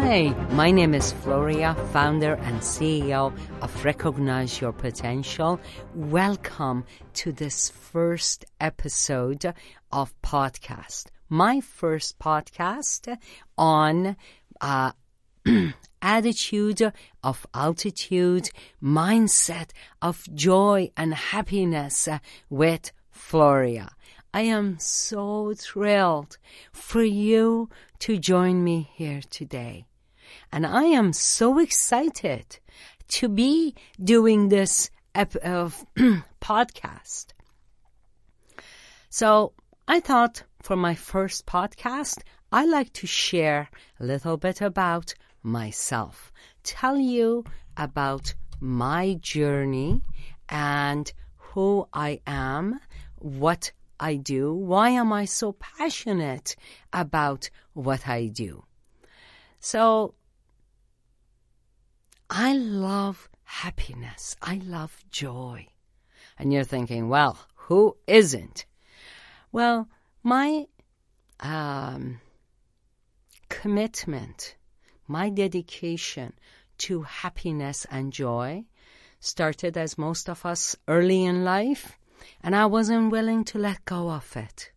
Hi, 0.00 0.28
my 0.52 0.70
name 0.70 0.94
is 0.94 1.12
Floria, 1.12 1.74
founder 1.88 2.34
and 2.34 2.60
CEO 2.60 3.36
of 3.60 3.84
Recognize 3.84 4.60
Your 4.60 4.72
Potential. 4.72 5.58
Welcome 5.92 6.84
to 7.14 7.32
this 7.32 7.68
first 7.68 8.44
episode 8.60 9.52
of 9.90 10.14
podcast. 10.22 11.06
My 11.28 11.60
first 11.60 12.16
podcast 12.20 13.18
on 13.58 14.16
uh, 14.60 14.92
attitude 16.00 16.92
of 17.24 17.46
altitude, 17.52 18.50
mindset 18.80 19.70
of 20.00 20.28
joy 20.32 20.92
and 20.96 21.12
happiness 21.12 22.08
with 22.48 22.92
Floria. 23.12 23.90
I 24.32 24.42
am 24.42 24.78
so 24.78 25.54
thrilled 25.56 26.38
for 26.70 27.02
you 27.02 27.68
to 27.98 28.16
join 28.16 28.62
me 28.62 28.88
here 28.94 29.22
today. 29.28 29.87
And 30.52 30.66
I 30.66 30.84
am 30.84 31.12
so 31.12 31.58
excited 31.58 32.58
to 33.08 33.28
be 33.28 33.74
doing 34.02 34.48
this 34.48 34.90
podcast. 35.14 37.26
So 39.10 39.52
I 39.86 40.00
thought 40.00 40.42
for 40.62 40.76
my 40.76 40.94
first 40.94 41.46
podcast, 41.46 42.22
I 42.52 42.66
like 42.66 42.92
to 42.94 43.06
share 43.06 43.70
a 44.00 44.04
little 44.04 44.36
bit 44.36 44.60
about 44.60 45.14
myself, 45.42 46.32
tell 46.62 46.98
you 46.98 47.44
about 47.76 48.34
my 48.60 49.14
journey 49.20 50.02
and 50.48 51.12
who 51.36 51.86
I 51.92 52.20
am, 52.26 52.80
what 53.16 53.72
I 54.00 54.16
do? 54.16 54.54
Why 54.54 54.90
am 54.90 55.12
I 55.12 55.24
so 55.24 55.52
passionate 55.52 56.56
about 56.92 57.50
what 57.72 58.08
I 58.08 58.26
do? 58.26 58.64
So, 59.60 60.14
I 62.30 62.54
love 62.54 63.28
happiness. 63.44 64.36
I 64.42 64.60
love 64.64 65.04
joy. 65.10 65.66
And 66.38 66.52
you're 66.52 66.64
thinking, 66.64 67.08
well, 67.08 67.38
who 67.54 67.96
isn't? 68.06 68.66
Well, 69.50 69.88
my 70.22 70.66
um, 71.40 72.20
commitment, 73.48 74.56
my 75.06 75.30
dedication 75.30 76.34
to 76.78 77.02
happiness 77.02 77.86
and 77.90 78.12
joy 78.12 78.64
started 79.20 79.76
as 79.76 79.98
most 79.98 80.28
of 80.28 80.44
us 80.46 80.76
early 80.86 81.24
in 81.24 81.44
life 81.44 81.98
and 82.42 82.54
I 82.54 82.66
wasn't 82.66 83.10
willing 83.10 83.44
to 83.44 83.58
let 83.58 83.84
go 83.84 84.10
of 84.10 84.36
it. 84.36 84.70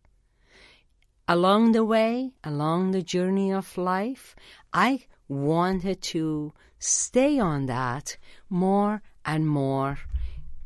Along 1.28 1.72
the 1.72 1.84
way, 1.84 2.32
along 2.42 2.90
the 2.90 3.02
journey 3.02 3.52
of 3.52 3.78
life, 3.78 4.34
I 4.72 5.04
wanted 5.28 6.02
to 6.02 6.52
stay 6.82 7.38
on 7.38 7.66
that 7.66 8.16
more 8.48 9.02
and 9.24 9.46
more 9.46 9.98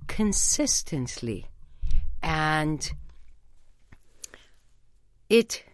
consistently. 0.06 1.46
And 2.22 2.90
it 5.28 5.64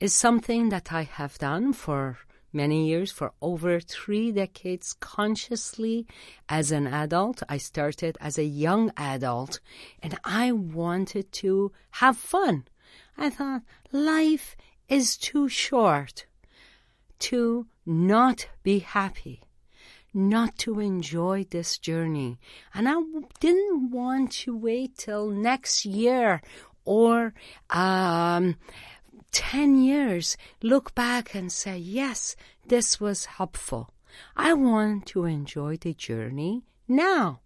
is 0.00 0.14
something 0.14 0.68
that 0.70 0.92
I 0.92 1.02
have 1.02 1.38
done 1.38 1.72
for 1.72 2.18
many 2.52 2.88
years, 2.88 3.12
for 3.12 3.32
over 3.42 3.78
three 3.80 4.32
decades, 4.32 4.94
consciously 4.94 6.06
as 6.48 6.72
an 6.72 6.86
adult. 6.86 7.42
I 7.48 7.58
started 7.58 8.16
as 8.20 8.38
a 8.38 8.44
young 8.44 8.90
adult 8.96 9.60
and 10.02 10.18
I 10.24 10.52
wanted 10.52 11.30
to 11.32 11.72
have 11.92 12.16
fun. 12.16 12.64
I 13.16 13.30
thought 13.30 13.62
life 13.92 14.56
is 14.88 15.16
too 15.16 15.48
short 15.48 16.26
to 17.18 17.66
not 17.84 18.48
be 18.62 18.78
happy, 18.78 19.42
not 20.14 20.56
to 20.58 20.80
enjoy 20.80 21.46
this 21.50 21.78
journey. 21.78 22.38
And 22.74 22.88
I 22.88 22.96
didn't 23.40 23.90
want 23.90 24.32
to 24.32 24.56
wait 24.56 24.96
till 24.96 25.30
next 25.30 25.84
year 25.84 26.42
or 26.84 27.34
um, 27.70 28.56
10 29.32 29.82
years, 29.82 30.36
look 30.62 30.94
back 30.94 31.34
and 31.34 31.52
say, 31.52 31.76
yes, 31.76 32.34
this 32.66 33.00
was 33.00 33.26
helpful. 33.26 33.92
I 34.36 34.54
want 34.54 35.06
to 35.08 35.24
enjoy 35.24 35.76
the 35.76 35.94
journey 35.94 36.62
now. 36.86 37.40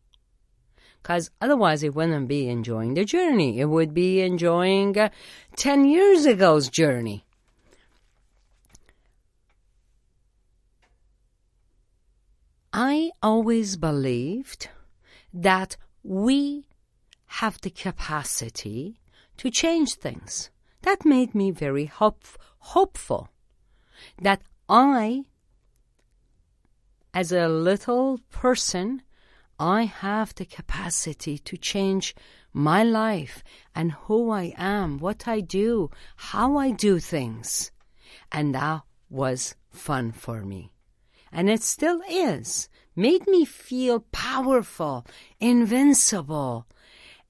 Because 1.03 1.31
otherwise, 1.41 1.83
it 1.83 1.95
wouldn't 1.95 2.29
be 2.29 2.49
enjoying 2.49 2.95
the 2.95 3.05
journey. 3.05 3.59
It 3.59 3.65
would 3.65 3.93
be 3.93 4.21
enjoying 4.21 4.97
uh, 4.97 5.09
10 5.57 5.87
years 5.87 6.25
ago's 6.27 6.69
journey. 6.69 7.25
I 12.73 13.11
always 13.23 13.77
believed 13.77 14.69
that 15.35 15.77
we 16.03 16.67
have 17.27 17.61
the 17.61 17.71
capacity 17.71 18.99
to 19.37 19.51
change 19.51 19.95
things. 19.95 20.51
That 20.81 21.05
made 21.05 21.35
me 21.35 21.51
very 21.51 21.85
hope, 21.85 22.25
hopeful 22.59 23.29
that 24.21 24.43
I, 24.71 25.25
as 27.13 27.31
a 27.31 27.47
little 27.47 28.21
person, 28.31 29.03
I 29.59 29.85
have 29.85 30.35
the 30.35 30.47
capacity 30.47 31.39
to 31.39 31.57
change 31.59 32.15
my 32.55 32.83
life 32.83 33.45
and 33.75 33.93
who 33.93 34.31
I 34.31 34.55
am, 34.57 34.99
what 34.99 35.29
I 35.29 35.41
do, 35.41 35.91
how 36.17 36.57
I 36.57 36.71
do 36.71 36.99
things. 36.99 37.71
And 38.31 38.55
that 38.55 38.83
was 39.11 39.55
fun 39.71 40.13
for 40.13 40.43
me. 40.43 40.72
And 41.33 41.49
it 41.49 41.63
still 41.63 42.03
is. 42.09 42.69
Made 42.95 43.27
me 43.27 43.45
feel 43.45 44.01
powerful, 44.13 45.07
invincible, 45.41 46.67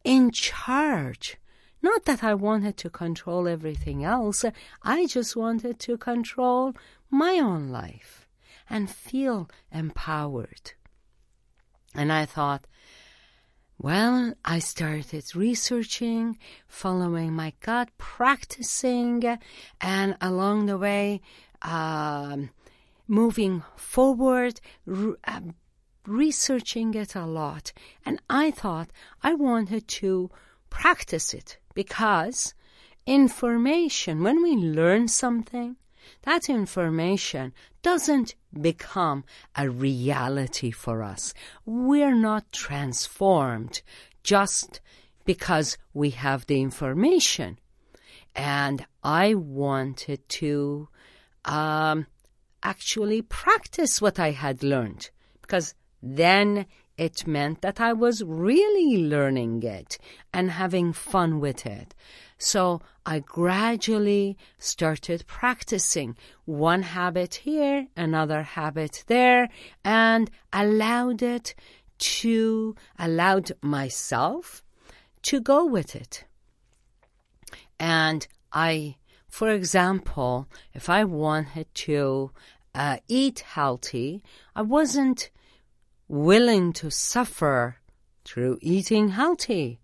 in 0.02 0.32
charge. 0.32 1.36
Not 1.80 2.04
that 2.04 2.24
I 2.24 2.34
wanted 2.34 2.76
to 2.78 2.90
control 2.90 3.46
everything 3.46 4.04
else, 4.04 4.44
I 4.82 5.06
just 5.06 5.36
wanted 5.36 5.78
to 5.80 5.96
control 5.96 6.74
my 7.10 7.38
own 7.38 7.68
life 7.68 8.26
and 8.68 8.90
feel 8.90 9.48
empowered. 9.70 10.72
And 11.94 12.12
I 12.12 12.24
thought, 12.24 12.66
well, 13.78 14.34
I 14.44 14.60
started 14.60 15.34
researching, 15.34 16.38
following 16.68 17.32
my 17.32 17.52
gut, 17.60 17.90
practicing, 17.98 19.38
and 19.80 20.16
along 20.20 20.66
the 20.66 20.78
way, 20.78 21.20
um, 21.62 22.50
moving 23.06 23.62
forward, 23.76 24.60
re- 24.86 25.14
uh, 25.24 25.40
researching 26.06 26.94
it 26.94 27.14
a 27.14 27.26
lot. 27.26 27.72
And 28.04 28.20
I 28.28 28.50
thought 28.50 28.90
I 29.22 29.34
wanted 29.34 29.88
to 29.88 30.30
practice 30.70 31.34
it 31.34 31.58
because 31.74 32.54
information, 33.06 34.22
when 34.22 34.42
we 34.42 34.56
learn 34.56 35.08
something, 35.08 35.76
that 36.22 36.48
information 36.48 37.52
doesn't 37.82 38.34
become 38.60 39.24
a 39.56 39.68
reality 39.68 40.70
for 40.70 41.02
us. 41.02 41.32
We're 41.64 42.14
not 42.14 42.52
transformed 42.52 43.82
just 44.22 44.80
because 45.24 45.78
we 45.94 46.10
have 46.10 46.46
the 46.46 46.60
information. 46.60 47.58
And 48.34 48.86
I 49.02 49.34
wanted 49.34 50.28
to 50.40 50.88
um, 51.44 52.06
actually 52.62 53.22
practice 53.22 54.00
what 54.00 54.18
I 54.18 54.30
had 54.30 54.62
learned 54.62 55.10
because 55.40 55.74
then 56.02 56.66
it 56.96 57.26
meant 57.26 57.62
that 57.62 57.80
I 57.80 57.92
was 57.92 58.22
really 58.22 59.04
learning 59.04 59.62
it 59.62 59.98
and 60.32 60.50
having 60.50 60.92
fun 60.92 61.40
with 61.40 61.64
it. 61.66 61.94
So 62.38 62.82
I 63.06 63.20
gradually 63.20 64.36
started 64.58 65.24
practicing 65.26 66.16
one 66.44 66.82
habit 66.82 67.34
here, 67.36 67.86
another 67.96 68.42
habit 68.42 69.04
there, 69.06 69.48
and 69.84 70.30
allowed 70.52 71.22
it 71.22 71.54
to, 71.98 72.74
allowed 72.98 73.52
myself 73.62 74.62
to 75.22 75.40
go 75.40 75.64
with 75.64 75.94
it. 75.94 76.24
And 77.78 78.26
I, 78.52 78.96
for 79.32 79.48
example, 79.48 80.46
if 80.74 80.90
I 80.90 81.04
wanted 81.04 81.74
to 81.86 82.32
uh, 82.74 82.98
eat 83.08 83.40
healthy, 83.40 84.22
I 84.54 84.60
wasn't 84.60 85.30
willing 86.06 86.74
to 86.74 86.90
suffer 86.90 87.78
through 88.26 88.58
eating 88.60 89.08
healthy. 89.08 89.80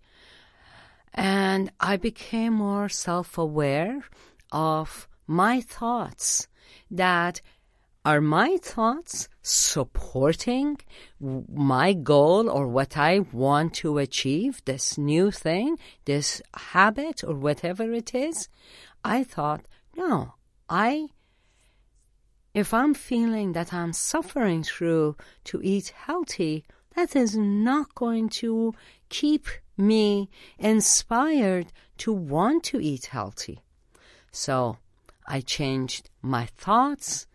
And 1.14 1.72
I 1.80 1.96
became 1.96 2.52
more 2.52 2.90
self 2.90 3.38
aware 3.38 4.04
of 4.52 5.08
my 5.26 5.62
thoughts 5.62 6.46
that 6.90 7.40
are 8.04 8.20
my 8.20 8.58
thoughts 8.62 9.28
supporting 9.42 10.78
my 11.20 11.92
goal 11.94 12.48
or 12.48 12.66
what 12.66 12.96
I 12.96 13.20
want 13.32 13.74
to 13.74 13.98
achieve, 13.98 14.62
this 14.66 14.96
new 14.96 15.30
thing, 15.30 15.78
this 16.04 16.42
habit, 16.54 17.24
or 17.24 17.34
whatever 17.34 17.92
it 17.92 18.14
is? 18.14 18.48
I 19.04 19.24
thought, 19.24 19.66
no, 19.96 20.34
I 20.68 21.08
if 22.54 22.74
I'm 22.74 22.94
feeling 22.94 23.52
that 23.52 23.72
I'm 23.72 23.92
suffering 23.92 24.62
through 24.64 25.16
to 25.44 25.60
eat 25.62 25.88
healthy, 25.88 26.64
that 26.96 27.14
is 27.14 27.36
not 27.36 27.94
going 27.94 28.28
to 28.40 28.74
keep 29.08 29.46
me 29.76 30.28
inspired 30.58 31.72
to 31.98 32.12
want 32.12 32.64
to 32.64 32.80
eat 32.80 33.06
healthy. 33.06 33.60
So 34.32 34.78
I 35.26 35.40
changed 35.40 36.10
my 36.20 36.46
thoughts. 36.46 37.26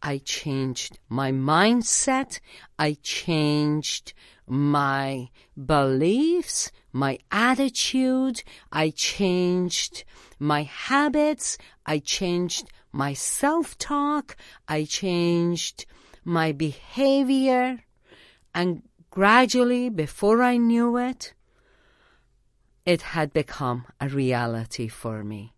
I 0.00 0.18
changed 0.18 1.00
my 1.08 1.32
mindset. 1.32 2.38
I 2.78 2.96
changed 3.02 4.12
my 4.46 5.28
beliefs, 5.56 6.70
my 6.92 7.18
attitude. 7.30 8.42
I 8.72 8.90
changed 8.90 10.04
my 10.38 10.62
habits. 10.62 11.58
I 11.86 11.98
changed 11.98 12.68
my 12.92 13.12
self-talk. 13.12 14.36
I 14.66 14.84
changed 14.84 15.86
my 16.24 16.52
behavior. 16.52 17.84
And 18.54 18.82
gradually, 19.10 19.88
before 19.88 20.42
I 20.42 20.56
knew 20.56 20.96
it, 20.96 21.34
it 22.86 23.02
had 23.02 23.32
become 23.32 23.86
a 24.00 24.08
reality 24.08 24.88
for 24.88 25.22
me. 25.22 25.52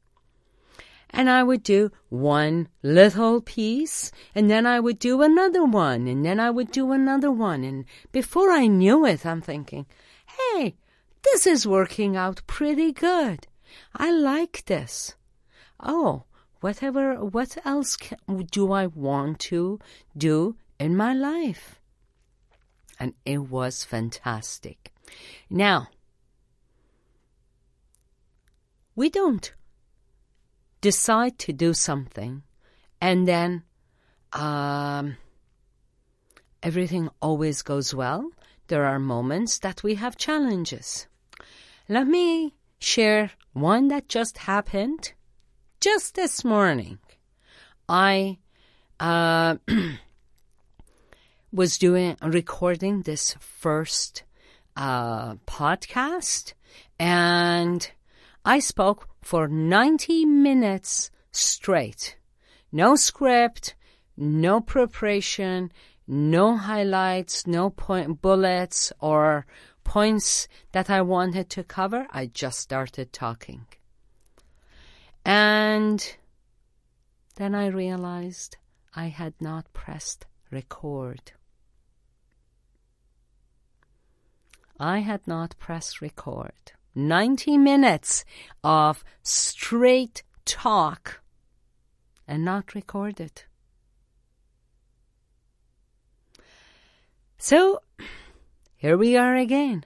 And 1.13 1.29
I 1.29 1.43
would 1.43 1.65
do 1.65 1.91
one 2.09 2.69
little 2.83 3.41
piece, 3.41 4.13
and 4.33 4.49
then 4.49 4.65
I 4.65 4.79
would 4.79 5.01
do 5.01 5.23
another 5.23 5.65
one, 5.65 6.07
and 6.07 6.25
then 6.25 6.39
I 6.39 6.51
would 6.51 6.71
do 6.71 6.93
another 6.93 7.33
one. 7.33 7.65
And 7.65 7.85
before 8.13 8.51
I 8.53 8.69
knew 8.69 9.05
it, 9.05 9.27
I'm 9.27 9.41
thinking, 9.41 9.87
hey, 10.27 10.77
this 11.23 11.47
is 11.47 11.67
working 11.67 12.17
out 12.17 12.43
pretty 12.47 12.93
good. 12.93 13.47
I 13.95 14.11
like 14.11 14.65
this. 14.67 15.15
Oh, 15.79 16.25
whatever, 16.61 17.25
what 17.25 17.57
else 17.65 17.97
can, 17.97 18.19
do 18.51 18.73
I 18.73 18.87
want 18.87 19.39
to 19.41 19.79
do 20.17 20.57
in 20.79 20.97
my 20.97 21.13
life? 21.13 21.81
And 22.99 23.15
it 23.25 23.39
was 23.39 23.85
fantastic. 23.85 24.93
Now, 25.49 25.89
we 28.95 29.09
don't 29.09 29.53
decide 30.81 31.39
to 31.39 31.53
do 31.53 31.73
something 31.73 32.43
and 33.01 33.27
then 33.27 33.63
um, 34.33 35.17
everything 36.63 37.09
always 37.21 37.63
goes 37.63 37.95
well. 37.95 38.31
There 38.69 38.85
are 38.85 38.99
moments 38.99 39.59
that 39.61 39.83
we 39.83 39.97
have 39.97 40.17
challenges. 40.17 41.07
Let 41.91 42.07
me 42.07 42.55
share 42.79 43.33
one 43.53 43.89
that 43.89 44.09
just 44.09 44.39
happened 44.39 45.13
just 45.81 46.15
this 46.15 46.45
morning. 46.45 47.01
I 47.89 48.39
uh, 49.01 49.57
was 51.53 51.79
doing 51.79 52.17
recording 52.23 53.03
this 53.03 53.35
first 53.41 54.23
uh, 54.77 55.35
podcast 55.49 56.53
and 56.97 57.91
I 58.45 58.61
spoke 58.61 59.09
for 59.21 59.49
90 59.49 60.27
minutes 60.27 61.11
straight. 61.33 62.19
No 62.71 62.95
script, 62.95 63.75
no 64.17 64.61
preparation, 64.61 65.73
no 66.07 66.57
highlights, 66.57 67.49
no 67.49 67.71
point 67.71 68.23
bullets 68.23 68.93
or 69.01 69.45
points 69.91 70.47
that 70.71 70.89
I 70.89 71.03
wanted 71.03 71.51
to 71.51 71.65
cover. 71.65 72.07
I 72.13 72.27
just 72.27 72.61
started 72.61 73.13
talking. 73.13 73.67
And 75.25 76.17
then 77.35 77.57
I 77.57 77.67
realized 77.67 78.57
I 78.95 79.07
had 79.07 79.35
not 79.41 79.73
pressed 79.73 80.27
record. 80.53 81.33
I 84.79 85.01
had 85.01 85.27
not 85.27 85.59
pressed 85.59 86.01
record. 86.01 86.71
90 86.95 87.59
minutes 87.59 88.25
of 88.63 89.03
straight 89.25 90.23
talk 90.45 91.21
and 92.29 92.45
not 92.45 92.77
recorded. 92.77 93.43
So, 97.39 97.81
here 98.81 98.97
we 98.97 99.17
are 99.17 99.37
again. 99.37 99.85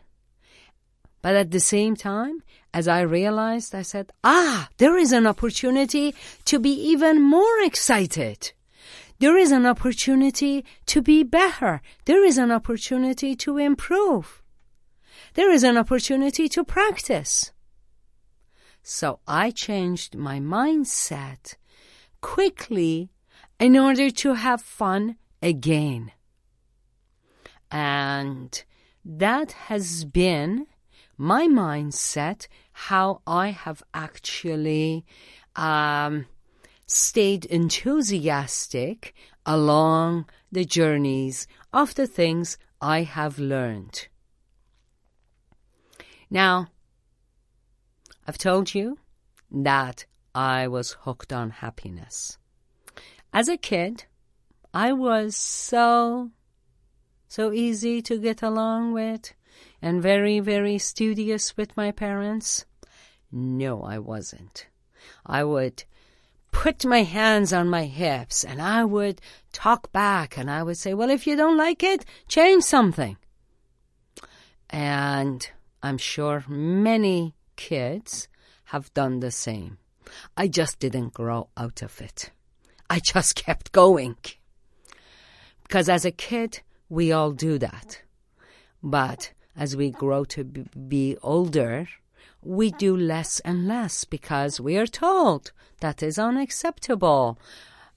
But 1.21 1.35
at 1.37 1.51
the 1.51 1.61
same 1.61 1.97
time, 1.97 2.43
as 2.73 2.87
I 2.87 3.01
realized, 3.01 3.75
I 3.75 3.83
said, 3.83 4.13
ah, 4.23 4.69
there 4.79 4.97
is 4.97 5.13
an 5.13 5.27
opportunity 5.27 6.15
to 6.45 6.59
be 6.59 6.73
even 6.93 7.23
more 7.23 7.59
excited. 7.63 8.53
There 9.19 9.37
is 9.37 9.53
an 9.53 9.67
opportunity 9.67 10.65
to 10.87 11.03
be 11.03 11.23
better. 11.23 11.83
There 12.05 12.25
is 12.25 12.39
an 12.39 12.51
opportunity 12.51 13.35
to 13.37 13.59
improve 13.59 14.43
there 15.35 15.51
is 15.51 15.65
an 15.65 15.77
opportunity 15.77 16.49
to 16.49 16.65
practice. 16.65 17.53
So 18.83 19.21
I 19.27 19.51
changed 19.51 20.15
my 20.15 20.39
mindset 20.39 21.57
quickly 22.21 23.11
in 23.59 23.77
order 23.77 24.11
to 24.11 24.35
have 24.35 24.61
fun 24.61 25.17
again. 25.43 26.13
And 27.71 28.63
that 29.05 29.53
has 29.53 30.05
been 30.05 30.67
my 31.17 31.47
mindset, 31.47 32.49
how 32.73 33.21
I 33.27 33.49
have 33.51 33.83
actually 33.93 35.05
um, 35.55 36.27
stayed 36.87 37.45
enthusiastic 37.45 39.15
along 39.47 40.27
the 40.51 40.65
journeys 40.65 41.47
of 41.73 41.95
the 41.95 42.07
things 42.07 42.59
I 42.81 43.03
have 43.03 43.39
learned. 43.39 44.09
Now, 46.31 46.69
I've 48.27 48.39
told 48.39 48.75
you 48.75 48.99
that 49.51 50.07
I 50.35 50.67
was 50.67 50.93
hooked 51.03 51.33
on 51.33 51.51
happiness. 51.51 52.39
As 53.33 53.49
a 53.49 53.57
kid, 53.57 54.05
I 54.73 54.93
was 54.93 55.37
so, 55.37 56.31
so 57.29 57.53
easy 57.53 58.03
to 58.03 58.19
get 58.19 58.43
along 58.43 58.93
with 58.93 59.33
and 59.81 60.03
very, 60.03 60.41
very 60.41 60.79
studious 60.79 61.57
with 61.57 61.77
my 61.77 61.91
parents. 61.91 62.65
No, 63.31 63.83
I 63.83 63.99
wasn't. 63.99 64.67
I 65.27 65.45
would 65.45 65.85
put 66.53 66.85
my 66.85 67.03
hands 67.03 67.53
on 67.53 67.69
my 67.69 67.85
hips 67.85 68.45
and 68.45 68.63
I 68.63 68.85
would 68.85 69.21
talk 69.53 69.91
back 69.93 70.39
and 70.39 70.51
I 70.51 70.63
would 70.63 70.79
say, 70.79 70.95
well, 70.95 71.11
if 71.11 71.27
you 71.27 71.37
don't 71.37 71.57
like 71.57 71.83
it, 71.83 72.05
change 72.29 72.63
something. 72.63 73.17
And 74.71 75.47
I'm 75.83 75.99
sure 75.99 76.45
many 76.49 77.35
kids 77.57 78.29
have 78.67 78.95
done 78.95 79.21
the 79.21 79.31
same. 79.31 79.79
I 80.37 80.49
just 80.49 80.79
didn't 80.79 81.13
grow 81.13 81.49
out 81.57 81.83
of 81.83 82.01
it. 82.01 82.31
I 82.89 83.01
just 83.01 83.35
kept 83.45 83.73
going. 83.73 84.17
Because 85.65 85.89
as 85.89 86.05
a 86.05 86.11
kid, 86.11 86.61
we 86.89 87.13
all 87.13 87.33
do 87.33 87.59
that. 87.59 88.03
But 88.83 89.33
as 89.57 89.77
we 89.77 89.91
grow 89.91 90.25
to 90.25 90.45
be 90.45 91.17
older, 91.23 91.89
we 92.43 92.71
do 92.71 92.97
less 92.97 93.41
and 93.41 93.67
less 93.67 94.05
because 94.05 94.61
we 94.61 94.77
are 94.77 94.87
told 94.87 95.53
that 95.81 96.03
is 96.03 96.19
unacceptable. 96.19 97.39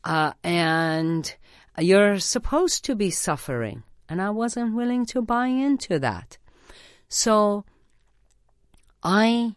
Uh, 0.03 0.31
and 0.43 1.35
you're 1.77 2.19
supposed 2.19 2.85
to 2.85 2.95
be 2.95 3.09
suffering. 3.09 3.83
And 4.07 4.21
I 4.21 4.29
wasn't 4.29 4.75
willing 4.75 5.05
to 5.07 5.21
buy 5.21 5.47
into 5.47 5.99
that. 5.99 6.37
So 7.09 7.65
I 9.03 9.55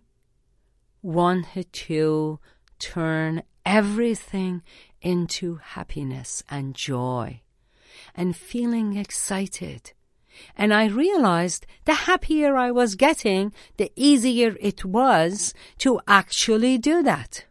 wanted 1.02 1.72
to 1.72 2.40
turn 2.78 3.42
everything 3.64 4.62
into 5.00 5.56
happiness 5.56 6.42
and 6.50 6.74
joy 6.74 7.42
and 8.14 8.36
feeling 8.36 8.96
excited. 8.96 9.92
And 10.56 10.72
I 10.72 10.86
realized 10.86 11.66
the 11.84 11.94
happier 11.94 12.56
I 12.56 12.70
was 12.70 12.94
getting, 12.94 13.52
the 13.76 13.92
easier 13.96 14.56
it 14.60 14.84
was 14.84 15.54
to 15.78 16.00
actually 16.06 16.78
do 16.78 17.02
that. 17.02 17.44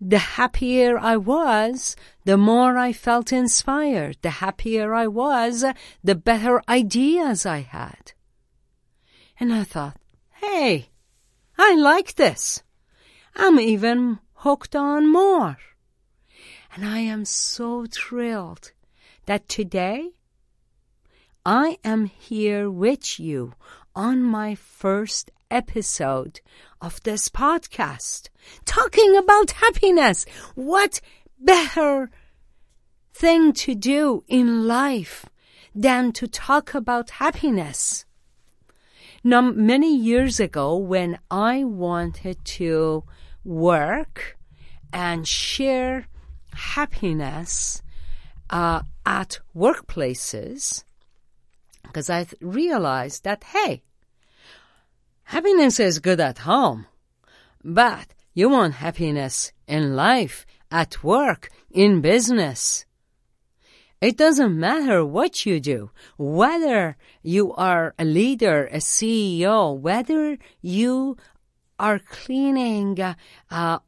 The 0.00 0.18
happier 0.18 0.98
I 0.98 1.16
was, 1.16 1.94
the 2.24 2.38
more 2.38 2.78
I 2.78 2.92
felt 2.92 3.32
inspired. 3.32 4.16
The 4.22 4.30
happier 4.30 4.94
I 4.94 5.06
was, 5.06 5.64
the 6.02 6.14
better 6.14 6.62
ideas 6.68 7.44
I 7.44 7.60
had. 7.60 8.12
And 9.38 9.52
I 9.52 9.64
thought, 9.64 9.96
Hey, 10.34 10.88
I 11.58 11.74
like 11.74 12.14
this. 12.14 12.62
I'm 13.36 13.60
even 13.60 14.20
hooked 14.36 14.74
on 14.74 15.12
more. 15.12 15.58
And 16.74 16.84
I 16.86 17.00
am 17.00 17.26
so 17.26 17.84
thrilled 17.84 18.72
that 19.30 19.48
today 19.48 20.10
I 21.46 21.78
am 21.84 22.06
here 22.06 22.68
with 22.68 23.20
you 23.20 23.54
on 23.94 24.24
my 24.24 24.56
first 24.56 25.30
episode 25.52 26.40
of 26.80 27.00
this 27.04 27.28
podcast 27.28 28.28
talking 28.64 29.16
about 29.16 29.52
happiness. 29.52 30.26
What 30.56 31.00
better 31.38 32.10
thing 33.14 33.52
to 33.52 33.76
do 33.76 34.24
in 34.26 34.66
life 34.66 35.26
than 35.76 36.10
to 36.14 36.26
talk 36.26 36.74
about 36.74 37.10
happiness. 37.10 38.06
Now, 39.22 39.42
many 39.42 39.96
years 39.96 40.40
ago, 40.40 40.76
when 40.76 41.20
I 41.30 41.62
wanted 41.62 42.44
to 42.58 43.04
work 43.44 44.36
and 44.92 45.28
share 45.28 46.08
happiness 46.52 47.80
uh, 48.50 48.82
at 49.06 49.40
workplaces, 49.56 50.84
because 51.84 52.10
I 52.10 52.26
realized 52.40 53.24
that, 53.24 53.44
hey, 53.44 53.82
happiness 55.24 55.80
is 55.80 55.98
good 55.98 56.20
at 56.20 56.38
home, 56.38 56.86
but 57.64 58.08
you 58.34 58.48
want 58.48 58.74
happiness 58.74 59.52
in 59.66 59.96
life, 59.96 60.46
at 60.70 61.02
work, 61.02 61.48
in 61.70 62.00
business. 62.00 62.84
It 64.00 64.16
doesn't 64.16 64.58
matter 64.58 65.04
what 65.04 65.44
you 65.44 65.60
do, 65.60 65.90
whether 66.16 66.96
you 67.22 67.52
are 67.54 67.94
a 67.98 68.04
leader, 68.04 68.66
a 68.66 68.78
CEO, 68.78 69.78
whether 69.78 70.38
you 70.62 71.16
are 71.80 71.98
cleaning 71.98 73.00
uh, 73.00 73.14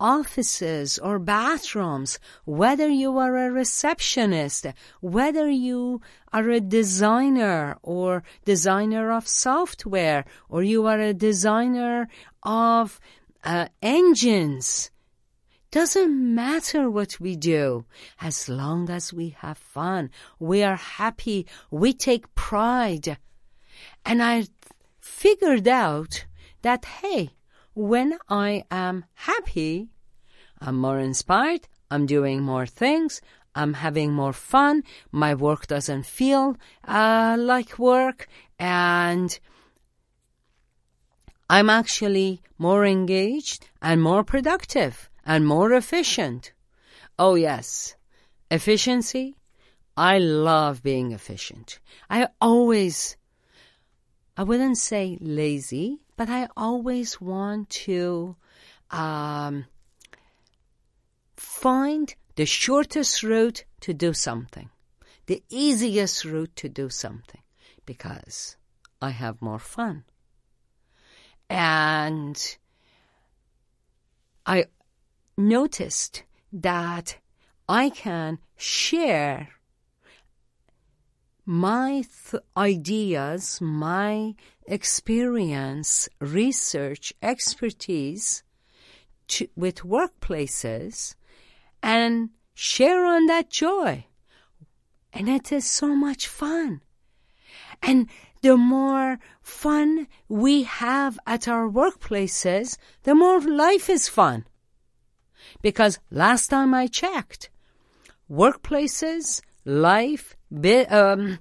offices 0.00 0.98
or 0.98 1.18
bathrooms, 1.18 2.18
whether 2.46 2.88
you 2.88 3.18
are 3.18 3.36
a 3.36 3.52
receptionist, 3.52 4.66
whether 5.02 5.48
you 5.50 6.00
are 6.32 6.48
a 6.48 6.60
designer 6.60 7.76
or 7.82 8.24
designer 8.46 9.12
of 9.12 9.28
software, 9.28 10.24
or 10.48 10.62
you 10.62 10.86
are 10.86 11.00
a 11.00 11.12
designer 11.12 12.08
of 12.42 12.98
uh, 13.44 13.66
engines, 13.82 14.90
doesn't 15.70 16.34
matter 16.34 16.88
what 16.90 17.20
we 17.20 17.36
do. 17.36 17.84
As 18.20 18.48
long 18.48 18.88
as 18.88 19.12
we 19.12 19.36
have 19.40 19.58
fun, 19.58 20.10
we 20.38 20.62
are 20.62 20.76
happy, 20.76 21.46
we 21.70 21.92
take 21.92 22.34
pride. 22.34 23.18
And 24.04 24.22
I 24.22 24.46
figured 24.98 25.68
out 25.68 26.24
that, 26.62 26.84
hey, 26.84 27.30
when 27.74 28.18
I 28.28 28.64
am 28.70 29.04
happy, 29.14 29.88
I'm 30.60 30.76
more 30.76 30.98
inspired, 30.98 31.68
I'm 31.90 32.06
doing 32.06 32.42
more 32.42 32.66
things, 32.66 33.20
I'm 33.54 33.74
having 33.74 34.12
more 34.12 34.32
fun, 34.32 34.82
my 35.10 35.34
work 35.34 35.66
doesn't 35.66 36.06
feel 36.06 36.56
uh, 36.86 37.36
like 37.38 37.78
work, 37.78 38.28
and 38.58 39.38
I'm 41.50 41.68
actually 41.68 42.42
more 42.58 42.86
engaged 42.86 43.68
and 43.82 44.02
more 44.02 44.24
productive 44.24 45.10
and 45.24 45.46
more 45.46 45.72
efficient. 45.72 46.52
Oh, 47.18 47.34
yes, 47.34 47.94
efficiency. 48.50 49.36
I 49.96 50.18
love 50.18 50.82
being 50.82 51.12
efficient. 51.12 51.78
I 52.08 52.28
always, 52.40 53.18
I 54.36 54.44
wouldn't 54.44 54.78
say 54.78 55.18
lazy, 55.20 56.00
but 56.22 56.30
I 56.30 56.46
always 56.56 57.20
want 57.20 57.68
to 57.70 58.36
um, 58.92 59.64
find 61.36 62.14
the 62.36 62.46
shortest 62.46 63.24
route 63.24 63.64
to 63.80 63.92
do 63.92 64.12
something, 64.12 64.70
the 65.26 65.42
easiest 65.48 66.24
route 66.24 66.54
to 66.54 66.68
do 66.68 66.90
something, 66.90 67.40
because 67.86 68.56
I 69.00 69.10
have 69.10 69.42
more 69.42 69.58
fun. 69.58 70.04
And 71.50 72.56
I 74.46 74.66
noticed 75.36 76.22
that 76.52 77.16
I 77.68 77.90
can 77.90 78.38
share 78.56 79.48
my 81.44 82.04
th- 82.30 82.42
ideas, 82.56 83.60
my 83.60 84.34
experience, 84.66 86.08
research, 86.20 87.12
expertise 87.22 88.42
to, 89.28 89.48
with 89.56 89.76
workplaces 89.76 91.14
and 91.82 92.30
share 92.54 93.04
on 93.04 93.26
that 93.26 93.50
joy. 93.50 94.06
And 95.12 95.28
it 95.28 95.52
is 95.52 95.68
so 95.68 95.94
much 95.94 96.28
fun. 96.28 96.80
And 97.82 98.08
the 98.42 98.56
more 98.56 99.18
fun 99.40 100.06
we 100.28 100.62
have 100.62 101.18
at 101.26 101.48
our 101.48 101.68
workplaces, 101.68 102.78
the 103.02 103.14
more 103.14 103.40
life 103.40 103.90
is 103.90 104.08
fun. 104.08 104.46
Because 105.60 105.98
last 106.10 106.48
time 106.48 106.72
I 106.72 106.86
checked, 106.86 107.50
workplaces, 108.30 109.42
life, 109.64 110.36
bi- 110.52 110.84
um, 110.84 111.38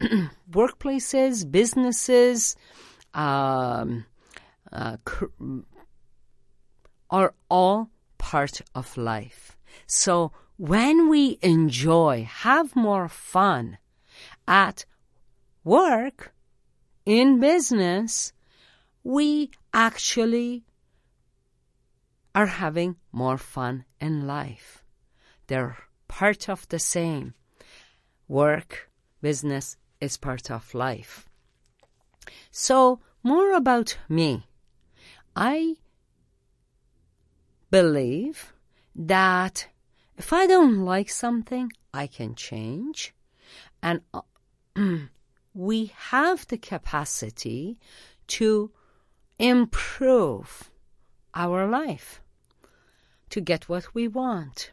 workplaces, 0.50 1.50
businesses, 1.50 2.56
um, 3.12 4.06
uh, 4.72 4.96
are 7.10 7.34
all 7.48 7.90
part 8.18 8.60
of 8.74 8.96
life. 8.96 9.56
So 9.86 10.32
when 10.56 11.08
we 11.08 11.38
enjoy, 11.42 12.26
have 12.28 12.74
more 12.74 13.08
fun 13.08 13.78
at 14.48 14.84
work, 15.62 16.34
in 17.06 17.38
business, 17.38 18.32
we 19.02 19.50
actually 19.72 20.64
are 22.34 22.46
having 22.46 22.96
more 23.12 23.38
fun 23.38 23.84
in 24.00 24.26
life. 24.26 24.82
They're 25.46 25.76
part 26.08 26.48
of 26.48 26.66
the 26.68 26.78
same. 26.78 27.34
Work, 28.28 28.90
business 29.20 29.76
is 30.00 30.16
part 30.16 30.50
of 30.50 30.74
life. 30.74 31.28
So, 32.50 33.00
more 33.22 33.52
about 33.52 33.98
me. 34.08 34.46
I 35.36 35.76
believe 37.70 38.52
that 38.94 39.68
if 40.16 40.32
I 40.32 40.46
don't 40.46 40.84
like 40.84 41.10
something, 41.10 41.72
I 41.92 42.06
can 42.06 42.34
change. 42.34 43.14
And 43.82 44.00
uh, 44.12 44.20
we 45.54 45.92
have 45.96 46.46
the 46.46 46.58
capacity 46.58 47.78
to 48.26 48.70
improve 49.38 50.70
our 51.34 51.66
life 51.68 52.20
to 53.30 53.40
get 53.40 53.68
what 53.68 53.94
we 53.94 54.06
want. 54.06 54.70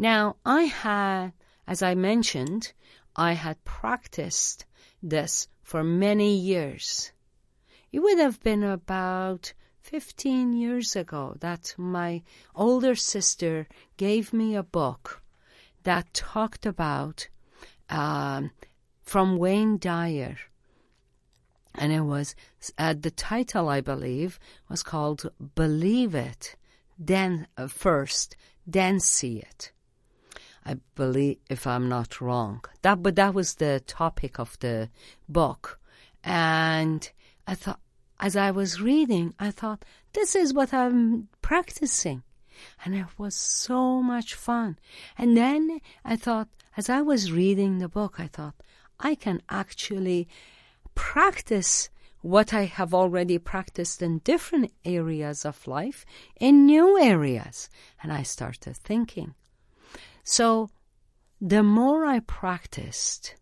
Now, 0.00 0.36
I 0.46 0.62
had, 0.62 1.34
as 1.66 1.82
I 1.82 1.94
mentioned, 1.94 2.72
I 3.16 3.34
had 3.34 3.62
practiced 3.64 4.64
this 5.02 5.46
for 5.62 5.84
many 5.84 6.34
years. 6.34 7.12
It 7.92 7.98
would 7.98 8.18
have 8.18 8.40
been 8.40 8.62
about 8.62 9.52
15 9.82 10.54
years 10.54 10.96
ago 10.96 11.36
that 11.40 11.74
my 11.76 12.22
older 12.54 12.94
sister 12.94 13.68
gave 13.98 14.32
me 14.32 14.56
a 14.56 14.62
book 14.62 15.22
that 15.82 16.14
talked 16.14 16.64
about 16.64 17.28
um, 17.90 18.52
from 19.02 19.36
Wayne 19.36 19.76
Dyer 19.76 20.38
and 21.74 21.92
it 21.92 22.00
was 22.00 22.34
uh, 22.78 22.94
the 22.98 23.10
title 23.10 23.68
I 23.68 23.82
believe 23.82 24.40
was 24.66 24.82
called 24.82 25.30
"Believe 25.54 26.14
It, 26.14 26.56
Then 26.98 27.48
uh, 27.58 27.66
First, 27.68 28.34
Then 28.66 28.98
See 28.98 29.36
It." 29.36 29.72
I 30.70 30.76
believe, 30.94 31.38
if 31.48 31.66
I'm 31.66 31.88
not 31.88 32.20
wrong, 32.20 32.64
that 32.82 33.02
but 33.02 33.16
that 33.16 33.34
was 33.34 33.56
the 33.56 33.80
topic 33.86 34.38
of 34.38 34.58
the 34.60 34.88
book, 35.28 35.80
and 36.22 37.10
I 37.46 37.54
thought 37.54 37.80
as 38.20 38.36
I 38.36 38.50
was 38.50 38.80
reading, 38.80 39.34
I 39.38 39.50
thought 39.50 39.84
this 40.12 40.36
is 40.36 40.52
what 40.52 40.72
I'm 40.74 41.28
practicing. 41.40 42.22
And 42.84 42.94
it 42.94 43.06
was 43.16 43.34
so 43.34 44.02
much 44.02 44.34
fun. 44.34 44.78
And 45.16 45.36
then 45.36 45.80
I 46.04 46.16
thought, 46.16 46.48
as 46.76 46.90
I 46.90 47.00
was 47.00 47.32
reading 47.32 47.78
the 47.78 47.88
book, 47.88 48.20
I 48.20 48.26
thought, 48.26 48.54
I 49.00 49.14
can 49.14 49.40
actually 49.48 50.28
practice 50.94 51.88
what 52.20 52.52
I 52.52 52.66
have 52.66 52.92
already 52.92 53.38
practiced 53.38 54.02
in 54.02 54.18
different 54.18 54.70
areas 54.84 55.46
of 55.46 55.66
life 55.66 56.04
in 56.38 56.66
new 56.66 57.00
areas. 57.00 57.70
And 58.02 58.12
I 58.12 58.22
started 58.22 58.76
thinking. 58.76 59.34
So 60.30 60.70
the 61.40 61.64
more 61.64 62.06
I 62.06 62.20
practiced, 62.20 63.34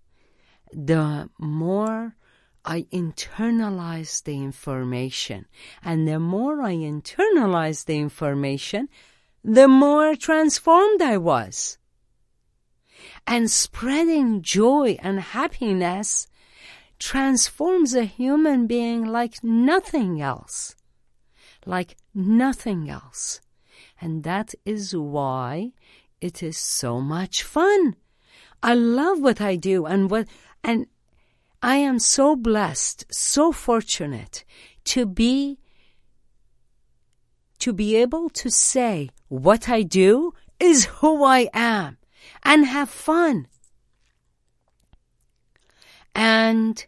the 0.73 1.29
more 1.39 2.17
I 2.65 2.87
internalized 2.91 4.25
the 4.25 4.39
information. 4.43 5.45
And 5.83 6.09
the 6.09 6.19
more 6.19 6.63
I 6.63 6.73
internalized 6.73 7.85
the 7.85 7.99
information, 7.99 8.89
the 9.45 9.69
more 9.69 10.17
transformed 10.17 11.03
I 11.03 11.19
was. 11.19 11.77
And 13.27 13.51
spreading 13.51 14.41
joy 14.41 14.97
and 15.03 15.21
happiness 15.21 16.27
transforms 16.99 17.93
a 17.93 18.05
human 18.05 18.67
being 18.67 19.05
like 19.05 19.45
nothing 19.45 20.23
else. 20.23 20.75
Like 21.67 21.99
nothing 22.15 22.89
else. 22.89 23.43
And 24.01 24.23
that 24.25 24.55
is 24.65 24.97
why 24.97 25.73
it 26.21 26.43
is 26.43 26.57
so 26.59 27.01
much 27.01 27.43
fun. 27.43 27.97
I 28.63 28.75
love 28.75 29.21
what 29.21 29.41
I 29.41 29.57
do 29.57 29.87
and 29.87 30.11
what 30.11 30.27
and 30.65 30.87
I 31.63 31.77
am 31.77 31.99
so 31.99 32.37
blessed, 32.37 33.07
so 33.11 33.53
fortunate 33.53 34.45
to 34.85 35.07
be 35.07 35.59
to 37.59 37.73
be 37.73 37.97
able 37.97 38.31
to 38.31 38.51
say 38.51 39.11
what 39.29 39.69
I 39.69 39.83
do 39.83 40.33
is 40.61 40.87
who 41.01 41.25
I 41.25 41.49
am 41.53 41.99
and 42.45 42.67
have 42.67 42.89
fun. 42.89 43.49
And 46.15 46.85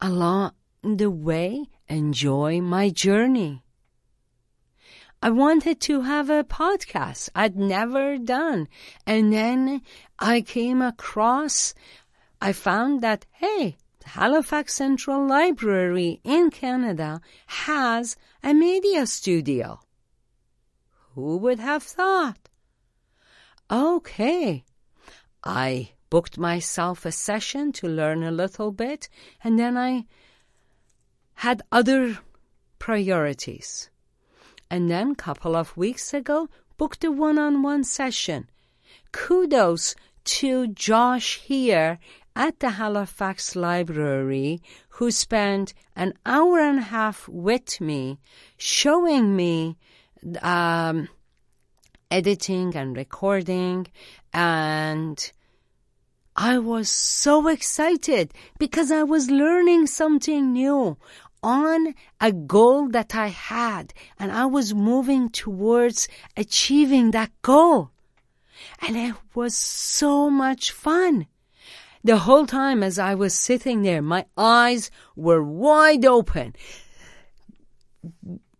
along 0.00 0.52
the 0.82 1.10
way, 1.10 1.66
enjoy 1.88 2.60
my 2.60 2.90
journey. 2.90 3.65
I 5.26 5.30
wanted 5.30 5.80
to 5.80 6.02
have 6.02 6.30
a 6.30 6.44
podcast 6.44 7.30
I'd 7.34 7.56
never 7.56 8.16
done. 8.16 8.68
And 9.08 9.32
then 9.32 9.82
I 10.20 10.40
came 10.40 10.80
across, 10.80 11.74
I 12.40 12.52
found 12.52 13.00
that, 13.00 13.26
hey, 13.32 13.76
Halifax 14.04 14.74
Central 14.74 15.26
Library 15.26 16.20
in 16.22 16.50
Canada 16.50 17.20
has 17.48 18.16
a 18.44 18.54
media 18.54 19.04
studio. 19.04 19.80
Who 21.16 21.38
would 21.38 21.58
have 21.58 21.82
thought? 21.82 22.48
Okay. 23.68 24.62
I 25.42 25.90
booked 26.08 26.38
myself 26.38 27.04
a 27.04 27.10
session 27.10 27.72
to 27.72 27.88
learn 27.88 28.22
a 28.22 28.30
little 28.30 28.70
bit, 28.70 29.08
and 29.42 29.58
then 29.58 29.76
I 29.76 30.04
had 31.34 31.62
other 31.72 32.16
priorities. 32.78 33.90
And 34.70 34.90
then, 34.90 35.14
couple 35.14 35.54
of 35.54 35.76
weeks 35.76 36.12
ago, 36.12 36.48
booked 36.76 37.04
a 37.04 37.10
one 37.10 37.38
on 37.38 37.62
one 37.62 37.84
session. 37.84 38.48
Kudos 39.12 39.94
to 40.24 40.66
Josh 40.68 41.38
here 41.38 41.98
at 42.34 42.60
the 42.60 42.70
Halifax 42.70 43.56
Library 43.56 44.60
who 44.90 45.10
spent 45.10 45.72
an 45.94 46.12
hour 46.26 46.60
and 46.60 46.80
a 46.80 46.82
half 46.82 47.28
with 47.28 47.80
me 47.80 48.18
showing 48.58 49.34
me 49.34 49.76
um, 50.42 51.08
editing 52.10 52.76
and 52.76 52.96
recording 52.96 53.86
and 54.32 55.32
I 56.36 56.58
was 56.58 56.90
so 56.90 57.48
excited 57.48 58.34
because 58.58 58.90
I 58.90 59.02
was 59.04 59.30
learning 59.30 59.86
something 59.86 60.52
new 60.52 60.98
on 61.46 61.94
a 62.20 62.32
goal 62.32 62.88
that 62.88 63.14
I 63.14 63.28
had 63.28 63.94
and 64.18 64.32
I 64.32 64.46
was 64.46 64.74
moving 64.74 65.28
towards 65.28 66.08
achieving 66.36 67.12
that 67.12 67.30
goal. 67.40 67.92
And 68.82 68.96
it 68.96 69.14
was 69.32 69.54
so 69.54 70.28
much 70.28 70.72
fun. 70.72 71.28
The 72.02 72.18
whole 72.18 72.46
time 72.46 72.82
as 72.82 72.98
I 72.98 73.14
was 73.14 73.32
sitting 73.32 73.82
there, 73.82 74.02
my 74.02 74.26
eyes 74.36 74.90
were 75.14 75.42
wide 75.42 76.04
open. 76.04 76.56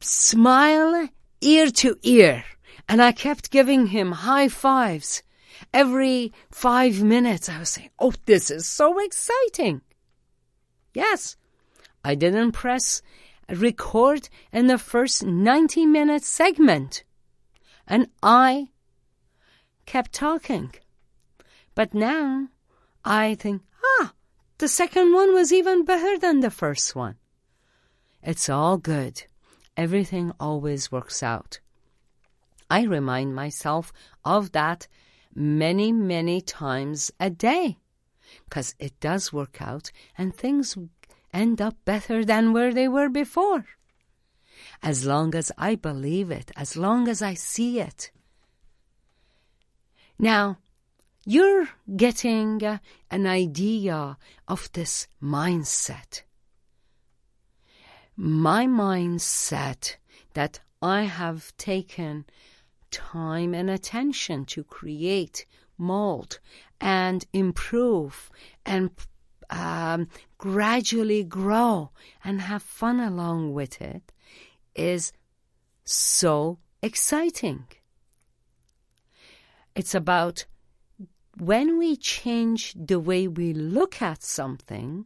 Smile 0.00 1.09
ear 1.40 1.71
to 1.71 1.97
ear. 2.05 2.45
And 2.88 3.02
I 3.02 3.11
kept 3.11 3.50
giving 3.50 3.88
him 3.88 4.12
high 4.12 4.49
fives. 4.49 5.25
Every 5.75 6.33
five 6.52 7.02
minutes, 7.02 7.49
I 7.49 7.59
was 7.59 7.71
saying, 7.71 7.90
Oh, 7.99 8.12
this 8.26 8.49
is 8.49 8.64
so 8.69 9.00
exciting. 9.00 9.81
Yes, 10.95 11.37
I 12.07 12.15
didn't 12.15 12.53
press 12.53 13.03
record 13.49 14.29
in 14.53 14.69
the 14.69 14.79
first 14.79 15.25
90 15.25 15.87
minute 15.87 16.23
segment. 16.23 17.03
And 17.85 18.07
I 18.23 18.69
kept 19.87 20.13
talking. 20.13 20.73
But 21.75 21.95
now 21.95 22.47
I 23.05 23.35
think, 23.35 23.62
ah, 23.99 24.12
the 24.59 24.69
second 24.69 25.14
one 25.14 25.35
was 25.35 25.53
even 25.53 25.85
better 25.85 26.16
than 26.16 26.38
the 26.38 26.51
first 26.62 26.95
one. 26.95 27.16
It's 28.23 28.49
all 28.49 28.79
good. 28.79 29.25
Everything 29.77 30.33
always 30.38 30.92
works 30.92 31.25
out. 31.25 31.59
I 32.71 32.85
remind 32.85 33.35
myself 33.35 33.92
of 34.25 34.53
that 34.53 34.87
many, 35.35 35.90
many 35.90 36.40
times 36.40 37.11
a 37.19 37.31
day 37.31 37.79
because 38.45 38.77
it 38.79 38.99
does 39.01 39.33
work 39.33 39.61
out 39.61 39.90
and 40.16 40.35
things 40.35 40.77
end 41.33 41.61
up 41.61 41.77
better 41.85 42.25
than 42.25 42.53
where 42.53 42.73
they 42.73 42.89
were 42.89 43.09
before. 43.09 43.67
As 44.83 45.05
long 45.05 45.35
as 45.35 45.53
I 45.59 45.75
believe 45.75 46.31
it, 46.31 46.51
as 46.57 46.77
long 46.77 47.09
as 47.09 47.23
I 47.23 47.35
see 47.35 47.81
it. 47.81 48.11
Now, 50.19 50.59
you're 51.25 51.69
getting 51.97 52.62
uh, 52.65 52.79
an 53.11 53.27
idea 53.27 54.17
of 54.47 54.71
this 54.73 55.09
mindset. 55.23 56.23
My 58.17 58.67
mindset 58.67 59.97
that 60.35 60.61
I 60.81 61.03
have 61.03 61.57
taken 61.57 62.25
time 62.91 63.55
and 63.55 63.69
attention 63.69 64.45
to 64.47 64.62
create, 64.65 65.45
mold, 65.77 66.39
and 66.81 67.27
improve 67.33 68.31
and 68.65 68.91
um, 69.50 70.09
gradually 70.38 71.24
grow 71.24 71.90
and 72.24 72.40
have 72.42 72.62
fun 72.62 73.00
along 73.00 73.52
with 73.52 73.80
it 73.80 74.12
is 74.74 75.12
so 75.85 76.59
exciting. 76.82 77.66
It's 79.74 79.94
about 79.94 80.46
when 81.38 81.78
we 81.78 81.96
change 81.96 82.74
the 82.74 82.98
way 82.98 83.28
we 83.28 83.52
look 83.52 84.00
at 84.00 84.22
something, 84.22 85.04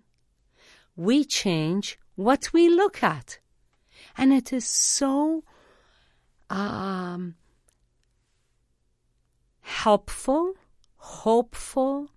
we 0.97 1.25
change 1.25 1.99
what 2.15 2.53
we 2.53 2.69
look 2.69 3.03
at. 3.03 3.39
And 4.17 4.33
it 4.33 4.53
is 4.53 4.65
so 4.65 5.45
um, 6.49 7.35
helpful, 9.61 10.55
hopeful, 10.97 12.11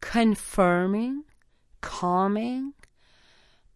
confirming, 0.00 1.24
calming, 1.80 2.74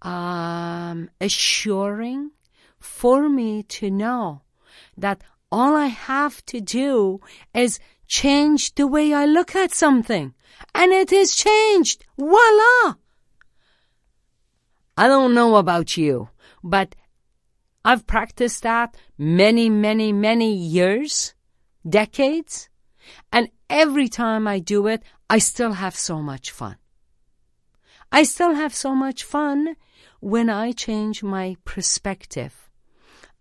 um, 0.02 1.10
assuring 1.20 2.30
for 2.78 3.28
me 3.28 3.62
to 3.64 3.90
know 3.90 4.42
that 4.96 5.22
all 5.50 5.76
I 5.76 5.86
have 5.86 6.44
to 6.46 6.60
do 6.60 7.20
is 7.54 7.78
change 8.06 8.74
the 8.74 8.86
way 8.86 9.12
I 9.12 9.26
look 9.26 9.54
at 9.54 9.72
something. 9.72 10.34
And 10.74 10.92
it 10.92 11.12
is 11.12 11.36
changed. 11.36 12.04
Voila! 12.18 12.94
I 14.96 15.06
don't 15.06 15.34
know 15.34 15.56
about 15.56 15.96
you, 15.96 16.28
but 16.62 16.94
I've 17.84 18.06
practiced 18.06 18.62
that 18.62 18.96
many, 19.18 19.68
many, 19.70 20.12
many 20.12 20.54
years, 20.54 21.34
decades, 21.88 22.68
and 23.32 23.48
every 23.68 24.08
time 24.08 24.46
I 24.46 24.58
do 24.58 24.86
it, 24.86 25.02
I 25.28 25.38
still 25.38 25.72
have 25.72 25.96
so 25.96 26.22
much 26.22 26.50
fun. 26.50 26.76
I 28.14 28.24
still 28.24 28.54
have 28.54 28.74
so 28.74 28.94
much 28.94 29.24
fun 29.24 29.74
when 30.20 30.50
I 30.50 30.72
change 30.72 31.22
my 31.22 31.56
perspective. 31.64 32.68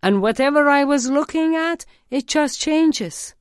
And 0.02 0.22
whatever 0.22 0.68
I 0.68 0.82
was 0.84 1.10
looking 1.10 1.54
at, 1.54 1.84
it 2.10 2.26
just 2.26 2.58
changes. 2.58 3.34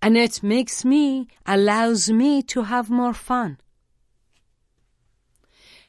And 0.00 0.16
it 0.16 0.42
makes 0.42 0.84
me, 0.84 1.28
allows 1.46 2.10
me 2.10 2.42
to 2.44 2.62
have 2.62 2.88
more 2.88 3.12
fun. 3.12 3.58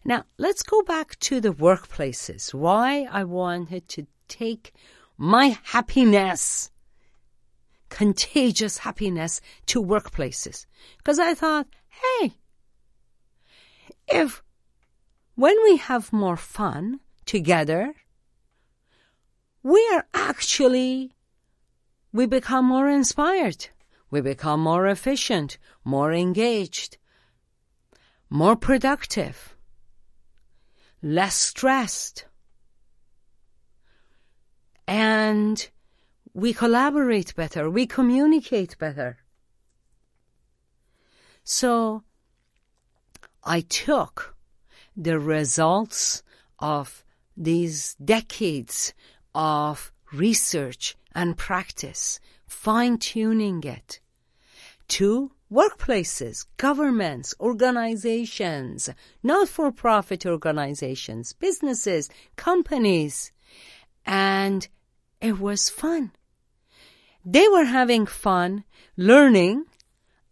Now, 0.04 0.26
let's 0.38 0.62
go 0.62 0.84
back 0.84 1.18
to 1.22 1.40
the 1.40 1.54
workplaces. 1.54 2.54
Why 2.54 3.08
I 3.10 3.24
wanted 3.24 3.88
to 3.90 4.06
take 4.28 4.74
my 5.18 5.58
happiness, 5.64 6.70
contagious 7.90 8.80
happiness, 8.80 9.42
to 9.68 9.82
workplaces. 9.82 10.66
Because 10.98 11.20
I 11.20 11.34
thought, 11.34 11.68
hey, 11.90 12.34
if 14.08 14.44
when 15.36 15.56
we 15.63 15.78
have 15.78 16.13
more 16.13 16.38
fun 16.38 17.00
together, 17.26 17.94
we 19.63 19.86
are 19.94 20.06
actually, 20.13 21.12
we 22.13 22.26
become 22.26 22.65
more 22.65 22.89
inspired. 22.89 23.68
We 24.10 24.22
become 24.22 24.62
more 24.62 24.88
efficient, 24.88 25.58
more 25.84 26.13
engaged, 26.13 26.98
more 28.30 28.56
productive, 28.56 29.58
less 31.02 31.36
stressed. 31.36 32.26
And 34.88 35.68
we 36.34 36.54
collaborate 36.54 37.36
better, 37.36 37.70
we 37.70 37.88
communicate 37.88 38.78
better. 38.78 39.18
So 41.44 42.04
I 43.45 43.62
took 43.62 44.36
the 44.97 45.19
results 45.19 46.23
of 46.60 47.05
these 47.38 47.95
decades 47.95 48.93
of 49.36 49.91
research 50.12 50.95
and 51.13 51.38
practice, 51.38 52.19
fine 52.47 52.97
tuning 52.97 53.63
it. 53.63 53.99
To, 54.88 55.31
workplaces, 55.51 56.45
governments, 56.58 57.36
organizations, 57.39 58.89
not 59.21 59.47
for 59.47 59.71
profit 59.71 60.25
organizations, 60.25 61.34
businesses, 61.34 62.10
companies. 62.36 63.31
And 64.05 64.67
it 65.21 65.39
was 65.39 65.69
fun. 65.69 66.12
They 67.23 67.47
were 67.47 67.65
having 67.65 68.05
fun 68.05 68.63
learning. 68.97 69.65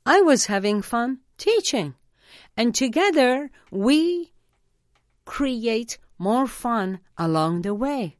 I 0.05 0.21
was 0.21 0.45
having 0.45 0.81
fun 0.81 1.19
teaching. 1.37 1.95
And 2.55 2.75
together 2.75 3.49
we 3.71 4.33
create 5.25 5.97
more 6.17 6.47
fun 6.47 6.99
along 7.17 7.61
the 7.61 7.73
way. 7.73 8.17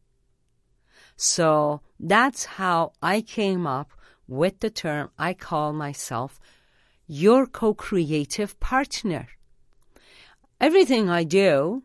So 1.15 1.81
that's 1.99 2.45
how 2.45 2.93
I 3.01 3.21
came 3.21 3.67
up 3.67 3.91
with 4.27 4.59
the 4.59 4.69
term 4.69 5.11
I 5.17 5.33
call 5.33 5.73
myself 5.73 6.39
your 7.07 7.45
co-creative 7.45 8.59
partner. 8.59 9.27
Everything 10.59 11.09
I 11.09 11.23
do, 11.23 11.83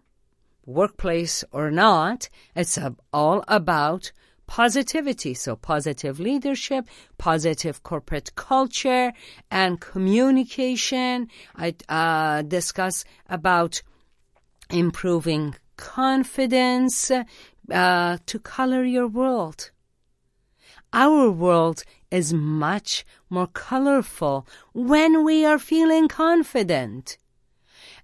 workplace 0.64 1.44
or 1.50 1.70
not, 1.70 2.28
it's 2.54 2.78
all 3.12 3.44
about 3.48 4.12
positivity. 4.48 5.34
So 5.34 5.54
positive 5.54 6.18
leadership, 6.18 6.88
positive 7.18 7.84
corporate 7.84 8.34
culture, 8.34 9.12
and 9.50 9.80
communication. 9.80 11.28
I 11.54 11.74
uh, 11.88 12.42
discuss 12.42 13.04
about 13.28 13.82
improving 14.70 15.54
confidence 15.76 17.12
uh, 17.12 18.18
to 18.26 18.38
color 18.40 18.82
your 18.82 19.06
world. 19.06 19.70
Our 20.92 21.30
world 21.30 21.84
is 22.10 22.32
much 22.32 23.04
more 23.28 23.46
colorful 23.46 24.46
when 24.72 25.22
we 25.22 25.44
are 25.44 25.58
feeling 25.58 26.08
confident 26.08 27.18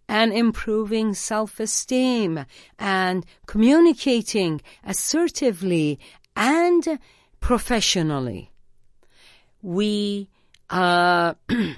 and 0.07 0.33
improving 0.33 1.15
self-esteem 1.15 2.45
and 2.79 3.25
communicating 3.47 4.61
assertively 4.85 5.99
and 6.37 6.99
professionally. 7.41 8.51
We 9.63 10.29
uh, 10.71 11.35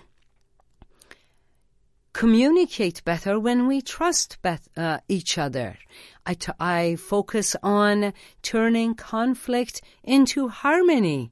communicate 2.12 3.04
better 3.04 3.38
when 3.38 3.66
we 3.66 3.82
trust 3.82 4.38
uh, 4.44 4.98
each 5.08 5.38
other. 5.38 5.76
I, 6.24 6.34
t- 6.34 6.52
I 6.58 6.96
focus 6.96 7.54
on 7.62 8.12
turning 8.42 8.94
conflict 8.94 9.82
into 10.02 10.48
harmony 10.48 11.30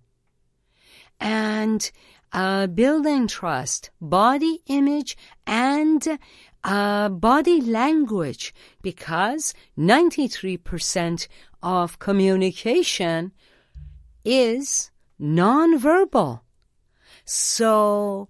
and 1.18 1.90
uh, 2.32 2.66
building 2.66 3.28
trust, 3.28 3.90
body 4.00 4.60
image, 4.66 5.16
and 5.46 6.18
uh, 6.64 7.08
body 7.08 7.60
language 7.60 8.54
because 8.82 9.54
93% 9.78 11.28
of 11.64 11.98
communication 11.98 13.32
is 14.24 14.90
nonverbal. 15.18 16.42
So, 17.24 18.28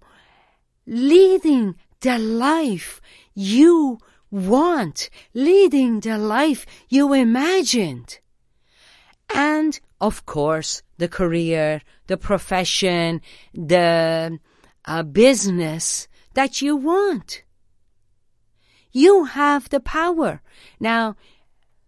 leading 0.87 1.75
the 1.99 2.17
life 2.17 3.01
you 3.33 3.99
want, 4.31 5.09
leading 5.33 5.99
the 5.99 6.17
life 6.17 6.65
you 6.87 7.13
imagined. 7.13 8.19
And, 9.33 9.77
of 9.99 10.25
course, 10.25 10.81
the 10.97 11.09
career, 11.09 11.81
the 12.07 12.17
profession, 12.17 13.21
the 13.53 14.39
uh, 14.85 15.03
business 15.03 16.07
that 16.35 16.61
you 16.61 16.77
want. 16.77 17.43
You 18.91 19.25
have 19.25 19.67
the 19.69 19.81
power. 19.81 20.41
Now, 20.79 21.17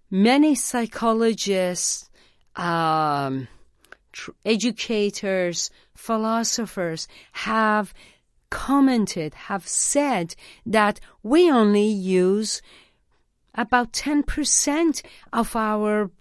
many 0.09 0.55
psychologists, 0.55 2.09
um, 2.55 3.47
tr- 4.11 4.31
educators, 4.45 5.69
philosophers 5.95 7.07
have 7.33 7.93
commented, 8.49 9.33
have 9.33 9.67
said 9.67 10.35
that 10.65 10.99
we 11.23 11.51
only 11.51 11.87
use 11.87 12.61
about 13.55 13.91
10% 13.91 15.01
of 15.33 15.55
our 15.55 16.11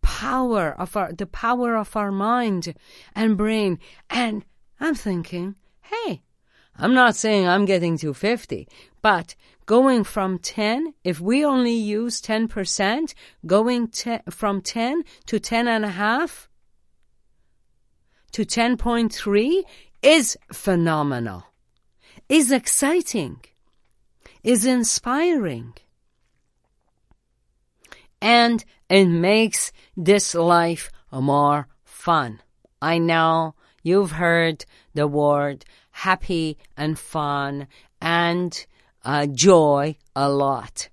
power 0.00 0.74
of 0.78 0.96
our 0.96 1.12
the 1.12 1.26
power 1.26 1.76
of 1.76 1.96
our 1.96 2.10
mind 2.10 2.74
and 3.14 3.36
brain. 3.36 3.78
And 4.10 4.44
i'm 4.80 4.96
thinking 4.96 5.54
hey 5.82 6.22
i'm 6.76 6.94
not 6.94 7.16
saying 7.16 7.46
i'm 7.46 7.64
getting 7.64 7.96
to 7.98 8.14
50 8.14 8.68
but 9.00 9.34
going 9.66 10.04
from 10.04 10.38
10 10.38 10.94
if 11.04 11.20
we 11.20 11.44
only 11.44 11.72
use 11.72 12.20
10% 12.20 13.14
going 13.46 13.88
te- 13.88 14.20
from 14.30 14.60
10 14.60 15.02
to 15.26 15.38
10 15.38 15.68
and 15.68 15.84
a 15.84 15.90
half 15.90 16.48
to 18.32 18.44
10.3 18.44 19.62
is 20.02 20.36
phenomenal, 20.52 21.44
is 22.28 22.50
exciting, 22.50 23.40
is 24.42 24.64
inspiring. 24.66 25.74
And 28.20 28.64
it 28.88 29.06
makes 29.06 29.72
this 29.96 30.34
life 30.34 30.90
more 31.12 31.68
fun. 31.84 32.40
I 32.80 32.98
know 32.98 33.54
you've 33.82 34.12
heard 34.12 34.64
the 34.94 35.06
word 35.06 35.64
happy 36.02 36.58
and 36.76 36.98
fun 36.98 37.68
and 38.00 38.66
uh, 39.04 39.24
joy 39.26 39.96
a 40.16 40.28
lot 40.28 40.88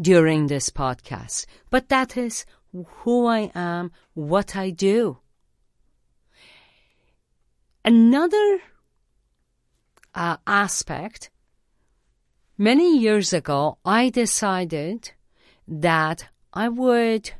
during 0.00 0.46
this 0.46 0.70
podcast, 0.70 1.44
but 1.70 1.88
that 1.90 2.16
is 2.16 2.46
who 2.72 3.26
I 3.26 3.50
am, 3.54 3.92
what 4.14 4.56
I 4.56 4.70
do. 4.70 5.18
Another 7.84 8.60
uh, 10.14 10.38
aspect, 10.46 11.30
many 12.56 12.98
years 12.98 13.34
ago, 13.34 13.76
I 13.84 14.08
decided 14.08 15.12
that 15.68 16.28
I 16.54 16.68
would 16.70 17.32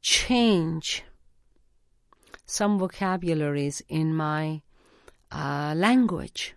change 0.00 1.02
some 2.46 2.78
vocabularies 2.78 3.82
in 3.88 4.14
my 4.14 4.62
language. 5.34 6.54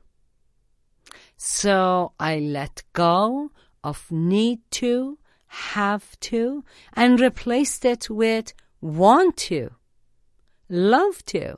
So 1.37 2.13
I 2.19 2.39
let 2.39 2.83
go 2.93 3.51
of 3.83 4.11
need 4.11 4.59
to, 4.71 5.17
have 5.47 6.19
to, 6.21 6.63
and 6.93 7.19
replaced 7.19 7.85
it 7.85 8.09
with 8.09 8.53
want 8.81 9.37
to, 9.37 9.71
love 10.69 11.23
to 11.25 11.57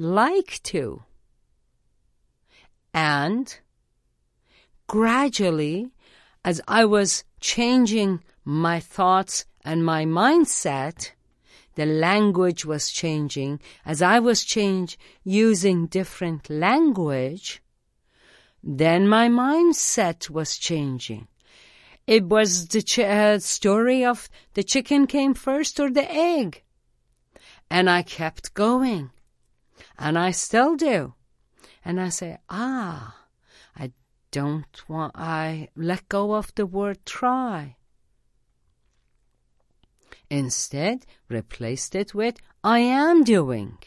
like 0.00 0.60
to. 0.64 1.02
And 2.94 3.58
gradually, 4.86 5.90
as 6.44 6.60
I 6.66 6.84
was 6.84 7.24
changing 7.40 8.22
my 8.44 8.80
thoughts 8.80 9.44
and 9.64 9.84
my 9.84 10.04
mindset, 10.04 11.12
the 11.78 11.86
language 11.86 12.64
was 12.64 12.90
changing. 12.90 13.60
As 13.86 14.02
I 14.02 14.18
was 14.18 14.42
change 14.42 14.98
using 15.22 15.86
different 15.86 16.50
language, 16.50 17.62
then 18.64 19.06
my 19.06 19.28
mindset 19.28 20.28
was 20.28 20.58
changing. 20.58 21.28
It 22.04 22.24
was 22.24 22.66
the 22.66 22.82
ch- 22.82 22.98
uh, 22.98 23.38
story 23.38 24.04
of 24.04 24.28
the 24.54 24.64
chicken 24.64 25.06
came 25.06 25.34
first 25.34 25.78
or 25.78 25.88
the 25.88 26.10
egg. 26.10 26.64
And 27.70 27.88
I 27.88 28.02
kept 28.02 28.54
going. 28.54 29.10
And 29.96 30.18
I 30.18 30.32
still 30.32 30.74
do. 30.74 31.14
And 31.84 32.00
I 32.00 32.08
say, 32.08 32.38
ah, 32.50 33.14
I 33.76 33.92
don't 34.32 34.88
want, 34.88 35.12
I 35.14 35.68
let 35.76 36.08
go 36.08 36.34
of 36.34 36.52
the 36.56 36.66
word 36.66 37.06
try. 37.06 37.76
Instead, 40.30 41.06
replaced 41.28 41.94
it 41.94 42.14
with 42.14 42.36
I 42.62 42.80
am 42.80 43.24
doing. 43.24 43.78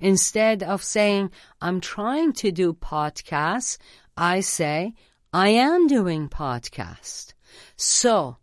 Instead 0.00 0.62
of 0.62 0.82
saying 0.82 1.30
I'm 1.60 1.80
trying 1.80 2.32
to 2.34 2.50
do 2.50 2.72
podcasts, 2.72 3.78
I 4.16 4.40
say 4.40 4.94
I 5.32 5.48
am 5.48 5.86
doing 5.86 6.28
podcast. 6.28 7.34
So, 7.76 8.38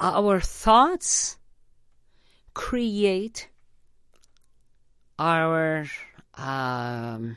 our 0.00 0.40
thoughts 0.40 1.38
create 2.54 3.48
our 5.18 5.86
um, 6.36 7.36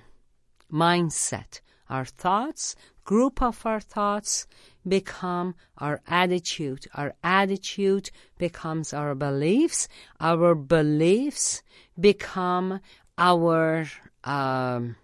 mindset, 0.72 1.62
our 1.90 2.06
thoughts, 2.06 2.76
group 3.04 3.42
of 3.42 3.66
our 3.66 3.80
thoughts 3.80 4.48
become 4.88 5.56
our 5.78 6.02
attitude. 6.08 6.88
Our 6.94 7.16
attitude 7.24 8.12
becomes 8.38 8.94
our 8.94 9.16
beliefs. 9.16 9.88
Our 10.20 10.56
beliefs 10.56 11.64
become 12.00 12.80
our 13.18 13.88
um, 14.24 14.96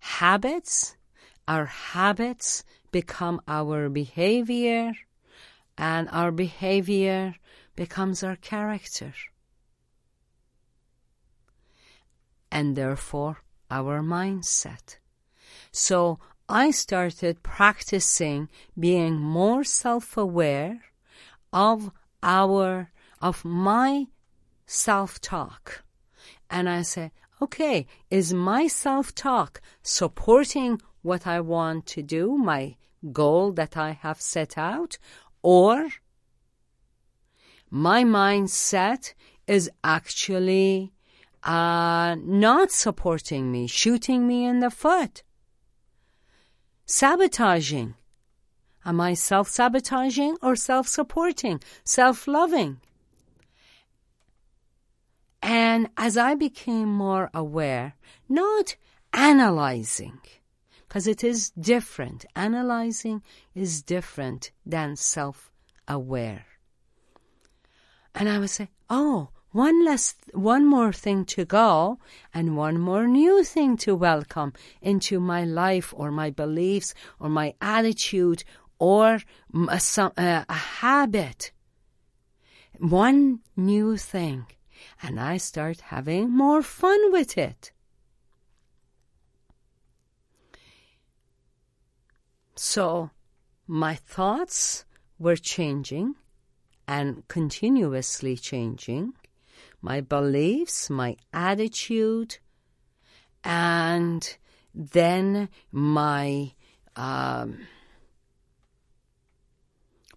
habits. 0.00 0.96
Our 1.48 1.66
habits 1.66 2.64
become 2.90 3.40
our 3.46 3.88
behavior, 3.88 4.92
and 5.78 6.08
our 6.10 6.32
behavior 6.32 7.34
becomes 7.76 8.22
our 8.22 8.36
character. 8.36 9.12
And 12.50 12.74
therefore, 12.74 13.42
our 13.70 14.00
mindset. 14.00 14.96
So 15.72 16.18
I 16.48 16.70
started 16.70 17.42
practicing 17.42 18.48
being 18.78 19.18
more 19.18 19.64
self-aware 19.64 20.80
of 21.52 21.90
our, 22.22 22.90
of 23.20 23.44
my 23.44 24.06
self-talk. 24.66 25.84
And 26.48 26.68
I 26.68 26.82
said, 26.82 27.10
okay, 27.42 27.86
is 28.10 28.32
my 28.32 28.68
self-talk 28.68 29.60
supporting 29.82 30.80
what 31.02 31.26
I 31.26 31.40
want 31.40 31.86
to 31.86 32.02
do, 32.02 32.36
my 32.36 32.76
goal 33.12 33.52
that 33.52 33.76
I 33.76 33.92
have 33.92 34.20
set 34.20 34.56
out, 34.56 34.98
or 35.42 35.88
my 37.70 38.04
mindset 38.04 39.14
is 39.46 39.70
actually 39.84 40.92
uh, 41.42 42.16
not 42.20 42.70
supporting 42.70 43.52
me, 43.52 43.66
shooting 43.66 44.26
me 44.26 44.44
in 44.44 44.60
the 44.60 44.70
foot, 44.70 45.22
sabotaging. 46.86 47.94
Am 48.84 49.00
I 49.00 49.14
self 49.14 49.48
sabotaging 49.48 50.36
or 50.40 50.54
self 50.56 50.86
supporting, 50.86 51.60
self 51.84 52.26
loving? 52.28 52.80
And 55.42 55.88
as 55.96 56.16
I 56.16 56.34
became 56.34 56.88
more 56.88 57.30
aware, 57.34 57.94
not 58.28 58.76
analyzing, 59.12 60.20
because 60.88 61.06
it 61.06 61.22
is 61.22 61.50
different. 61.50 62.24
Analyzing 62.34 63.22
is 63.54 63.82
different 63.82 64.50
than 64.64 64.96
self 64.96 65.50
aware. 65.86 66.46
And 68.14 68.28
I 68.28 68.38
would 68.38 68.50
say, 68.50 68.70
oh, 68.88 69.28
one 69.56 69.86
less, 69.86 70.14
one 70.34 70.66
more 70.66 70.92
thing 70.92 71.24
to 71.24 71.42
go 71.46 71.98
and 72.34 72.58
one 72.58 72.78
more 72.78 73.06
new 73.06 73.42
thing 73.42 73.74
to 73.78 73.94
welcome 73.94 74.52
into 74.82 75.18
my 75.18 75.44
life 75.44 75.94
or 75.96 76.10
my 76.10 76.28
beliefs 76.28 76.92
or 77.18 77.30
my 77.30 77.54
attitude 77.62 78.44
or 78.78 79.18
a, 79.54 79.80
a 80.18 80.52
habit. 80.52 81.52
One 82.78 83.40
new 83.56 83.96
thing. 83.96 84.44
And 85.02 85.18
I 85.18 85.38
start 85.38 85.80
having 85.80 86.30
more 86.30 86.60
fun 86.60 87.10
with 87.10 87.38
it. 87.38 87.72
So 92.56 93.08
my 93.66 93.94
thoughts 93.94 94.84
were 95.18 95.36
changing 95.36 96.14
and 96.86 97.26
continuously 97.28 98.36
changing 98.36 99.14
my 99.80 100.00
beliefs, 100.00 100.90
my 100.90 101.16
attitude, 101.32 102.38
and 103.44 104.36
then 104.74 105.48
my 105.72 106.52
um, 106.96 107.66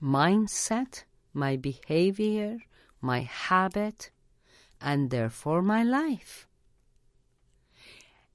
mindset, 0.01 1.03
my 1.33 1.55
behavior, 1.55 2.57
my 3.01 3.21
habit, 3.21 4.11
and 4.81 5.09
therefore 5.09 5.61
my 5.61 5.83
life. 5.83 6.47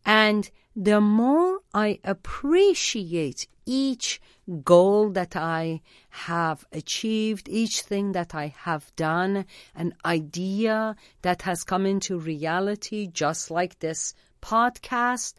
And 0.04 0.50
the 0.76 1.00
more 1.00 1.60
I 1.72 2.00
appreciate 2.04 3.46
each 3.66 4.20
goal 4.62 5.10
that 5.10 5.36
I 5.36 5.80
have 6.10 6.64
achieved, 6.72 7.48
each 7.48 7.82
thing 7.82 8.12
that 8.12 8.34
I 8.34 8.54
have 8.58 8.94
done, 8.96 9.46
an 9.74 9.94
idea 10.04 10.96
that 11.22 11.42
has 11.42 11.64
come 11.64 11.86
into 11.86 12.18
reality, 12.18 13.06
just 13.06 13.50
like 13.50 13.78
this 13.78 14.14
podcast, 14.42 15.34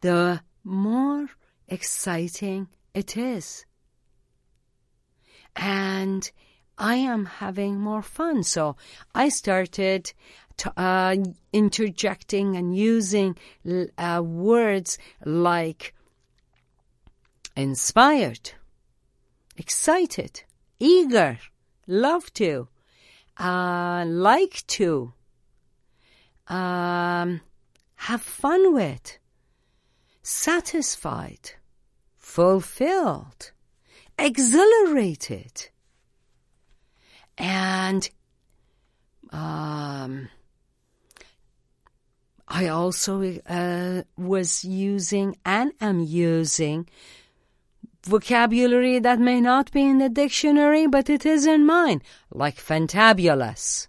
the 0.00 0.40
more 0.64 1.28
exciting 1.68 2.68
it 2.94 3.16
is. 3.16 3.66
And 5.56 6.30
I 6.82 6.96
am 6.96 7.26
having 7.26 7.78
more 7.78 8.02
fun. 8.02 8.42
So 8.42 8.76
I 9.14 9.28
started 9.28 10.12
to, 10.56 10.72
uh, 10.76 11.16
interjecting 11.52 12.56
and 12.56 12.76
using 12.76 13.36
uh, 13.96 14.20
words 14.24 14.98
like 15.24 15.94
inspired, 17.56 18.50
excited, 19.56 20.42
eager, 20.80 21.38
love 21.86 22.32
to, 22.34 22.66
uh, 23.38 24.04
like 24.04 24.66
to, 24.66 25.12
um, 26.48 27.42
have 27.94 28.22
fun 28.22 28.74
with, 28.74 29.18
satisfied, 30.20 31.52
fulfilled, 32.18 33.52
exhilarated, 34.18 35.68
and 37.38 38.08
um, 39.30 40.28
I 42.48 42.68
also 42.68 43.22
uh, 43.48 44.02
was 44.16 44.64
using 44.64 45.36
and 45.44 45.72
am 45.80 46.00
using 46.00 46.88
vocabulary 48.04 48.98
that 48.98 49.18
may 49.18 49.40
not 49.40 49.70
be 49.72 49.82
in 49.82 49.98
the 49.98 50.08
dictionary, 50.08 50.86
but 50.86 51.08
it 51.08 51.24
is 51.24 51.46
in 51.46 51.64
mine, 51.64 52.02
like 52.30 52.56
fantabulous. 52.56 53.88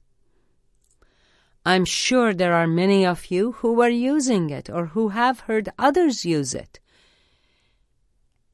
I'm 1.66 1.86
sure 1.86 2.34
there 2.34 2.54
are 2.54 2.68
many 2.68 3.06
of 3.06 3.32
you 3.32 3.54
who 3.54 3.82
are 3.82 3.90
using 3.90 4.50
it 4.50 4.70
or 4.70 4.88
who 4.88 5.10
have 5.10 5.42
heard 5.42 5.70
others 5.80 6.26
use 6.26 6.54
it. 6.54 6.80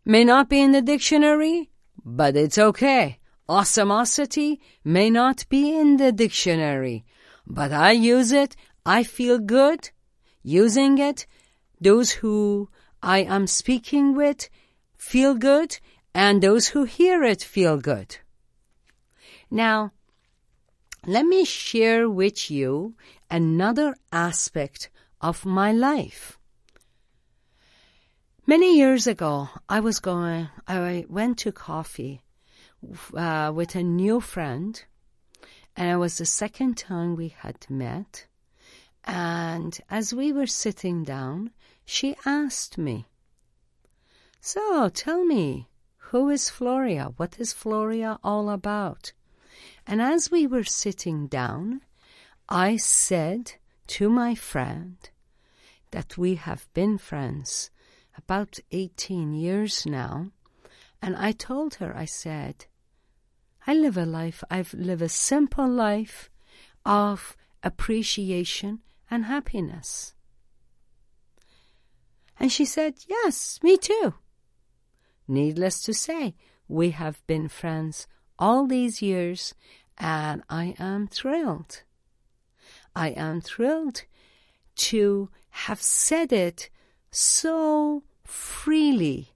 May 0.06 0.24
not 0.24 0.50
be 0.50 0.62
in 0.62 0.72
the 0.72 0.82
dictionary, 0.82 1.70
but 2.04 2.36
it's 2.36 2.58
okay. 2.58 3.19
Awesomosity 3.50 4.60
may 4.84 5.10
not 5.10 5.50
be 5.50 5.76
in 5.76 5.98
the 5.98 6.12
dictionary, 6.12 7.04
but 7.48 7.72
I 7.72 7.94
use 7.94 8.32
it. 8.32 8.56
I 8.86 9.02
feel 9.04 9.40
good 9.40 9.90
using 10.44 11.00
it. 11.00 11.26
Those 11.82 12.12
who 12.12 12.70
I 13.02 13.20
am 13.24 13.48
speaking 13.48 14.16
with 14.16 14.50
feel 14.98 15.34
good, 15.34 15.80
and 16.14 16.44
those 16.44 16.68
who 16.68 16.84
hear 16.84 17.24
it 17.24 17.42
feel 17.42 17.78
good. 17.78 18.18
Now, 19.50 19.94
let 21.08 21.26
me 21.26 21.44
share 21.44 22.08
with 22.08 22.52
you 22.52 22.94
another 23.32 23.96
aspect 24.12 24.92
of 25.22 25.44
my 25.44 25.72
life. 25.72 26.38
Many 28.46 28.78
years 28.78 29.08
ago, 29.08 29.50
I 29.68 29.80
was 29.80 30.00
going, 30.00 30.50
I 30.68 31.06
went 31.10 31.40
to 31.40 31.52
coffee 31.52 32.22
uh, 33.14 33.52
with 33.54 33.76
a 33.76 33.84
new 33.84 34.20
friend, 34.22 34.84
and 35.76 35.90
it 35.92 35.98
was 35.98 36.18
the 36.18 36.26
second 36.26 36.78
time 36.78 37.16
we 37.16 37.30
had 37.30 37.70
met. 37.70 38.26
And 39.04 39.80
as 39.90 40.14
we 40.14 40.32
were 40.32 40.48
sitting 40.48 41.04
down, 41.04 41.52
she 41.86 42.16
asked 42.26 42.78
me, 42.78 43.06
so 44.42 44.90
tell 44.90 45.26
me, 45.26 45.68
who 45.98 46.30
is 46.30 46.50
Floria? 46.50 47.14
What 47.18 47.40
is 47.40 47.54
Floria 47.54 48.20
all 48.24 48.50
about? 48.50 49.12
And 49.86 50.02
as 50.02 50.32
we 50.32 50.48
were 50.48 50.64
sitting 50.64 51.28
down, 51.28 51.82
I 52.48 52.78
said 52.78 53.54
to 53.88 54.10
my 54.10 54.36
friend 54.36 54.98
that 55.92 56.18
we 56.18 56.36
have 56.36 56.68
been 56.74 56.98
friends 56.98 57.70
about 58.18 58.60
18 58.72 59.34
years 59.34 59.86
now. 59.86 60.32
And 61.02 61.16
I 61.16 61.32
told 61.32 61.76
her, 61.76 61.96
I 61.96 62.06
said, 62.06 62.66
I 63.66 63.74
live 63.74 63.98
a 63.98 64.06
life, 64.06 64.44
I 64.50 64.66
live 64.74 65.02
a 65.02 65.10
simple 65.10 65.68
life 65.68 66.30
of 66.86 67.38
appreciation 67.64 68.80
and 69.10 69.26
happiness. 69.26 70.14
And 72.40 72.52
she 72.52 72.66
said, 72.66 72.96
Yes, 73.08 73.60
me 73.62 73.78
too. 73.78 74.16
Needless 75.28 75.82
to 75.84 75.94
say, 75.94 76.36
we 76.68 76.92
have 76.92 77.26
been 77.28 77.50
friends 77.50 78.08
all 78.38 78.66
these 78.66 79.02
years, 79.02 79.54
and 79.98 80.44
I 80.50 80.76
am 80.80 81.08
thrilled. 81.08 81.84
I 82.96 83.10
am 83.10 83.42
thrilled 83.42 84.04
to 84.76 85.30
have 85.50 85.82
said 85.82 86.32
it 86.32 86.70
so 87.12 88.04
freely 88.24 89.34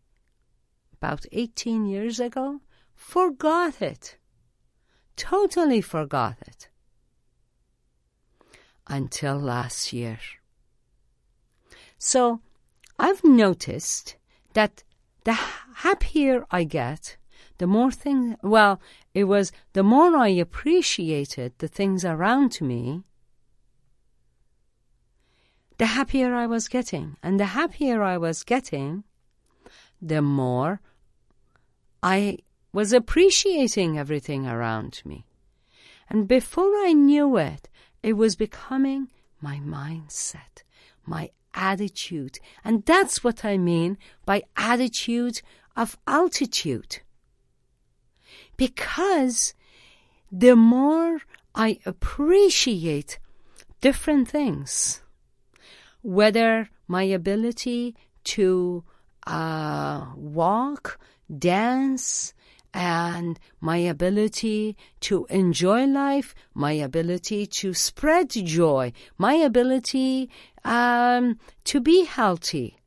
about 1.03 1.25
18 1.33 1.85
years 1.85 2.17
ago, 2.21 2.61
forgot 2.95 3.81
it. 3.81 4.17
Totally 5.17 5.81
forgot 5.81 6.37
it. 6.47 6.69
Until 8.87 9.37
last 9.37 9.91
year. 9.91 10.19
So 11.97 12.39
I've 12.97 13.21
noticed 13.21 14.15
that 14.53 14.83
the 15.25 15.33
happier 15.87 16.45
I 16.49 16.63
get, 16.63 17.17
the 17.57 17.67
more 17.67 17.91
things, 17.91 18.37
well, 18.41 18.79
it 19.13 19.25
was 19.25 19.51
the 19.73 19.83
more 19.83 20.15
I 20.15 20.29
appreciated 20.29 21.51
the 21.57 21.67
things 21.67 22.05
around 22.05 22.61
me, 22.61 23.03
the 25.77 25.87
happier 25.97 26.33
I 26.33 26.47
was 26.47 26.69
getting. 26.69 27.17
And 27.21 27.41
the 27.41 27.51
happier 27.59 28.01
I 28.01 28.17
was 28.17 28.43
getting, 28.43 29.03
the 30.01 30.21
more 30.21 30.79
I 32.03 32.39
was 32.73 32.91
appreciating 32.91 33.97
everything 33.97 34.45
around 34.45 35.01
me. 35.05 35.25
And 36.09 36.27
before 36.27 36.73
I 36.85 36.91
knew 36.91 37.37
it, 37.37 37.69
it 38.03 38.13
was 38.13 38.35
becoming 38.35 39.07
my 39.39 39.59
mindset, 39.59 40.63
my 41.05 41.29
attitude. 41.53 42.39
And 42.65 42.83
that's 42.85 43.23
what 43.23 43.45
I 43.45 43.57
mean 43.57 43.97
by 44.25 44.43
attitude 44.57 45.41
of 45.77 45.97
altitude. 46.05 46.99
Because 48.57 49.53
the 50.29 50.57
more 50.57 51.21
I 51.55 51.79
appreciate 51.85 53.17
different 53.79 54.27
things, 54.27 55.01
whether 56.01 56.69
my 56.87 57.03
ability 57.03 57.95
to 58.25 58.83
uh, 59.25 60.07
walk, 60.17 60.99
dance, 61.39 62.33
and 62.73 63.39
my 63.61 63.77
ability 63.77 64.75
to 65.01 65.25
enjoy 65.29 65.85
life, 65.85 66.33
my 66.53 66.71
ability 66.71 67.45
to 67.45 67.73
spread 67.73 68.29
joy, 68.29 68.91
my 69.17 69.35
ability 69.35 70.29
um, 70.63 71.37
to 71.65 71.79
be 71.79 72.05
healthy, 72.05 72.77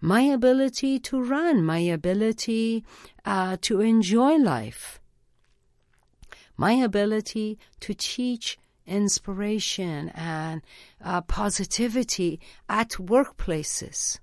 my 0.00 0.22
ability 0.22 0.98
to 0.98 1.22
run, 1.22 1.64
my 1.64 1.78
ability 1.78 2.84
uh, 3.24 3.56
to 3.60 3.80
enjoy 3.80 4.36
life, 4.36 5.00
my 6.56 6.72
ability 6.72 7.58
to 7.80 7.92
teach 7.94 8.58
inspiration 8.86 10.08
and 10.14 10.62
uh, 11.04 11.20
positivity 11.22 12.40
at 12.68 12.90
workplaces. 12.90 14.18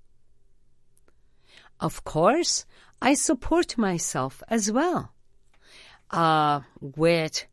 Of 1.80 2.04
course, 2.04 2.66
I 3.02 3.14
support 3.14 3.78
myself 3.78 4.44
as 4.50 4.72
well 4.72 5.14
uh, 6.12 6.62
with 6.82 7.46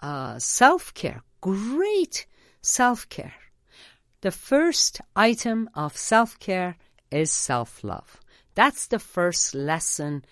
uh, 0.00 0.38
self 0.38 0.92
care, 0.94 1.22
great 1.40 2.26
self 2.60 3.08
care. 3.08 3.34
The 4.20 4.30
first 4.30 5.00
item 5.16 5.70
of 5.74 5.96
self 5.96 6.38
care 6.38 6.76
is 7.10 7.30
self 7.30 7.82
love. 7.82 8.20
That's 8.54 8.86
the 8.86 8.98
first 8.98 9.54
lesson 9.54 10.24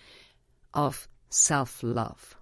of 0.73 1.07
self 1.29 1.81
love. 1.81 2.35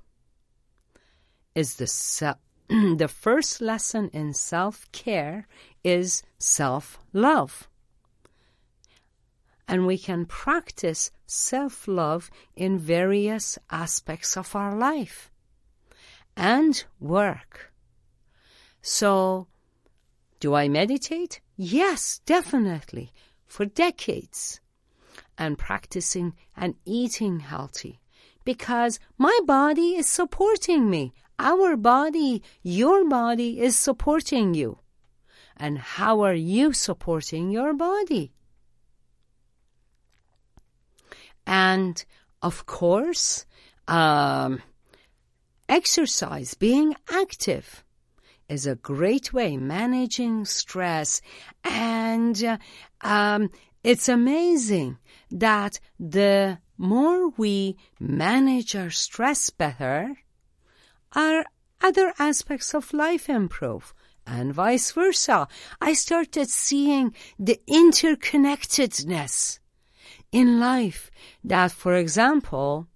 Is 1.56 1.76
the 1.76 1.88
se- 1.88 2.34
the 2.70 3.08
first 3.08 3.62
lesson 3.62 4.10
in 4.14 4.34
self 4.34 4.92
care 4.92 5.48
is 5.84 6.24
self 6.38 7.00
love 7.14 7.70
and 9.70 9.86
we 9.86 9.98
can 9.98 10.26
practice 10.26 11.12
self 11.30 11.88
love 11.88 12.30
in 12.56 12.78
various 12.80 13.58
aspects 13.70 14.36
of 14.36 14.56
our 14.56 14.76
life 14.76 15.32
and 16.36 16.84
work. 17.00 17.74
So, 18.82 19.48
do 20.40 20.54
I 20.54 20.70
meditate? 20.70 21.42
Yes, 21.56 22.22
definitely, 22.26 23.12
for 23.46 23.66
decades. 23.66 24.60
And 25.38 25.58
practicing 25.58 26.34
and 26.56 26.76
eating 26.86 27.40
healthy 27.40 28.00
because 28.44 29.00
my 29.18 29.38
body 29.46 29.96
is 29.96 30.08
supporting 30.08 30.90
me. 30.90 31.14
Our 31.38 31.78
body, 31.78 32.42
your 32.64 33.08
body 33.08 33.60
is 33.60 33.78
supporting 33.78 34.54
you. 34.54 34.80
And 35.56 35.78
how 35.78 36.22
are 36.22 36.34
you 36.34 36.74
supporting 36.74 37.52
your 37.52 37.74
body? 37.74 38.34
And 41.50 42.06
of 42.44 42.68
course, 42.68 43.48
um, 43.88 44.62
exercise, 45.68 46.54
being 46.54 46.94
active, 47.12 47.84
is 48.48 48.68
a 48.68 48.76
great 48.76 49.34
way 49.34 49.58
managing 49.58 50.46
stress. 50.46 51.22
And 51.64 52.44
uh, 52.44 52.58
um, 53.02 53.50
it's 53.84 54.08
amazing 54.08 55.00
that 55.32 55.80
the 56.00 56.60
more 56.78 57.30
we 57.30 57.78
manage 58.00 58.76
our 58.76 58.92
stress 58.92 59.50
better, 59.50 60.18
our 61.14 61.46
other 61.82 62.14
aspects 62.20 62.76
of 62.76 62.94
life 62.94 63.28
improve 63.28 63.96
and 64.28 64.54
vice 64.54 64.92
versa. 64.92 65.48
I 65.82 65.94
started 65.94 66.48
seeing 66.48 67.16
the 67.40 67.60
interconnectedness 67.68 69.58
in 70.32 70.60
life 70.60 71.10
that, 71.44 71.72
for 71.72 71.96
example, 71.96 72.88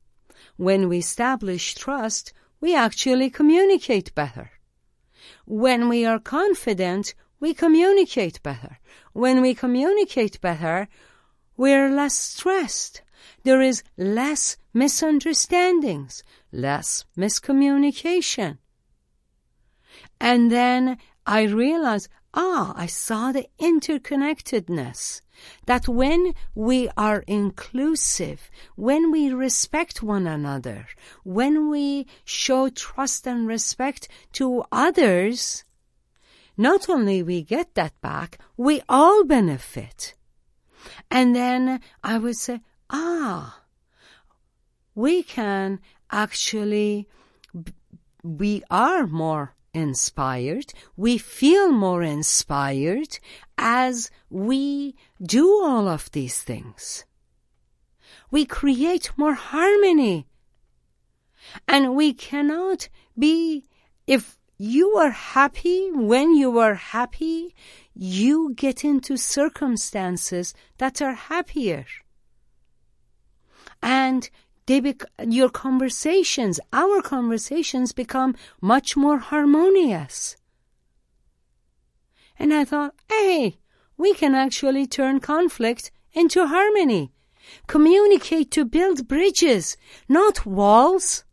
when 0.57 0.87
we 0.89 0.99
establish 0.99 1.75
trust, 1.75 2.33
we 2.61 2.75
actually 2.75 3.29
communicate 3.29 4.13
better. 4.15 4.51
When 5.45 5.89
we 5.89 6.05
are 6.05 6.19
confident, 6.19 7.13
we 7.39 7.53
communicate 7.53 8.41
better. 8.43 8.79
When 9.11 9.41
we 9.41 9.53
communicate 9.53 10.39
better, 10.39 10.87
we're 11.57 11.89
less 11.89 12.17
stressed. 12.17 13.01
There 13.43 13.61
is 13.61 13.83
less 13.97 14.57
misunderstandings, 14.73 16.23
less 16.51 17.05
miscommunication. 17.17 18.59
And 20.19 20.51
then 20.51 20.97
I 21.25 21.43
realized, 21.43 22.07
ah, 22.33 22.73
I 22.75 22.87
saw 22.87 23.31
the 23.31 23.47
interconnectedness. 23.59 25.21
That 25.65 25.87
when 25.87 26.33
we 26.55 26.89
are 26.95 27.23
inclusive, 27.27 28.49
when 28.75 29.11
we 29.11 29.33
respect 29.33 30.01
one 30.01 30.27
another, 30.27 30.87
when 31.23 31.69
we 31.69 32.07
show 32.23 32.69
trust 32.69 33.27
and 33.27 33.47
respect 33.47 34.07
to 34.33 34.63
others, 34.71 35.63
not 36.55 36.89
only 36.89 37.23
we 37.23 37.41
get 37.41 37.73
that 37.75 37.99
back, 38.01 38.37
we 38.55 38.81
all 38.87 39.23
benefit. 39.23 40.13
And 41.09 41.35
then 41.35 41.81
I 42.03 42.17
would 42.17 42.37
say, 42.37 42.61
ah, 42.89 43.61
we 44.95 45.23
can 45.23 45.79
actually, 46.11 47.07
we 48.23 48.63
are 48.69 49.07
more 49.07 49.55
inspired, 49.73 50.73
we 50.95 51.17
feel 51.17 51.71
more 51.71 52.03
inspired 52.03 53.19
as 53.57 54.11
we 54.29 54.95
do 55.21 55.47
all 55.63 55.87
of 55.87 56.11
these 56.11 56.41
things. 56.41 57.05
We 58.31 58.45
create 58.45 59.11
more 59.17 59.33
harmony. 59.33 60.27
And 61.67 61.95
we 61.95 62.13
cannot 62.13 62.89
be, 63.17 63.65
if 64.07 64.37
you 64.57 64.91
are 64.97 65.11
happy, 65.11 65.91
when 65.91 66.35
you 66.35 66.57
are 66.59 66.75
happy, 66.75 67.53
you 67.93 68.53
get 68.55 68.83
into 68.83 69.17
circumstances 69.17 70.53
that 70.77 71.01
are 71.01 71.13
happier. 71.13 71.85
And 73.81 74.29
they 74.65 74.79
bec- 74.79 75.05
your 75.27 75.49
conversations, 75.49 76.59
our 76.71 77.01
conversations 77.01 77.91
become 77.91 78.35
much 78.61 78.95
more 78.95 79.19
harmonious. 79.19 80.37
And 82.39 82.53
I 82.53 82.65
thought, 82.65 82.95
hey, 83.09 83.57
we 83.97 84.13
can 84.13 84.35
actually 84.35 84.87
turn 84.87 85.19
conflict 85.19 85.91
into 86.13 86.47
harmony. 86.47 87.11
Communicate 87.67 88.51
to 88.51 88.65
build 88.65 89.07
bridges, 89.07 89.77
not 90.07 90.45
walls. 90.45 91.23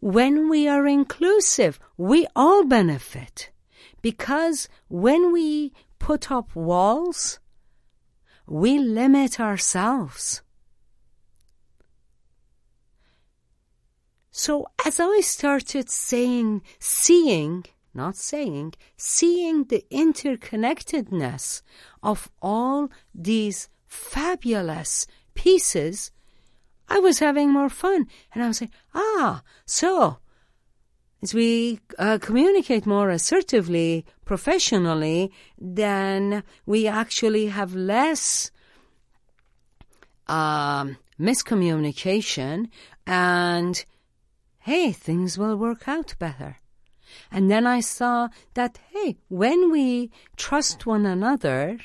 When 0.00 0.48
we 0.48 0.68
are 0.68 0.86
inclusive, 0.86 1.80
we 1.96 2.26
all 2.36 2.64
benefit. 2.64 3.50
Because 4.02 4.68
when 4.88 5.32
we 5.32 5.72
put 5.98 6.30
up 6.30 6.54
walls, 6.54 7.40
we 8.48 8.78
limit 8.78 9.38
ourselves. 9.38 10.42
So 14.30 14.66
as 14.86 15.00
I 15.00 15.20
started 15.20 15.90
saying, 15.90 16.62
seeing 16.78 17.64
not 17.94 18.16
saying, 18.16 18.74
seeing 18.96 19.64
the 19.64 19.84
interconnectedness 19.90 21.62
of 22.02 22.30
all 22.40 22.90
these 23.14 23.68
fabulous 23.86 25.06
pieces, 25.34 26.10
I 26.88 27.00
was 27.00 27.18
having 27.18 27.50
more 27.50 27.68
fun. 27.68 28.06
And 28.32 28.42
I 28.42 28.48
was 28.48 28.58
saying, 28.58 28.72
ah, 28.94 29.42
so 29.66 30.18
as 31.22 31.34
we 31.34 31.80
uh, 31.98 32.18
communicate 32.20 32.86
more 32.86 33.10
assertively, 33.10 34.04
professionally, 34.24 35.32
then 35.58 36.44
we 36.64 36.86
actually 36.86 37.46
have 37.46 37.74
less 37.74 38.50
um, 40.28 40.96
miscommunication 41.18 42.68
and 43.06 43.84
hey, 44.60 44.92
things 44.92 45.38
will 45.38 45.56
work 45.56 45.88
out 45.88 46.14
better. 46.18 46.58
And 47.32 47.50
then 47.50 47.66
I 47.66 47.80
saw 47.80 48.28
that, 48.54 48.78
hey, 48.92 49.16
when 49.28 49.70
we 49.70 50.10
trust 50.36 50.84
one 50.84 51.06
another, 51.06 51.78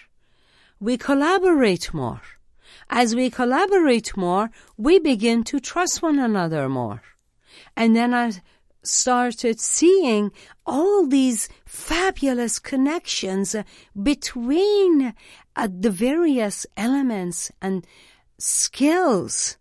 we 0.80 0.98
collaborate 0.98 1.94
more. 1.94 2.22
As 2.90 3.16
we 3.16 3.30
collaborate 3.30 4.18
more, 4.18 4.50
we 4.78 5.00
begin 5.00 5.44
to 5.46 5.60
trust 5.60 6.02
one 6.02 6.20
another 6.20 6.68
more. 6.68 7.02
And 7.78 7.96
then 7.96 8.14
I 8.14 8.32
started 8.84 9.60
seeing 9.60 10.32
all 10.66 11.08
these 11.08 11.50
fabulous 11.66 12.60
connections 12.60 13.56
between 14.02 15.14
uh, 15.56 15.68
the 15.72 15.90
various 15.90 16.66
elements 16.76 17.52
and 17.62 17.86
skills. 18.38 19.58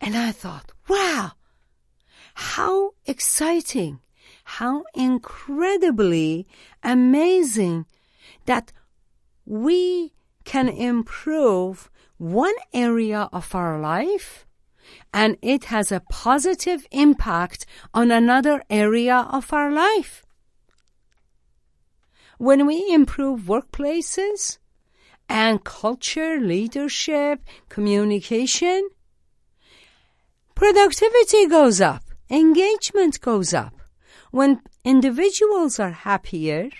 And 0.00 0.16
I 0.16 0.32
thought, 0.32 0.72
wow, 0.88 1.32
how 2.34 2.94
exciting, 3.06 4.00
how 4.44 4.84
incredibly 4.94 6.46
amazing 6.82 7.86
that 8.46 8.72
we 9.46 10.12
can 10.44 10.68
improve 10.68 11.90
one 12.18 12.54
area 12.72 13.28
of 13.32 13.54
our 13.54 13.80
life 13.80 14.46
and 15.12 15.36
it 15.42 15.64
has 15.64 15.90
a 15.92 16.02
positive 16.10 16.86
impact 16.90 17.66
on 17.92 18.10
another 18.10 18.62
area 18.68 19.26
of 19.30 19.52
our 19.52 19.70
life. 19.70 20.22
When 22.38 22.66
we 22.66 22.92
improve 22.92 23.42
workplaces 23.42 24.58
and 25.28 25.64
culture, 25.64 26.40
leadership, 26.40 27.40
communication, 27.68 28.88
productivity 30.54 31.46
goes 31.46 31.80
up, 31.80 32.02
engagement 32.30 33.20
goes 33.20 33.54
up. 33.54 33.74
When 34.30 34.60
individuals 34.84 35.78
are 35.78 35.92
happier, 35.92 36.70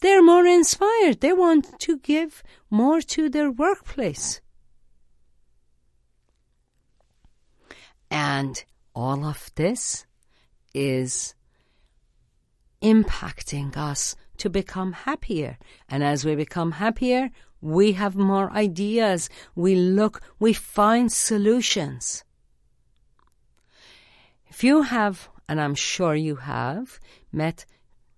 they're 0.00 0.22
more 0.22 0.46
inspired. 0.46 1.20
They 1.20 1.32
want 1.32 1.78
to 1.80 1.98
give 1.98 2.42
more 2.70 3.00
to 3.00 3.28
their 3.28 3.50
workplace. 3.50 4.40
And 8.10 8.62
all 8.94 9.24
of 9.24 9.50
this 9.54 10.06
is 10.74 11.34
impacting 12.82 13.76
us 13.76 14.16
to 14.38 14.48
become 14.48 14.92
happier. 14.92 15.58
And 15.88 16.02
as 16.02 16.24
we 16.24 16.34
become 16.34 16.72
happier, 16.72 17.30
we 17.60 17.92
have 17.92 18.16
more 18.16 18.50
ideas. 18.52 19.28
We 19.54 19.74
look, 19.74 20.22
we 20.38 20.52
find 20.52 21.10
solutions. 21.12 22.24
If 24.46 24.64
you 24.64 24.82
have, 24.82 25.28
and 25.48 25.60
I'm 25.60 25.74
sure 25.74 26.14
you 26.14 26.36
have, 26.36 27.00
met 27.32 27.66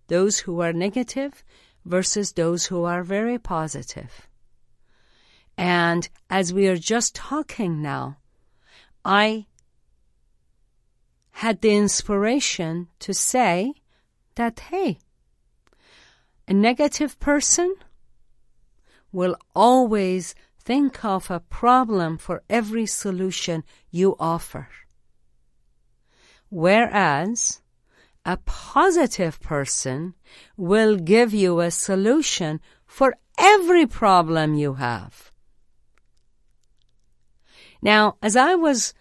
those 0.08 0.40
who 0.40 0.60
are 0.60 0.72
negative 0.72 1.42
versus 1.84 2.32
those 2.32 2.66
who 2.66 2.84
are 2.84 3.02
very 3.02 3.38
positive. 3.38 4.28
And 5.56 6.08
as 6.28 6.52
we 6.52 6.68
are 6.68 6.76
just 6.76 7.14
talking 7.14 7.82
now, 7.82 8.18
I 9.04 9.46
had 11.40 11.62
the 11.62 11.74
inspiration 11.74 12.86
to 12.98 13.14
say 13.14 13.72
that, 14.34 14.60
hey, 14.68 14.98
a 16.46 16.52
negative 16.52 17.18
person 17.18 17.74
will 19.10 19.34
always 19.56 20.34
think 20.62 21.02
of 21.02 21.30
a 21.30 21.40
problem 21.40 22.18
for 22.18 22.42
every 22.50 22.84
solution 22.84 23.64
you 23.90 24.14
offer. 24.20 24.68
Whereas 26.50 27.62
a 28.26 28.36
positive 28.44 29.40
person 29.40 30.12
will 30.58 30.96
give 30.96 31.32
you 31.32 31.60
a 31.60 31.70
solution 31.70 32.60
for 32.86 33.16
every 33.38 33.86
problem 33.86 34.56
you 34.56 34.74
have. 34.74 35.32
Now, 37.80 38.18
as 38.20 38.36
I 38.36 38.56
was 38.56 38.92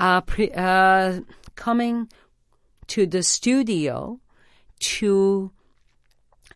uh, 0.00 0.20
pre- 0.22 0.50
uh, 0.50 1.20
coming 1.56 2.08
to 2.88 3.06
the 3.06 3.22
studio 3.22 4.20
to 4.78 5.50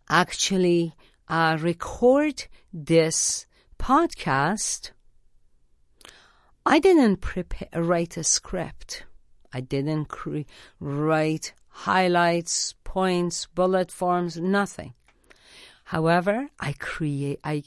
actually 0.09 0.95
uh, 1.29 1.57
record 1.61 2.47
this 2.73 3.47
podcast, 3.79 4.91
I 6.67 6.79
didn't 6.79 7.17
prepare, 7.17 7.83
write 7.83 8.17
a 8.17 8.25
script. 8.25 9.05
I 9.53 9.61
didn't 9.61 10.07
cre- 10.07 10.49
write 10.79 11.55
highlights, 11.69 12.75
points, 12.85 13.47
bullet 13.47 13.91
forms, 13.91 14.37
nothing. 14.37 14.95
However, 15.85 16.49
I 16.61 16.75
create, 16.75 17.41
I 17.43 17.65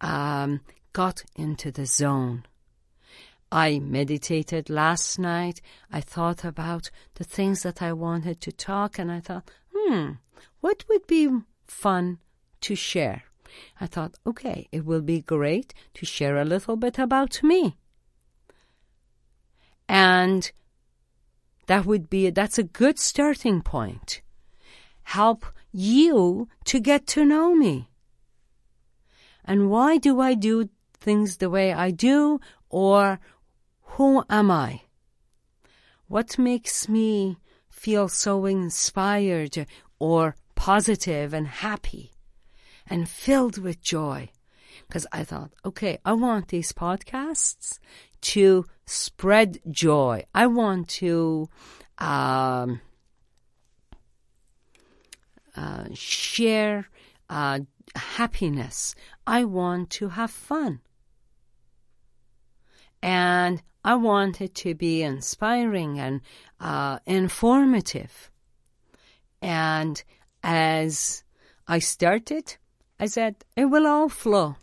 um, 0.00 0.60
got 0.92 1.24
into 1.34 1.70
the 1.70 1.84
zone. 1.84 2.44
I 3.50 3.78
meditated 3.78 4.68
last 4.68 5.18
night. 5.18 5.60
I 5.92 6.00
thought 6.00 6.44
about 6.44 6.90
the 7.14 7.24
things 7.24 7.62
that 7.62 7.80
I 7.80 7.92
wanted 7.92 8.40
to 8.42 8.52
talk, 8.52 8.98
and 8.98 9.10
I 9.10 9.20
thought, 9.20 9.50
hmm, 9.74 10.12
what 10.60 10.84
would 10.88 11.06
be 11.06 11.28
fun 11.66 12.18
to 12.62 12.74
share? 12.74 13.24
I 13.80 13.86
thought, 13.86 14.16
okay, 14.26 14.68
it 14.72 14.84
will 14.84 15.02
be 15.02 15.20
great 15.20 15.72
to 15.94 16.06
share 16.06 16.36
a 16.36 16.44
little 16.44 16.76
bit 16.76 16.98
about 16.98 17.42
me. 17.42 17.76
And 19.88 20.50
that 21.66 21.86
would 21.86 22.10
be, 22.10 22.30
that's 22.30 22.58
a 22.58 22.64
good 22.64 22.98
starting 22.98 23.62
point. 23.62 24.22
Help 25.04 25.46
you 25.72 26.48
to 26.64 26.80
get 26.80 27.06
to 27.08 27.24
know 27.24 27.54
me. 27.54 27.90
And 29.44 29.70
why 29.70 29.98
do 29.98 30.20
I 30.20 30.34
do 30.34 30.68
things 30.98 31.36
the 31.36 31.48
way 31.48 31.72
I 31.72 31.92
do? 31.92 32.40
Or 32.68 33.20
who 33.96 34.22
am 34.28 34.50
I? 34.50 34.82
What 36.06 36.38
makes 36.38 36.86
me 36.86 37.38
feel 37.70 38.08
so 38.08 38.44
inspired 38.44 39.66
or 39.98 40.36
positive 40.54 41.32
and 41.32 41.46
happy 41.46 42.12
and 42.86 43.08
filled 43.08 43.56
with 43.56 43.80
joy? 43.80 44.28
Because 44.86 45.06
I 45.12 45.24
thought, 45.24 45.52
okay, 45.64 45.96
I 46.04 46.12
want 46.12 46.48
these 46.48 46.74
podcasts 46.74 47.78
to 48.32 48.66
spread 48.84 49.60
joy. 49.70 50.24
I 50.34 50.46
want 50.46 50.88
to 51.00 51.48
um, 51.96 52.82
uh, 55.56 55.84
share 55.94 56.90
uh, 57.30 57.60
happiness. 57.94 58.94
I 59.26 59.44
want 59.44 59.88
to 59.92 60.10
have 60.10 60.30
fun. 60.30 60.80
And 63.02 63.62
I 63.86 63.94
want 63.94 64.40
it 64.40 64.52
to 64.56 64.74
be 64.74 65.04
inspiring 65.04 66.00
and 66.00 66.20
uh, 66.58 66.98
informative. 67.06 68.32
And 69.40 70.02
as 70.42 71.22
I 71.68 71.78
started, 71.78 72.56
I 72.98 73.06
said, 73.06 73.36
it 73.54 73.66
will 73.66 73.86
all 73.86 74.08
flow. 74.08 74.56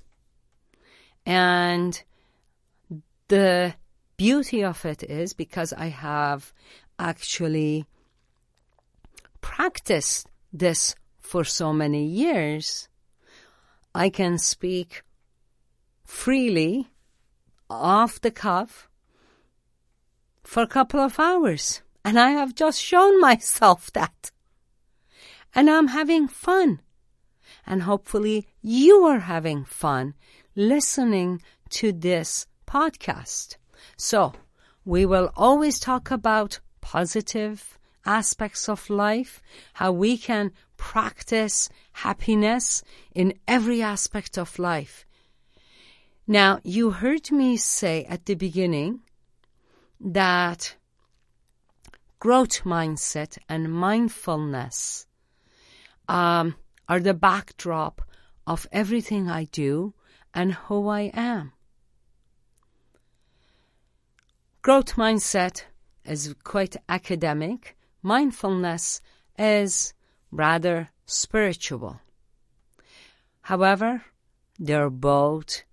And 1.25 2.03
the 3.29 3.75
beauty 4.17 4.61
of 4.61 4.83
it 4.83 5.03
is 5.03 5.33
because 5.33 5.71
I 5.71 5.85
have 5.85 6.51
actually 6.99 7.85
practiced 9.39 10.27
this 10.51 10.95
for 11.21 11.45
so 11.45 11.71
many 11.71 12.03
years, 12.05 12.89
I 13.95 14.09
can 14.09 14.37
speak 14.37 15.01
freely 16.03 16.89
off 17.69 18.19
the 18.19 18.29
cuff 18.29 18.89
for 20.43 20.63
a 20.63 20.67
couple 20.67 20.99
of 20.99 21.19
hours. 21.19 21.81
And 22.05 22.19
I 22.19 22.31
have 22.31 22.55
just 22.55 22.81
shown 22.81 23.19
myself 23.29 23.91
that. 23.93 24.31
And 25.55 25.69
I'm 25.69 25.87
having 25.87 26.27
fun. 26.27 26.81
And 27.65 27.83
hopefully 27.83 28.47
you 28.61 29.03
are 29.03 29.19
having 29.19 29.63
fun 29.63 30.15
listening 30.55 31.41
to 31.69 31.91
this 31.91 32.45
podcast. 32.67 33.57
So 33.97 34.33
we 34.85 35.05
will 35.05 35.31
always 35.35 35.79
talk 35.79 36.11
about 36.11 36.59
positive 36.81 37.77
aspects 38.05 38.67
of 38.67 38.89
life, 38.89 39.41
how 39.73 39.91
we 39.91 40.17
can 40.17 40.51
practice 40.77 41.69
happiness 41.93 42.83
in 43.15 43.33
every 43.47 43.81
aspect 43.81 44.37
of 44.37 44.59
life. 44.59 45.05
Now, 46.27 46.59
you 46.63 46.91
heard 46.91 47.31
me 47.31 47.57
say 47.57 48.05
at 48.05 48.25
the 48.25 48.35
beginning 48.35 49.01
that 49.99 50.75
growth 52.19 52.63
mindset 52.63 53.37
and 53.49 53.71
mindfulness 53.71 55.07
um, 56.07 56.55
are 56.87 56.99
the 56.99 57.13
backdrop 57.13 58.01
of 58.45 58.67
everything 58.71 59.29
I 59.29 59.45
do 59.45 59.93
and 60.33 60.53
who 60.53 60.87
I 60.87 61.11
am. 61.13 61.53
Growth 64.61 64.95
mindset 64.95 65.63
is 66.05 66.33
quite 66.43 66.77
academic. 66.87 67.75
Mindfulness 68.01 69.01
is 69.37 69.93
rather 70.31 70.89
spiritual. 71.05 71.99
However, 73.41 74.03
they're 74.57 74.89
both 74.89 75.63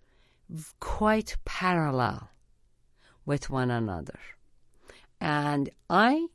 quite 0.81 1.37
parallel 1.45 2.30
with 3.25 3.51
one 3.51 3.71
another. 3.71 4.18
And 5.21 5.71
I 5.89 6.29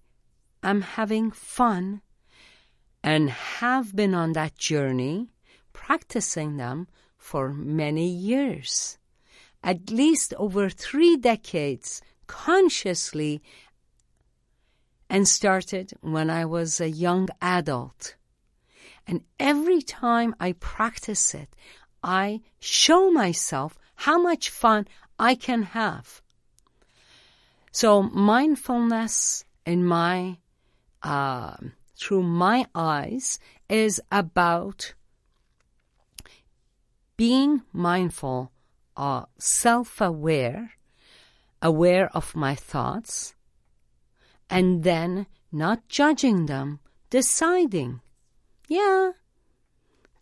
am 0.62 0.82
having 0.82 1.32
fun 1.32 2.02
and 3.04 3.30
have 3.30 3.96
been 3.96 4.14
on 4.14 4.34
that 4.34 4.58
journey 4.58 5.30
practicing 5.74 6.58
them 6.58 6.88
for 7.18 7.54
many 7.54 8.08
years. 8.08 8.98
At 9.64 9.90
least 9.90 10.34
over 10.38 10.70
three 10.70 11.18
decades 11.18 12.02
consciously 12.28 13.42
and 15.10 15.28
started 15.28 15.94
when 16.02 16.30
I 16.30 16.46
was 16.46 16.82
a 16.82 16.90
young 16.90 17.30
adult. 17.42 18.16
And 19.08 19.22
every 19.40 19.82
time 19.82 20.36
I 20.40 20.54
practice 20.54 21.36
it, 21.36 21.56
I 22.04 22.42
show 22.60 23.12
myself 23.12 23.78
how 23.96 24.20
much 24.20 24.50
fun 24.50 24.88
I 25.20 25.36
can 25.36 25.64
have. 25.64 26.22
So 27.76 28.04
mindfulness 28.04 29.44
in 29.66 29.84
my 29.84 30.38
uh, 31.04 31.58
through 32.00 32.24
my 32.24 32.68
eyes 32.74 33.38
is 33.68 34.02
about 34.10 34.94
being 37.18 37.64
mindful, 37.74 38.54
uh, 38.96 39.26
self-aware, 39.38 40.72
aware 41.62 42.10
of 42.16 42.34
my 42.34 42.56
thoughts, 42.56 43.36
and 44.50 44.86
then 44.86 45.28
not 45.52 45.90
judging 45.90 46.46
them, 46.46 46.80
deciding, 47.10 48.00
yeah, 48.70 49.12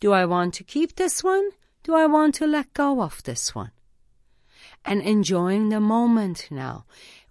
do 0.00 0.10
I 0.10 0.24
want 0.24 0.54
to 0.54 0.64
keep 0.64 0.96
this 0.96 1.22
one? 1.22 1.50
Do 1.84 1.94
I 1.94 2.06
want 2.06 2.34
to 2.34 2.48
let 2.48 2.74
go 2.74 3.00
of 3.00 3.22
this 3.22 3.54
one? 3.54 3.70
And 4.84 5.00
enjoying 5.00 5.68
the 5.68 5.80
moment 5.80 6.48
now, 6.50 6.84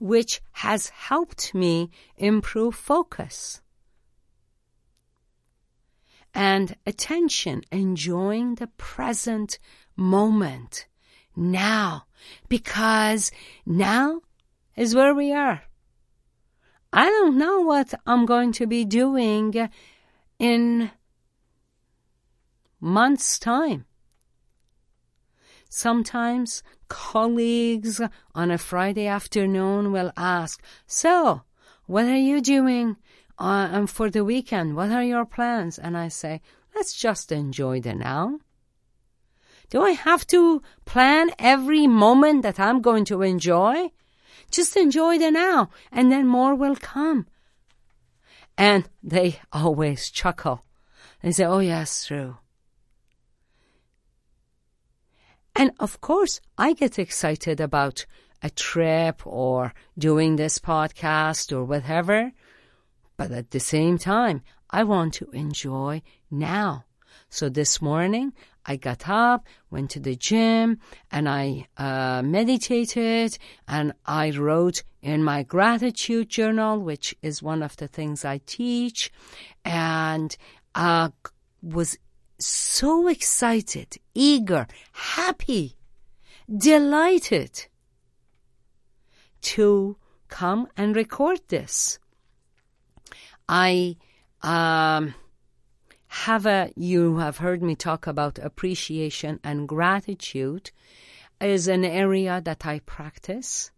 which 0.03 0.41
has 0.51 0.89
helped 0.89 1.55
me 1.55 1.89
improve 2.17 2.75
focus 2.75 3.61
and 6.33 6.75
attention, 6.85 7.61
enjoying 7.71 8.55
the 8.55 8.67
present 8.67 9.57
moment 9.95 10.87
now, 11.37 12.03
because 12.49 13.31
now 13.65 14.19
is 14.75 14.93
where 14.93 15.15
we 15.15 15.31
are. 15.31 15.63
I 16.91 17.05
don't 17.05 17.37
know 17.37 17.61
what 17.61 17.93
I'm 18.05 18.25
going 18.25 18.51
to 18.59 18.67
be 18.67 18.83
doing 18.83 19.69
in 20.37 20.91
months' 22.81 23.39
time. 23.39 23.85
Sometimes 25.69 26.61
colleagues 26.93 27.99
on 28.35 28.51
a 28.51 28.59
Friday 28.59 29.07
afternoon 29.07 29.91
will 29.91 30.11
ask, 30.15 30.61
So, 30.85 31.41
what 31.87 32.05
are 32.05 32.23
you 32.29 32.39
doing 32.39 32.97
uh, 33.39 33.87
for 33.87 34.11
the 34.11 34.23
weekend? 34.23 34.75
What 34.75 34.91
are 34.91 35.03
your 35.03 35.25
plans? 35.25 35.79
And 35.79 35.97
I 35.97 36.09
say, 36.09 36.39
Let's 36.75 36.93
just 36.93 37.31
enjoy 37.31 37.81
the 37.81 37.95
now. 37.95 38.39
Do 39.71 39.81
I 39.81 39.91
have 39.91 40.27
to 40.27 40.61
plan 40.85 41.31
every 41.39 41.87
moment 41.87 42.43
that 42.43 42.59
I'm 42.59 42.79
going 42.79 43.05
to 43.05 43.23
enjoy? 43.23 43.89
Just 44.51 44.77
enjoy 44.77 45.17
the 45.17 45.31
now, 45.31 45.69
and 45.91 46.11
then 46.11 46.27
more 46.27 46.53
will 46.53 46.75
come. 46.75 47.25
And 48.55 48.87
they 49.01 49.39
always 49.51 50.11
chuckle. 50.11 50.63
They 51.23 51.31
say, 51.31 51.45
Oh, 51.45 51.57
yes, 51.57 52.05
true. 52.05 52.37
And 55.55 55.71
of 55.79 56.01
course, 56.01 56.41
I 56.57 56.73
get 56.73 56.97
excited 56.97 57.59
about 57.61 58.05
a 58.41 58.49
trip 58.49 59.25
or 59.25 59.73
doing 59.97 60.35
this 60.35 60.59
podcast 60.59 61.51
or 61.51 61.63
whatever. 61.63 62.31
But 63.17 63.31
at 63.31 63.51
the 63.51 63.59
same 63.59 63.97
time, 63.97 64.41
I 64.69 64.83
want 64.83 65.13
to 65.15 65.29
enjoy 65.31 66.01
now. 66.31 66.85
So 67.29 67.49
this 67.49 67.81
morning, 67.81 68.33
I 68.65 68.75
got 68.75 69.09
up, 69.09 69.45
went 69.69 69.91
to 69.91 69.99
the 69.99 70.15
gym, 70.15 70.79
and 71.11 71.27
I 71.27 71.67
uh, 71.77 72.21
meditated, 72.23 73.37
and 73.67 73.93
I 74.05 74.31
wrote 74.31 74.83
in 75.01 75.23
my 75.23 75.43
gratitude 75.43 76.29
journal, 76.29 76.79
which 76.79 77.15
is 77.21 77.43
one 77.43 77.61
of 77.61 77.75
the 77.77 77.87
things 77.87 78.23
I 78.23 78.39
teach, 78.45 79.11
and 79.65 80.35
uh, 80.75 81.09
was 81.61 81.97
so 82.39 83.07
excited, 83.07 83.97
eager, 84.13 84.67
happy, 84.91 85.77
delighted 86.55 87.67
to 89.41 89.97
come 90.27 90.67
and 90.75 90.95
record 90.95 91.41
this. 91.47 91.99
I 93.47 93.97
um, 94.41 95.13
have 96.07 96.45
a, 96.45 96.71
you 96.75 97.17
have 97.17 97.37
heard 97.37 97.61
me 97.61 97.75
talk 97.75 98.07
about 98.07 98.39
appreciation 98.39 99.39
and 99.43 99.67
gratitude 99.67 100.71
is 101.41 101.67
an 101.67 101.83
area 101.83 102.41
that 102.43 102.65
I 102.65 102.79
practice 102.79 103.71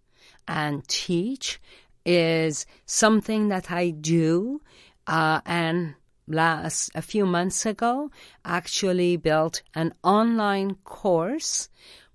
and 0.47 0.87
teach 0.87 1.59
is 2.05 2.65
something 2.85 3.47
that 3.47 3.71
I 3.71 3.89
do 3.89 4.61
uh, 5.07 5.41
and 5.45 5.95
last 6.27 6.89
a 6.95 7.01
few 7.01 7.25
months 7.25 7.65
ago 7.65 8.09
actually 8.43 9.17
built 9.17 9.61
an 9.73 9.93
online 10.03 10.75
course 10.83 11.69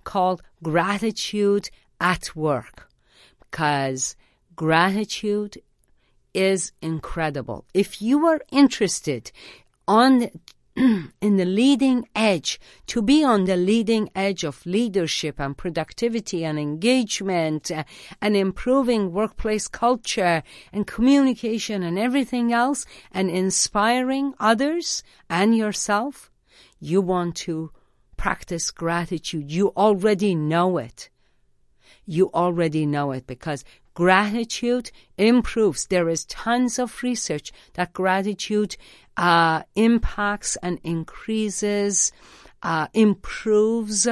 called 0.04 0.42
gratitude 0.62 1.70
at 2.00 2.34
work 2.34 2.88
because 3.38 4.16
gratitude 4.56 5.58
is 6.34 6.72
incredible. 6.80 7.64
If 7.74 8.00
you 8.00 8.26
are 8.26 8.40
interested 8.50 9.30
on 9.86 10.30
in 10.76 11.36
the 11.36 11.44
leading 11.44 12.08
edge, 12.14 12.60
to 12.86 13.02
be 13.02 13.24
on 13.24 13.44
the 13.44 13.56
leading 13.56 14.08
edge 14.14 14.44
of 14.44 14.64
leadership 14.64 15.40
and 15.40 15.56
productivity 15.56 16.44
and 16.44 16.58
engagement 16.58 17.70
uh, 17.70 17.84
and 18.22 18.36
improving 18.36 19.12
workplace 19.12 19.66
culture 19.66 20.42
and 20.72 20.86
communication 20.86 21.82
and 21.82 21.98
everything 21.98 22.52
else 22.52 22.86
and 23.10 23.30
inspiring 23.30 24.32
others 24.38 25.02
and 25.28 25.56
yourself, 25.56 26.30
you 26.78 27.00
want 27.00 27.34
to 27.34 27.72
practice 28.16 28.70
gratitude. 28.70 29.50
You 29.50 29.68
already 29.76 30.34
know 30.34 30.78
it. 30.78 31.10
You 32.06 32.30
already 32.32 32.86
know 32.86 33.12
it 33.12 33.26
because 33.26 33.64
gratitude 33.94 34.90
improves. 35.16 35.86
There 35.86 36.08
is 36.08 36.24
tons 36.26 36.78
of 36.78 37.02
research 37.02 37.52
that 37.74 37.92
gratitude 37.92 38.76
uh, 39.20 39.62
impacts 39.74 40.56
and 40.62 40.80
increases, 40.82 42.10
uh, 42.62 42.86
improves 42.94 44.08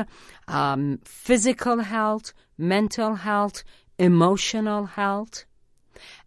um, 0.46 1.00
physical 1.02 1.78
health, 1.78 2.34
mental 2.58 3.14
health, 3.14 3.64
emotional 3.98 4.84
health, 4.84 5.46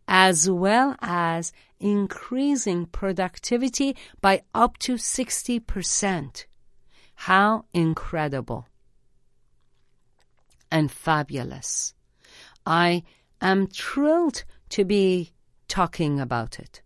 as 0.07 0.49
well 0.49 0.95
as 0.99 1.53
increasing 1.79 2.87
productivity 2.87 3.95
by 4.19 4.41
up 4.55 4.79
to 4.79 4.95
60%. 4.95 6.45
How 7.13 7.65
incredible 7.75 8.67
and 10.71 10.91
fabulous. 10.91 11.93
I 12.65 13.03
am 13.41 13.67
thrilled 13.67 14.43
to 14.69 14.83
be 14.85 15.33
talking 15.67 16.19
about 16.19 16.57
it. 16.57 16.81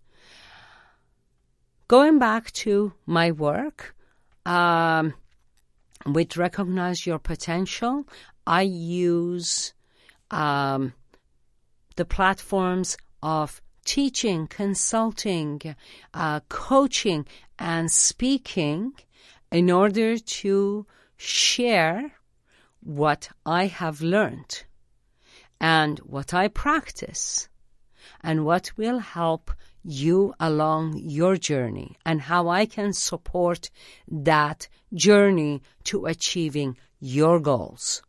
Going 1.87 2.17
back 2.17 2.51
to 2.53 2.93
my 3.05 3.31
work, 3.31 3.95
um, 4.43 5.13
with 6.03 6.35
Recognize 6.35 7.05
Your 7.05 7.19
Potential, 7.19 8.07
I 8.47 8.63
use 8.63 9.73
um, 10.31 10.93
the 11.95 12.05
platforms 12.05 12.97
of 13.21 13.61
teaching, 13.85 14.47
consulting, 14.47 15.61
uh, 16.11 16.39
coaching, 16.49 17.27
and 17.59 17.91
speaking 17.91 18.93
in 19.51 19.69
order 19.69 20.17
to 20.17 20.87
share 21.17 22.13
what 22.79 23.29
I 23.45 23.67
have 23.67 24.01
learned 24.01 24.63
and 25.61 25.99
what 25.99 26.33
I 26.33 26.47
practice 26.47 27.47
and 28.21 28.43
what 28.43 28.71
will 28.75 28.99
help 28.99 29.51
you 29.85 30.33
along 30.39 30.97
your 30.97 31.37
journey 31.37 31.95
and 32.05 32.21
how 32.21 32.49
I 32.49 32.65
can 32.65 32.91
support 32.91 33.69
that 34.07 34.67
journey 34.93 35.61
to 35.85 36.05
achieving 36.05 36.77
your 36.99 37.39
goals. 37.39 38.01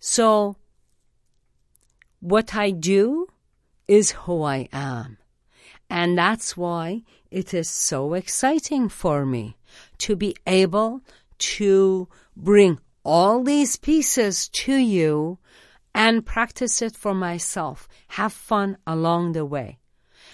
So, 0.00 0.56
what 2.20 2.54
I 2.54 2.70
do 2.70 3.28
is 3.86 4.10
who 4.12 4.42
I 4.42 4.68
am. 4.72 5.18
And 5.88 6.16
that's 6.16 6.56
why 6.56 7.02
it 7.30 7.52
is 7.54 7.68
so 7.68 8.14
exciting 8.14 8.88
for 8.88 9.26
me 9.26 9.56
to 9.98 10.16
be 10.16 10.36
able 10.46 11.02
to 11.38 12.08
bring 12.36 12.78
all 13.04 13.42
these 13.42 13.76
pieces 13.76 14.48
to 14.48 14.74
you 14.74 15.38
and 15.94 16.24
practice 16.24 16.80
it 16.82 16.94
for 16.94 17.14
myself. 17.14 17.88
Have 18.08 18.32
fun 18.32 18.78
along 18.86 19.32
the 19.32 19.44
way. 19.44 19.79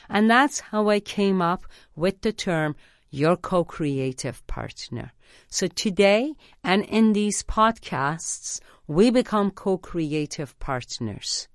And 0.09 0.31
that's 0.31 0.61
how 0.61 0.89
I 0.89 1.01
came 1.01 1.41
up 1.43 1.65
with 1.95 2.21
the 2.23 2.33
term 2.33 2.77
your 3.11 3.37
co-creative 3.37 4.47
partner. 4.47 5.13
So 5.49 5.69
today 5.69 6.35
and 6.63 6.85
in 6.85 7.13
these 7.13 7.43
podcasts, 7.43 8.61
we 8.87 9.11
become 9.11 9.51
co-creative 9.51 10.59
partners. 10.59 11.49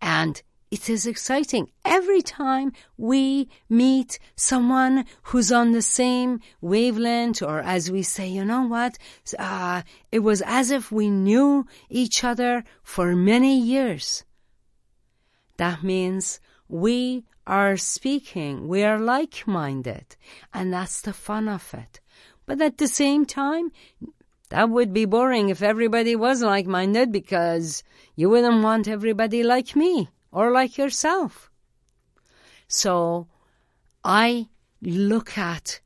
And 0.00 0.42
it 0.70 0.88
is 0.88 1.06
exciting 1.06 1.70
every 1.84 2.22
time 2.22 2.72
we 2.96 3.50
meet 3.68 4.18
someone 4.36 5.04
who's 5.24 5.52
on 5.52 5.72
the 5.72 5.82
same 5.82 6.40
wavelength, 6.62 7.42
or 7.42 7.60
as 7.60 7.90
we 7.90 8.02
say, 8.02 8.26
you 8.28 8.44
know 8.44 8.62
what, 8.62 8.96
uh, 9.38 9.82
it 10.10 10.20
was 10.20 10.42
as 10.46 10.70
if 10.70 10.90
we 10.90 11.10
knew 11.10 11.66
each 11.90 12.24
other 12.24 12.64
for 12.82 13.14
many 13.14 13.60
years. 13.60 14.24
That 15.62 15.84
means 15.84 16.40
we 16.66 17.22
are 17.46 17.76
speaking, 17.76 18.66
we 18.66 18.82
are 18.82 18.98
like 18.98 19.46
minded, 19.46 20.16
and 20.52 20.72
that's 20.72 21.00
the 21.02 21.12
fun 21.12 21.48
of 21.48 21.72
it. 21.72 22.00
But 22.46 22.60
at 22.60 22.78
the 22.78 22.88
same 22.88 23.26
time, 23.26 23.70
that 24.48 24.70
would 24.70 24.92
be 24.92 25.04
boring 25.04 25.50
if 25.50 25.62
everybody 25.62 26.16
was 26.16 26.42
like 26.42 26.66
minded 26.66 27.12
because 27.12 27.84
you 28.16 28.28
wouldn't 28.28 28.64
want 28.64 28.88
everybody 28.88 29.44
like 29.44 29.76
me 29.76 30.08
or 30.32 30.50
like 30.50 30.76
yourself. 30.76 31.48
So 32.66 33.28
I 34.02 34.48
look 34.80 35.38
at 35.38 35.78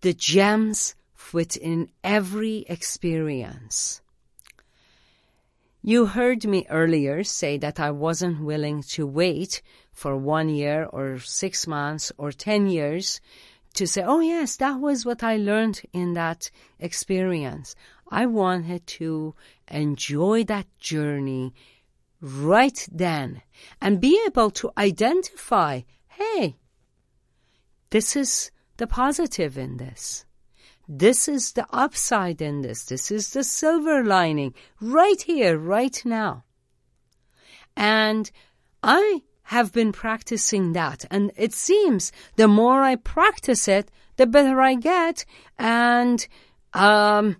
the 0.00 0.14
gems 0.14 0.94
within 1.34 1.90
every 2.02 2.64
experience. 2.66 4.00
You 5.84 6.06
heard 6.06 6.44
me 6.44 6.64
earlier 6.70 7.24
say 7.24 7.58
that 7.58 7.80
I 7.80 7.90
wasn't 7.90 8.44
willing 8.44 8.84
to 8.94 9.04
wait 9.04 9.62
for 9.92 10.16
one 10.16 10.48
year 10.48 10.84
or 10.84 11.18
six 11.18 11.66
months 11.66 12.12
or 12.16 12.30
ten 12.30 12.68
years 12.68 13.20
to 13.74 13.88
say, 13.88 14.02
oh 14.02 14.20
yes, 14.20 14.56
that 14.58 14.78
was 14.78 15.04
what 15.04 15.24
I 15.24 15.38
learned 15.38 15.82
in 15.92 16.12
that 16.12 16.52
experience. 16.78 17.74
I 18.08 18.26
wanted 18.26 18.86
to 18.98 19.34
enjoy 19.66 20.44
that 20.44 20.66
journey 20.78 21.52
right 22.20 22.88
then 22.92 23.42
and 23.80 24.00
be 24.00 24.22
able 24.24 24.50
to 24.52 24.70
identify, 24.78 25.80
hey, 26.06 26.58
this 27.90 28.14
is 28.14 28.52
the 28.76 28.86
positive 28.86 29.58
in 29.58 29.78
this. 29.78 30.26
This 30.88 31.28
is 31.28 31.52
the 31.52 31.66
upside 31.70 32.42
in 32.42 32.62
this. 32.62 32.84
This 32.84 33.10
is 33.10 33.30
the 33.30 33.44
silver 33.44 34.04
lining 34.04 34.54
right 34.80 35.20
here, 35.20 35.56
right 35.56 36.00
now. 36.04 36.44
And 37.76 38.30
I 38.82 39.22
have 39.44 39.72
been 39.72 39.92
practicing 39.92 40.72
that. 40.72 41.04
And 41.10 41.32
it 41.36 41.52
seems 41.52 42.12
the 42.36 42.48
more 42.48 42.82
I 42.82 42.96
practice 42.96 43.68
it, 43.68 43.90
the 44.16 44.26
better 44.26 44.60
I 44.60 44.74
get. 44.74 45.24
And 45.58 46.26
um, 46.74 47.36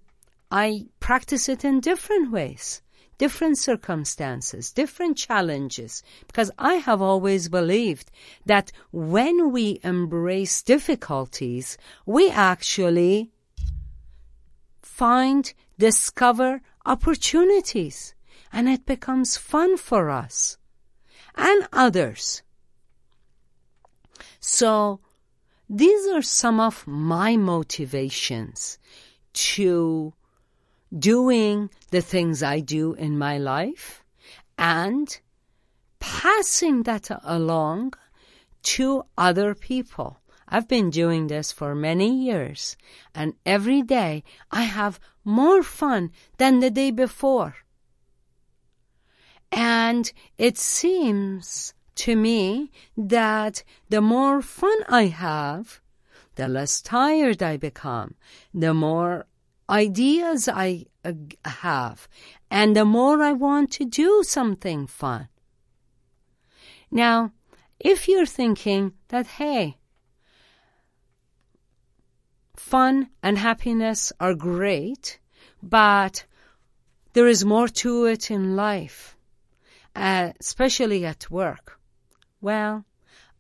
I 0.51 0.87
practice 1.01 1.49
it 1.49 1.65
in 1.65 1.81
different 1.81 2.31
ways 2.31 2.83
different 3.23 3.57
circumstances, 3.57 4.73
different 4.73 5.17
challenges, 5.17 6.03
because 6.27 6.51
I 6.59 6.75
have 6.89 7.01
always 7.01 7.49
believed 7.49 8.11
that 8.47 8.73
when 8.91 9.53
we 9.53 9.79
embrace 9.85 10.61
difficulties, 10.61 11.79
we 12.05 12.29
actually 12.31 13.31
find, 14.83 15.55
discover 15.79 16.63
opportunities, 16.85 18.13
and 18.53 18.69
it 18.69 18.85
becomes 18.87 19.37
fun 19.37 19.77
for 19.77 20.11
us 20.11 20.59
and 21.37 21.69
others. 21.73 22.43
So, 24.41 24.99
these 25.71 26.09
are 26.09 26.23
some 26.23 26.59
of 26.59 26.85
my 26.89 27.37
motivations 27.37 28.81
to 29.55 30.13
doing 30.97 31.71
the 31.91 32.01
things 32.01 32.43
I 32.43 32.61
do 32.61 32.95
in 32.95 33.19
my 33.19 33.39
life 33.39 34.05
and 34.59 35.21
passing 35.99 36.83
that 36.83 37.11
along 37.25 37.95
to 38.63 39.05
other 39.17 39.55
people. 39.55 40.21
I've 40.49 40.69
been 40.69 40.91
doing 40.91 41.29
this 41.29 41.51
for 41.51 41.75
many 41.75 42.25
years, 42.25 42.77
and 43.15 43.35
every 43.47 43.83
day 43.83 44.23
I 44.51 44.65
have 44.65 45.01
more 45.25 45.63
fun 45.63 46.11
than 46.37 46.61
the 46.61 46.71
day 46.71 46.91
before. 46.91 47.57
And 49.51 50.13
it 50.37 50.59
seems 50.59 51.73
to 51.95 52.17
me 52.17 52.71
that 52.97 53.65
the 53.89 54.01
more 54.01 54.43
fun 54.43 54.79
I 54.89 55.07
have, 55.07 55.81
the 56.35 56.49
less 56.49 56.81
tired 56.83 57.43
I 57.43 57.57
become, 57.57 58.15
the 58.53 58.75
more 58.75 59.27
ideas 59.73 60.49
I 60.49 60.87
uh, 61.05 61.13
have, 61.47 62.07
and 62.51 62.77
the 62.77 62.85
more 62.85 63.23
I 63.23 63.33
want 63.33 63.71
to 63.73 63.85
do 63.87 64.23
something 64.23 64.87
fun. 64.87 65.29
Now, 66.91 67.33
if 67.81 68.07
you're 68.07 68.27
thinking 68.27 68.93
that, 69.09 69.27
hey, 69.27 69.79
fun 72.55 73.09
and 73.23 73.39
happiness 73.39 74.13
are 74.21 74.35
great, 74.35 75.19
but 75.63 76.27
there 77.15 77.27
is 77.27 77.45
more 77.45 77.69
to 77.69 78.05
it 78.05 78.31
in 78.31 78.55
life, 78.55 79.17
uh, 79.97 80.33
especially 80.39 81.07
at 81.07 81.31
work. 81.31 81.81
Well, 82.41 82.85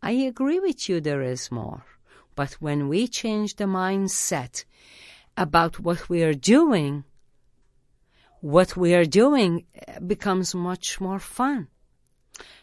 I 0.02 0.12
agree 0.12 0.60
with 0.60 0.88
you, 0.88 1.00
there 1.00 1.22
is 1.22 1.52
more. 1.52 1.84
But 2.34 2.52
when 2.54 2.88
we 2.88 3.06
change 3.06 3.56
the 3.56 3.64
mindset 3.64 4.64
about 5.42 5.80
what 5.80 6.08
we 6.08 6.22
are 6.22 6.34
doing, 6.34 7.04
what 8.40 8.76
we 8.76 8.94
are 8.94 9.04
doing 9.22 9.66
becomes 10.12 10.54
much 10.54 11.00
more 11.00 11.18
fun. 11.18 11.68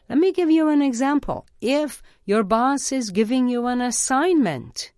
Let 0.10 0.18
me 0.18 0.32
give 0.32 0.50
you 0.50 0.70
an 0.70 0.82
example. 0.82 1.46
If 1.62 2.02
your 2.26 2.44
boss 2.44 2.92
is 2.92 3.12
giving 3.12 3.48
you 3.48 3.68
an 3.68 3.82
assignment, 3.82 4.92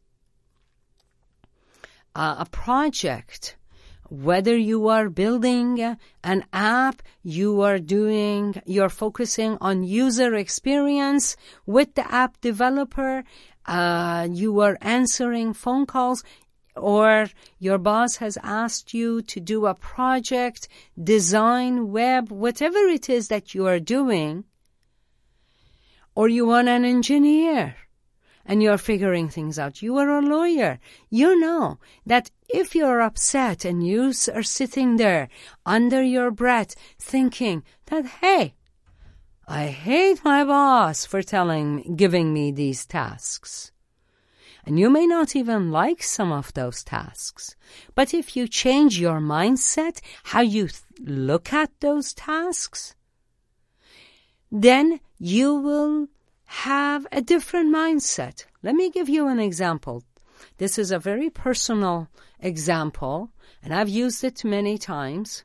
uh, 2.16 2.36
a 2.40 2.46
project, 2.46 3.58
whether 4.10 4.58
you 4.58 4.88
are 4.88 5.10
building 5.10 5.98
an 6.24 6.46
app, 6.54 7.02
you 7.24 7.62
are 7.62 7.80
doing, 7.80 8.62
you're 8.66 8.90
focusing 8.90 9.58
on 9.62 9.84
user 9.84 10.36
experience 10.36 11.38
with 11.66 11.96
the 11.96 12.06
app 12.14 12.40
developer, 12.42 13.24
uh, 13.66 14.28
you 14.30 14.60
are 14.60 14.78
answering 14.82 15.54
phone 15.54 15.86
calls, 15.86 16.24
or 16.76 17.28
your 17.60 17.78
boss 17.78 18.18
has 18.18 18.38
asked 18.44 18.94
you 18.94 19.22
to 19.24 19.40
do 19.40 19.66
a 19.66 19.76
project, 19.76 20.68
design, 21.02 21.92
web, 21.92 22.32
whatever 22.32 22.80
it 22.80 23.10
is 23.10 23.28
that 23.28 23.54
you 23.54 23.68
are 23.68 23.80
doing, 23.80 24.46
or 26.16 26.28
you 26.28 26.50
are 26.52 26.60
an 26.60 26.86
engineer 26.86 27.76
and 28.46 28.62
you're 28.62 28.78
figuring 28.78 29.30
things 29.30 29.60
out. 29.60 29.82
You 29.82 29.98
are 29.98 30.10
a 30.10 30.22
lawyer. 30.22 30.80
You 31.10 31.40
know 31.40 31.80
that 32.06 32.32
if 32.50 32.76
you're 32.76 33.02
upset 33.02 33.66
and 33.66 33.86
you 33.86 34.14
are 34.34 34.44
sitting 34.44 34.98
there 34.98 35.30
under 35.66 36.02
your 36.02 36.32
breath 36.32 36.76
thinking 37.00 37.64
that, 37.86 38.06
hey, 38.06 38.56
I 39.48 39.68
hate 39.68 40.24
my 40.24 40.44
boss 40.44 41.06
for 41.06 41.22
telling, 41.22 41.96
giving 41.96 42.34
me 42.34 42.52
these 42.52 42.86
tasks. 42.86 43.71
And 44.66 44.80
you 44.80 44.90
may 44.90 45.08
not 45.08 45.36
even 45.36 45.72
like 45.72 46.04
some 46.04 46.32
of 46.32 46.54
those 46.54 46.84
tasks. 46.84 47.56
But 47.96 48.14
if 48.14 48.36
you 48.36 48.48
change 48.48 49.00
your 49.00 49.20
mindset, 49.20 50.00
how 50.24 50.42
you 50.42 50.68
th- 50.68 50.82
look 51.00 51.52
at 51.52 51.72
those 51.80 52.14
tasks, 52.14 52.96
then 54.52 55.00
you 55.18 55.56
will 55.56 56.08
have 56.46 57.08
a 57.12 57.22
different 57.22 57.74
mindset. 57.74 58.46
Let 58.62 58.76
me 58.76 58.92
give 58.92 59.10
you 59.10 59.28
an 59.28 59.40
example. 59.40 60.04
This 60.58 60.78
is 60.78 60.92
a 60.92 61.00
very 61.00 61.30
personal 61.30 62.08
example, 62.40 63.32
and 63.64 63.74
I've 63.74 63.90
used 63.90 64.24
it 64.24 64.44
many 64.44 64.78
times. 64.78 65.44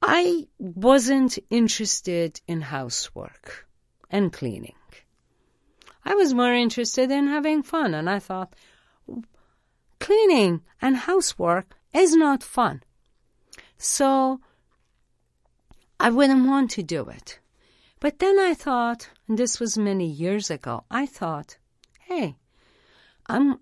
I 0.00 0.46
wasn't 0.58 1.38
interested 1.50 2.40
in 2.46 2.60
housework 2.62 3.66
and 4.10 4.32
cleaning. 4.32 4.74
I 6.04 6.14
was 6.14 6.34
more 6.34 6.52
interested 6.52 7.10
in 7.10 7.28
having 7.28 7.62
fun, 7.62 7.94
and 7.94 8.10
I 8.10 8.18
thought, 8.18 8.54
cleaning 10.00 10.62
and 10.80 10.96
housework 10.96 11.74
is 11.92 12.16
not 12.16 12.42
fun. 12.42 12.82
So 13.78 14.40
I 16.00 16.10
wouldn't 16.10 16.46
want 16.46 16.70
to 16.72 16.82
do 16.82 17.08
it. 17.08 17.38
But 18.00 18.18
then 18.18 18.40
I 18.40 18.54
thought, 18.54 19.08
and 19.28 19.38
this 19.38 19.60
was 19.60 19.78
many 19.78 20.06
years 20.06 20.50
ago, 20.50 20.84
I 20.90 21.06
thought, 21.06 21.56
hey, 22.00 22.36
I'm, 23.26 23.60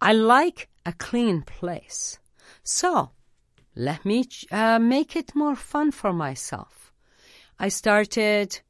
I 0.00 0.12
like 0.12 0.68
a 0.86 0.92
clean 0.92 1.42
place. 1.42 2.20
So 2.62 3.10
let 3.74 4.04
me 4.04 4.24
uh, 4.52 4.78
make 4.78 5.16
it 5.16 5.34
more 5.34 5.56
fun 5.56 5.90
for 5.90 6.12
myself. 6.12 6.92
I 7.58 7.68
started 7.68 8.60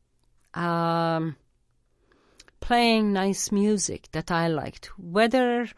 um, 0.54 1.36
playing 2.64 3.12
nice 3.12 3.52
music 3.52 4.08
that 4.12 4.30
I 4.30 4.48
liked, 4.48 4.86
whether 4.98 5.68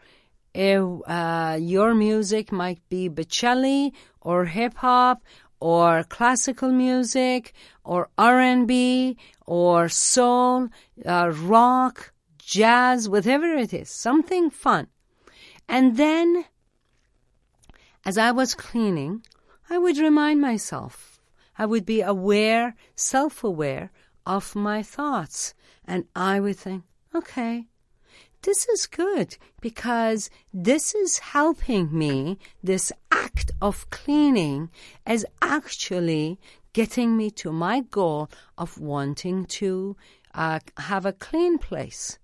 uh, 0.55 1.57
your 1.59 1.93
music 1.93 2.49
might 2.49 2.79
be 2.87 3.09
Bocelli 3.09 3.91
or 4.21 4.45
hip 4.45 4.75
hop 4.75 5.21
or 5.59 6.05
classical 6.05 6.71
music 6.71 7.53
or 7.83 8.07
R&B 8.17 9.17
or 9.45 9.89
soul, 9.89 10.69
uh, 11.05 11.33
rock, 11.35 12.13
jazz, 12.37 13.09
whatever 13.09 13.53
it 13.53 13.73
is, 13.73 13.89
something 13.89 14.49
fun. 14.49 14.87
And 15.67 15.97
then, 15.97 16.45
as 18.05 18.17
I 18.17 18.31
was 18.31 18.55
cleaning, 18.55 19.23
I 19.69 19.77
would 19.77 19.97
remind 19.97 20.39
myself, 20.39 21.19
I 21.57 21.65
would 21.65 21.85
be 21.85 21.99
aware, 21.99 22.75
self 22.95 23.43
aware 23.43 23.91
of 24.25 24.55
my 24.55 24.81
thoughts. 24.81 25.53
And 25.87 26.05
I 26.15 26.39
would 26.39 26.57
think, 26.57 26.83
okay, 27.15 27.67
this 28.43 28.67
is 28.67 28.85
good 28.87 29.37
because 29.61 30.29
this 30.53 30.93
is 30.93 31.19
helping 31.19 31.97
me. 31.97 32.37
This 32.61 32.91
act 33.11 33.51
of 33.61 33.89
cleaning 33.89 34.69
is 35.07 35.25
actually 35.41 36.39
getting 36.73 37.17
me 37.17 37.31
to 37.31 37.51
my 37.51 37.81
goal 37.81 38.29
of 38.57 38.77
wanting 38.77 39.45
to 39.45 39.95
uh, 40.35 40.59
have 40.77 41.05
a 41.05 41.13
clean 41.13 41.57
place. 41.57 42.19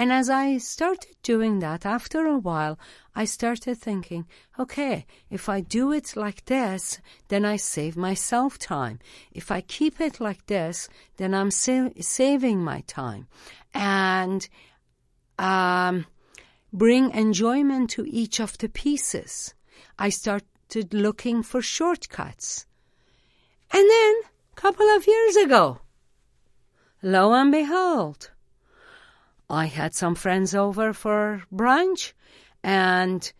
And 0.00 0.10
as 0.14 0.30
I 0.30 0.56
started 0.56 1.14
doing 1.22 1.58
that, 1.58 1.84
after 1.84 2.24
a 2.24 2.38
while, 2.38 2.78
I 3.14 3.26
started 3.26 3.76
thinking, 3.76 4.26
okay, 4.58 5.04
if 5.28 5.46
I 5.46 5.60
do 5.60 5.92
it 5.92 6.16
like 6.16 6.46
this, 6.46 7.02
then 7.28 7.44
I 7.44 7.56
save 7.56 7.98
myself 7.98 8.58
time. 8.58 8.98
If 9.30 9.50
I 9.50 9.60
keep 9.60 10.00
it 10.00 10.18
like 10.18 10.46
this, 10.46 10.88
then 11.18 11.34
I'm 11.34 11.50
sa- 11.50 11.90
saving 12.00 12.64
my 12.64 12.80
time. 12.86 13.26
And 13.74 14.48
um, 15.38 16.06
bring 16.72 17.10
enjoyment 17.10 17.90
to 17.90 18.08
each 18.08 18.40
of 18.40 18.56
the 18.56 18.70
pieces. 18.70 19.52
I 19.98 20.08
started 20.08 20.94
looking 20.94 21.42
for 21.42 21.60
shortcuts. 21.60 22.64
And 23.70 23.86
then, 23.86 24.14
a 24.56 24.56
couple 24.56 24.88
of 24.96 25.06
years 25.06 25.36
ago, 25.36 25.80
lo 27.02 27.34
and 27.34 27.52
behold, 27.52 28.30
I 29.50 29.66
had 29.66 29.94
some 29.94 30.14
friends 30.14 30.54
over 30.54 30.92
for 30.92 31.42
brunch, 31.52 32.12
and 32.62 33.32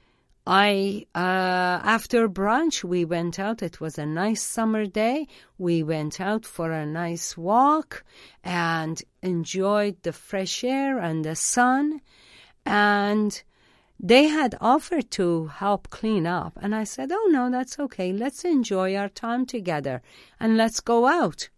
I, 0.44 1.06
uh, 1.14 1.78
after 1.84 2.28
brunch, 2.28 2.82
we 2.82 3.04
went 3.04 3.38
out. 3.38 3.62
It 3.62 3.80
was 3.80 3.96
a 3.96 4.06
nice 4.06 4.42
summer 4.42 4.86
day. 4.86 5.28
We 5.56 5.84
went 5.84 6.20
out 6.20 6.44
for 6.44 6.72
a 6.72 6.84
nice 6.84 7.36
walk 7.36 8.02
and 8.42 9.00
enjoyed 9.22 10.02
the 10.02 10.12
fresh 10.12 10.64
air 10.64 10.98
and 10.98 11.24
the 11.24 11.36
sun. 11.36 12.00
And 12.66 13.40
they 14.00 14.24
had 14.24 14.56
offered 14.61 15.12
to 15.12 15.46
help 15.46 15.90
clean 15.90 16.26
up. 16.26 16.58
And 16.61 16.74
I 16.74 16.82
said, 16.82 17.12
Oh, 17.12 17.28
no, 17.30 17.50
that's 17.52 17.78
okay. 17.78 18.12
Let's 18.12 18.44
enjoy 18.44 18.96
our 18.96 19.11
time 19.11 19.46
together 19.46 20.02
and 20.40 20.56
let's 20.56 20.80
go 20.80 21.06
out. 21.06 21.50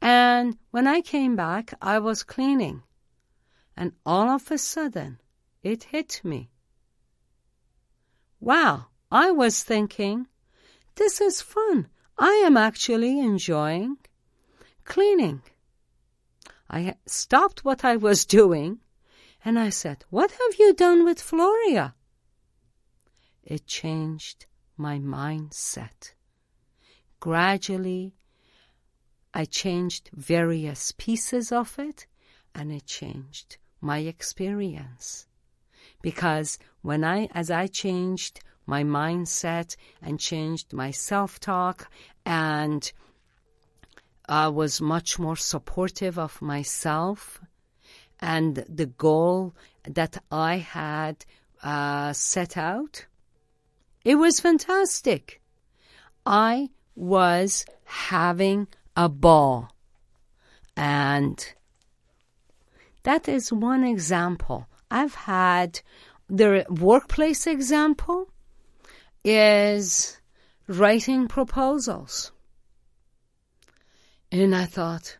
And 0.00 0.56
when 0.70 0.86
I 0.86 1.02
came 1.02 1.36
back, 1.36 1.74
I 1.82 1.98
was 1.98 2.22
cleaning. 2.22 2.82
And 3.76 3.92
all 4.04 4.28
of 4.28 4.50
a 4.50 4.58
sudden, 4.58 5.18
it 5.62 5.84
hit 5.84 6.20
me. 6.22 6.50
Wow, 8.40 8.86
I 9.10 9.30
was 9.30 9.62
thinking, 9.62 10.26
this 10.96 11.20
is 11.20 11.40
fun. 11.40 11.88
I 12.18 12.42
am 12.44 12.56
actually 12.56 13.18
enjoying 13.18 13.96
cleaning. 14.84 15.42
I 16.68 16.96
stopped 17.06 17.64
what 17.64 17.84
I 17.84 17.96
was 17.96 18.24
doing 18.38 18.80
and 19.44 19.58
I 19.58 19.70
said, 19.70 20.04
What 20.10 20.30
have 20.30 20.58
you 20.58 20.74
done 20.74 21.04
with 21.04 21.18
Floria? 21.18 21.94
It 23.42 23.66
changed 23.66 24.46
my 24.76 24.98
mindset. 24.98 26.14
Gradually, 27.20 28.14
I 29.34 29.44
changed 29.44 30.10
various 30.12 30.92
pieces 30.92 31.52
of 31.52 31.78
it 31.78 32.06
and 32.54 32.72
it 32.72 32.86
changed 32.86 33.58
my 33.82 33.98
experience 33.98 35.26
because 36.02 36.58
when 36.82 37.04
I, 37.04 37.28
as 37.34 37.50
I 37.50 37.66
changed 37.66 38.40
my 38.66 38.84
mindset 38.84 39.76
and 40.00 40.18
changed 40.18 40.72
my 40.72 40.90
self 40.90 41.40
talk 41.40 41.90
and 42.24 42.90
I 44.28 44.48
was 44.48 44.80
much 44.80 45.18
more 45.18 45.36
supportive 45.36 46.18
of 46.18 46.40
myself 46.40 47.40
and 48.20 48.64
the 48.68 48.86
goal 48.86 49.54
that 49.84 50.22
I 50.30 50.56
had 50.58 51.24
uh, 51.62 52.12
set 52.12 52.56
out. 52.56 53.06
It 54.04 54.14
was 54.16 54.40
fantastic. 54.40 55.40
I 56.24 56.70
was 56.94 57.64
having 57.84 58.68
a 58.96 59.08
ball. 59.08 59.72
And 60.76 61.44
that 63.04 63.28
is 63.28 63.52
one 63.52 63.84
example 63.84 64.66
I've 64.92 65.14
had 65.14 65.80
the 66.28 66.66
workplace 66.68 67.46
example 67.46 68.28
is 69.24 70.20
writing 70.68 71.28
proposals. 71.28 72.30
And 74.30 74.54
I 74.54 74.66
thought, 74.66 75.16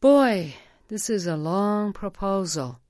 boy, 0.00 0.54
this 0.88 1.10
is 1.10 1.26
a 1.26 1.36
long 1.36 1.92
proposal. 1.92 2.80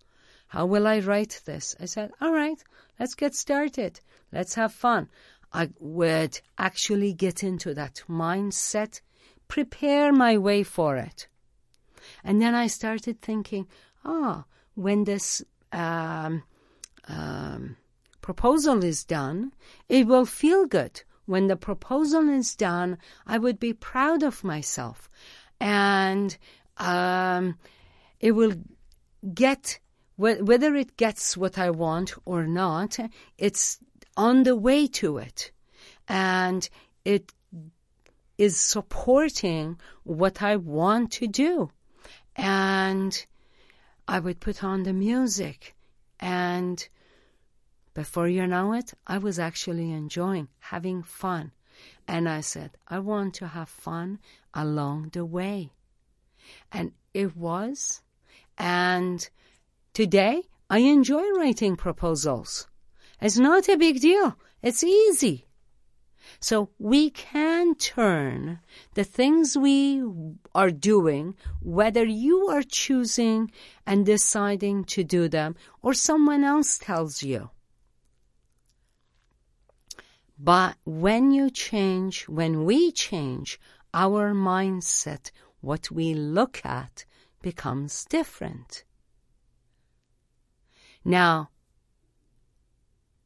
How 0.46 0.66
will 0.66 0.86
I 0.86 1.00
write 1.00 1.40
this? 1.44 1.74
I 1.80 1.86
said, 1.86 2.12
all 2.20 2.32
right, 2.32 2.62
let's 3.00 3.14
get 3.14 3.34
started. 3.34 4.00
Let's 4.30 4.54
have 4.54 4.72
fun. 4.72 5.08
I 5.52 5.70
would 5.80 6.40
actually 6.56 7.14
get 7.14 7.42
into 7.42 7.74
that 7.74 8.04
mindset, 8.08 9.00
prepare 9.48 10.12
my 10.12 10.38
way 10.38 10.62
for 10.62 10.96
it. 10.96 11.26
And 12.24 12.40
then 12.40 12.54
I 12.54 12.66
started 12.66 13.20
thinking, 13.20 13.66
ah, 14.04 14.44
when 14.74 15.04
this 15.04 15.42
um, 15.72 16.42
um, 17.08 17.76
proposal 18.20 18.84
is 18.84 19.04
done, 19.04 19.52
it 19.88 20.06
will 20.06 20.26
feel 20.26 20.66
good. 20.66 21.02
When 21.26 21.46
the 21.46 21.56
proposal 21.56 22.28
is 22.28 22.54
done, 22.56 22.98
I 23.26 23.38
would 23.38 23.58
be 23.58 23.72
proud 23.72 24.22
of 24.22 24.44
myself. 24.44 25.10
And 25.60 26.36
um, 26.78 27.58
it 28.20 28.32
will 28.32 28.54
get, 29.34 29.78
whether 30.16 30.74
it 30.74 30.96
gets 30.96 31.36
what 31.36 31.58
I 31.58 31.70
want 31.70 32.14
or 32.24 32.46
not, 32.46 32.98
it's 33.38 33.78
on 34.16 34.42
the 34.42 34.56
way 34.56 34.86
to 34.86 35.18
it. 35.18 35.52
And 36.08 36.68
it 37.04 37.32
is 38.38 38.56
supporting 38.56 39.78
what 40.02 40.42
I 40.42 40.56
want 40.56 41.12
to 41.12 41.26
do. 41.26 41.70
And 42.36 43.24
I 44.08 44.18
would 44.18 44.40
put 44.40 44.64
on 44.64 44.82
the 44.82 44.92
music 44.92 45.74
and 46.18 46.88
before 47.94 48.28
you 48.28 48.46
know 48.46 48.72
it, 48.72 48.94
I 49.06 49.18
was 49.18 49.38
actually 49.38 49.90
enjoying 49.90 50.48
having 50.60 51.02
fun. 51.02 51.52
And 52.08 52.28
I 52.28 52.40
said, 52.40 52.78
I 52.88 53.00
want 53.00 53.34
to 53.34 53.48
have 53.48 53.68
fun 53.68 54.18
along 54.54 55.10
the 55.12 55.24
way. 55.24 55.72
And 56.70 56.92
it 57.12 57.36
was. 57.36 58.00
And 58.56 59.28
today, 59.92 60.42
I 60.70 60.78
enjoy 60.78 61.22
writing 61.36 61.76
proposals. 61.76 62.66
It's 63.20 63.38
not 63.38 63.68
a 63.68 63.76
big 63.76 64.00
deal. 64.00 64.36
It's 64.62 64.82
easy. 64.82 65.46
So 66.40 66.70
we 66.78 67.10
can 67.10 67.74
turn 67.74 68.60
the 68.94 69.04
things 69.04 69.56
we 69.56 70.02
are 70.54 70.70
doing, 70.70 71.34
whether 71.60 72.04
you 72.04 72.48
are 72.48 72.62
choosing 72.62 73.50
and 73.86 74.06
deciding 74.06 74.84
to 74.84 75.04
do 75.04 75.28
them 75.28 75.56
or 75.82 75.94
someone 75.94 76.44
else 76.44 76.78
tells 76.78 77.22
you. 77.22 77.50
But 80.38 80.76
when 80.84 81.30
you 81.30 81.50
change, 81.50 82.28
when 82.28 82.64
we 82.64 82.90
change 82.90 83.60
our 83.94 84.34
mindset, 84.34 85.30
what 85.60 85.90
we 85.90 86.14
look 86.14 86.60
at 86.64 87.04
becomes 87.42 88.04
different. 88.06 88.84
Now, 91.04 91.50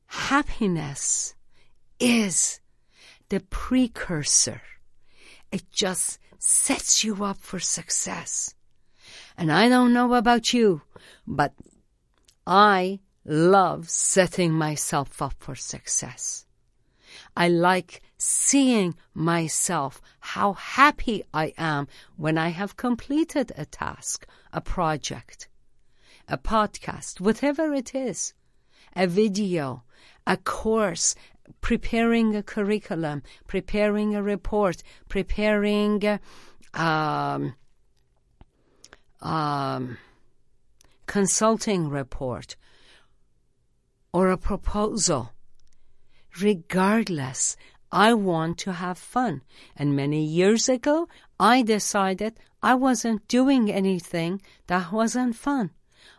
happiness 0.07 1.35
is 1.99 2.61
the 3.29 3.41
precursor. 3.41 4.63
It 5.51 5.71
just 5.71 6.19
sets 6.39 7.05
you 7.05 7.25
up 7.25 7.39
for 7.39 7.59
success. 7.59 8.55
And 9.37 9.53
I 9.53 9.69
don't 9.69 9.93
know 9.93 10.15
about 10.15 10.53
you, 10.53 10.83
but 11.27 11.53
I 12.47 13.01
love 13.25 13.91
setting 13.91 14.53
myself 14.53 15.21
up 15.21 15.35
for 15.39 15.55
success. 15.55 16.47
I 17.37 17.49
like 17.49 18.03
seeing 18.19 18.95
myself, 19.15 20.01
how 20.21 20.55
happy 20.55 21.23
I 21.35 21.53
am 21.59 21.89
when 22.17 22.39
I 22.39 22.49
have 22.49 22.77
completed 22.77 23.53
a 23.57 23.67
task, 23.67 24.27
a 24.53 24.61
project, 24.61 25.49
a 26.29 26.39
podcast, 26.39 27.21
whatever 27.21 27.75
it 27.75 27.95
is, 27.95 28.33
a 28.95 29.07
video, 29.07 29.83
a 30.27 30.37
course, 30.37 31.15
preparing 31.61 32.35
a 32.35 32.43
curriculum, 32.43 33.23
preparing 33.47 34.15
a 34.15 34.23
report, 34.23 34.83
preparing 35.09 36.19
um, 36.75 37.55
um, 39.21 39.99
consulting 41.07 41.89
report 41.89 42.57
or 44.13 44.31
a 44.31 44.39
proposal. 44.39 45.33
Regardless, 46.41 47.57
I 47.91 48.13
want 48.15 48.59
to 48.59 48.73
have 48.73 48.99
fun. 48.99 49.43
And 49.77 49.97
many 49.97 50.23
years 50.25 50.69
ago, 50.69 51.09
I 51.41 51.63
decided 51.63 52.39
I 52.63 52.75
wasn't 52.75 53.27
doing 53.29 53.71
anything 53.71 54.43
that 54.67 54.93
wasn't 54.93 55.37
fun. 55.37 55.71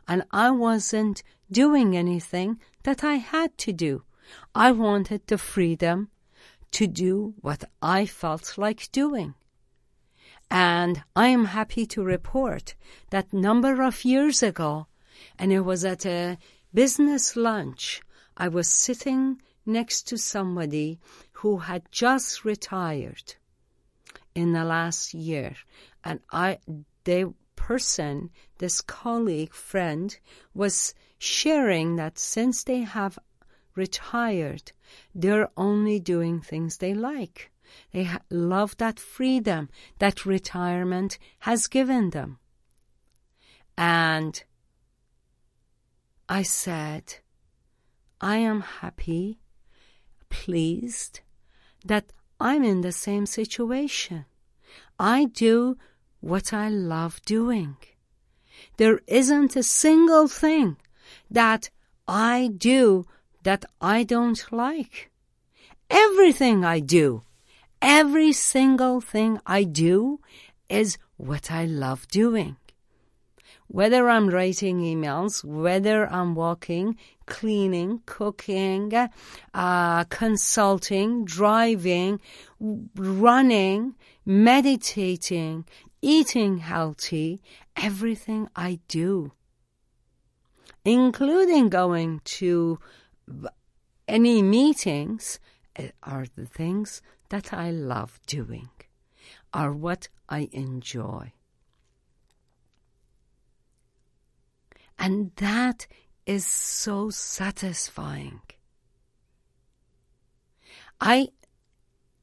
And 0.08 0.24
I 0.32 0.52
wasn't 0.52 1.24
doing 1.52 1.96
anything 1.96 2.60
that 2.84 3.04
I 3.04 3.16
had 3.16 3.58
to 3.60 3.74
do. 3.74 4.04
I 4.56 4.72
wanted 4.72 5.28
the 5.28 5.38
freedom 5.38 6.10
to 6.72 6.88
do 6.88 7.34
what 7.42 7.64
I 7.82 8.06
felt 8.06 8.58
like 8.58 8.92
doing. 8.92 9.34
And 10.50 11.04
I 11.16 11.28
am 11.28 11.46
happy 11.46 11.86
to 11.88 12.04
report 12.04 12.76
that 13.10 13.34
number 13.34 13.82
of 13.82 14.06
years 14.06 14.42
ago, 14.42 14.88
and 15.38 15.52
it 15.52 15.62
was 15.62 15.84
at 15.84 16.06
a 16.06 16.38
business 16.74 17.36
lunch, 17.36 18.02
I 18.36 18.48
was 18.48 18.70
sitting 18.70 19.42
next 19.66 20.04
to 20.04 20.18
somebody 20.18 21.00
who 21.34 21.58
had 21.58 21.92
just 21.92 22.46
retired 22.46 23.36
in 24.34 24.54
the 24.54 24.64
last 24.64 25.14
year. 25.14 25.56
And 26.04 26.20
I, 26.32 26.60
the 27.04 27.34
person, 27.56 28.30
this 28.60 28.80
colleague, 28.82 29.54
friend, 29.54 30.16
was 30.54 30.94
sharing 31.18 31.96
that 31.98 32.18
since 32.18 32.64
they 32.64 32.82
have 32.82 33.20
retired, 33.78 34.72
they're 35.14 35.50
only 35.56 36.00
doing 36.00 36.42
things 36.42 36.78
they 36.78 36.94
like. 36.94 37.52
They 37.92 38.10
love 38.30 38.78
that 38.78 39.00
freedom 39.00 39.70
that 40.00 40.26
retirement 40.26 41.20
has 41.40 41.68
given 41.68 42.10
them. 42.10 42.40
And 43.78 44.44
I 46.28 46.42
said, 46.44 47.16
I 48.20 48.38
am 48.38 48.62
happy, 48.62 49.40
pleased 50.30 51.20
that 51.86 52.12
I'm 52.40 52.64
in 52.64 52.82
the 52.82 52.92
same 52.92 53.26
situation. 53.26 54.26
I 55.00 55.26
do 55.26 55.78
what 56.20 56.54
I 56.54 56.70
love 56.70 57.22
doing. 57.26 57.78
There 58.78 59.00
isn't 59.08 59.56
a 59.56 59.64
single 59.64 60.28
thing 60.28 60.78
that 61.30 61.70
I 62.08 62.52
do 62.58 63.06
that 63.48 63.64
I 63.80 64.04
don't 64.04 64.44
like. 64.52 65.10
Everything 65.90 66.66
I 66.66 66.82
do, 66.82 67.22
every 67.82 68.34
single 68.34 69.00
thing 69.00 69.40
I 69.46 69.64
do 69.64 70.20
is 70.68 70.98
what 71.16 71.50
I 71.50 71.64
love 71.64 72.10
doing. 72.10 72.58
Whether 73.68 74.10
I'm 74.10 74.28
writing 74.30 74.82
emails, 74.82 75.46
whether 75.46 76.12
I'm 76.12 76.36
walking, 76.36 76.98
cleaning, 77.26 78.02
cooking, 78.06 78.92
uh, 79.54 80.04
consulting, 80.22 81.24
driving, 81.24 82.20
running, 82.96 83.96
meditating, 84.26 85.64
eating 86.02 86.58
healthy, 86.58 87.42
everything 87.78 88.50
I 88.58 88.80
do, 88.90 89.32
including 90.84 91.70
going 91.70 92.20
to 92.42 92.80
any 94.08 94.42
meetings 94.42 95.40
eh, 95.76 95.90
are 96.04 96.26
the 96.36 96.46
things 96.46 97.02
that 97.30 97.54
I 97.54 97.72
love 97.72 98.20
doing, 98.26 98.70
are 99.54 99.74
what 99.74 100.08
I 100.30 100.50
enjoy. 100.52 101.34
And 104.98 105.32
that 105.36 105.88
is 106.26 106.46
so 106.46 107.10
satisfying. 107.10 108.42
I 111.00 111.30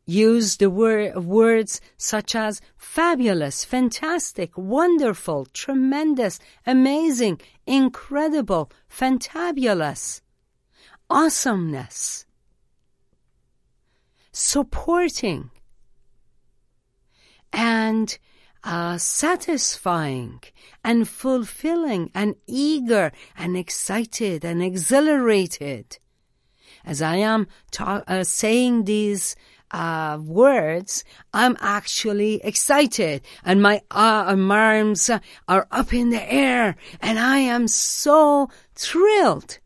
use 0.06 0.56
the 0.56 0.68
word, 0.68 1.16
words 1.16 1.80
such 1.96 2.34
as 2.34 2.60
fabulous, 2.76 3.64
fantastic, 3.64 4.56
wonderful, 4.58 5.46
tremendous, 5.46 6.40
amazing, 6.66 7.40
incredible, 7.66 8.70
fantabulous 8.90 10.20
awesomeness, 11.10 12.26
supporting, 14.32 15.50
and 17.52 18.18
uh, 18.64 18.96
satisfying 18.96 20.40
and 20.82 21.08
fulfilling 21.08 22.10
and 22.14 22.34
eager 22.46 23.12
and 23.36 23.56
excited 23.56 24.44
and 24.44 24.62
exhilarated. 24.62 25.98
As 26.84 27.00
I 27.00 27.16
am 27.16 27.46
ta- 27.70 28.02
uh, 28.06 28.24
saying 28.24 28.84
these 28.84 29.36
uh, 29.70 30.18
words, 30.22 31.04
I'm 31.32 31.56
actually 31.60 32.40
excited 32.44 33.22
and 33.44 33.62
my 33.62 33.82
uh, 33.90 34.34
arms 34.36 35.10
are 35.48 35.66
up 35.70 35.92
in 35.92 36.10
the 36.10 36.32
air 36.32 36.76
and 37.00 37.18
I 37.18 37.38
am 37.38 37.68
so 37.68 38.48
thrilled 38.74 39.58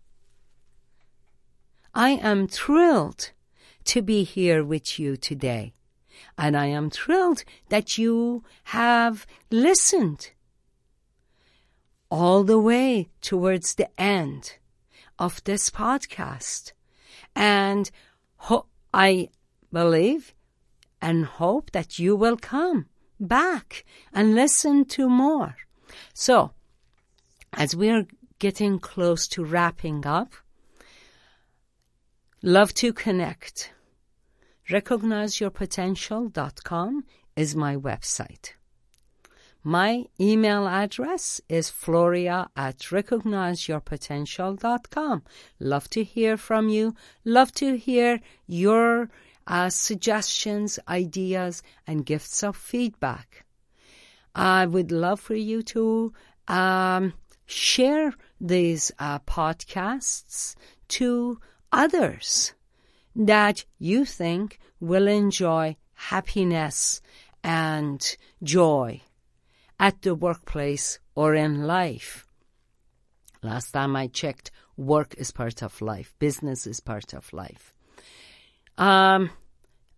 I 1.99 2.11
am 2.11 2.46
thrilled 2.46 3.32
to 3.86 4.03
be 4.03 4.22
here 4.22 4.62
with 4.62 5.01
you 5.01 5.16
today. 5.16 5.72
And 6.38 6.57
I 6.57 6.66
am 6.66 6.90
thrilled 6.90 7.42
that 7.70 7.99
you 7.99 8.44
have 8.66 9.26
listened 9.51 10.30
all 12.09 12.44
the 12.44 12.61
way 12.61 13.09
towards 13.20 13.74
the 13.74 13.90
end 14.01 14.59
of 15.18 15.42
this 15.42 15.70
podcast. 15.70 16.70
And 17.34 17.90
ho- 18.36 18.66
I 18.94 19.30
believe 19.72 20.34
and 21.03 21.24
hope 21.24 21.72
that 21.72 21.99
you 21.99 22.14
will 22.14 22.36
come 22.36 22.86
back 23.18 23.84
and 24.12 24.36
listen 24.36 24.84
to 24.84 25.09
more. 25.09 25.57
So, 26.14 26.53
as 27.53 27.74
we 27.74 27.90
are 27.90 28.07
getting 28.38 28.78
close 28.78 29.26
to 29.26 29.42
wrapping 29.42 30.07
up, 30.07 30.34
Love 32.43 32.72
to 32.72 32.93
connect. 32.93 33.72
RecognizeYourPotential.com 34.70 37.05
is 37.34 37.57
my 37.57 37.74
website. 37.74 38.53
My 39.64 40.05
email 40.20 40.68
address 40.68 41.41
is 41.49 41.68
floria 41.68 42.47
at 42.55 42.78
recognizeyourpotential.com. 42.78 45.24
Love 45.59 45.91
to 45.91 46.05
hear 46.05 46.36
from 46.36 46.68
you. 46.68 46.95
Love 47.24 47.51
to 47.55 47.76
hear 47.76 48.20
your 48.47 49.11
uh, 49.49 49.68
suggestions, 49.68 50.78
ideas, 50.89 51.64
and 51.89 52.07
gifts 52.07 52.45
of 52.45 52.57
feedback. 52.57 53.45
I 54.32 54.66
would 54.66 54.93
love 54.93 55.18
for 55.18 55.34
you 55.34 55.62
to 55.62 56.12
um, 56.47 57.14
share 57.47 58.14
these 58.41 58.93
uh, 59.01 59.18
podcasts 59.20 60.55
to 60.89 61.41
others 61.72 62.54
that 63.14 63.64
you 63.78 64.04
think 64.04 64.58
will 64.80 65.08
enjoy 65.08 65.76
happiness 65.94 67.00
and 67.42 68.16
joy 68.42 69.00
at 69.78 70.02
the 70.02 70.14
workplace 70.14 70.98
or 71.14 71.34
in 71.34 71.66
life. 71.66 72.26
Last 73.42 73.72
time 73.72 73.94
I 73.96 74.08
checked, 74.08 74.50
work 74.76 75.14
is 75.16 75.30
part 75.30 75.62
of 75.62 75.80
life, 75.80 76.14
business 76.18 76.66
is 76.66 76.80
part 76.80 77.12
of 77.14 77.32
life. 77.32 77.74
Um, 78.76 79.30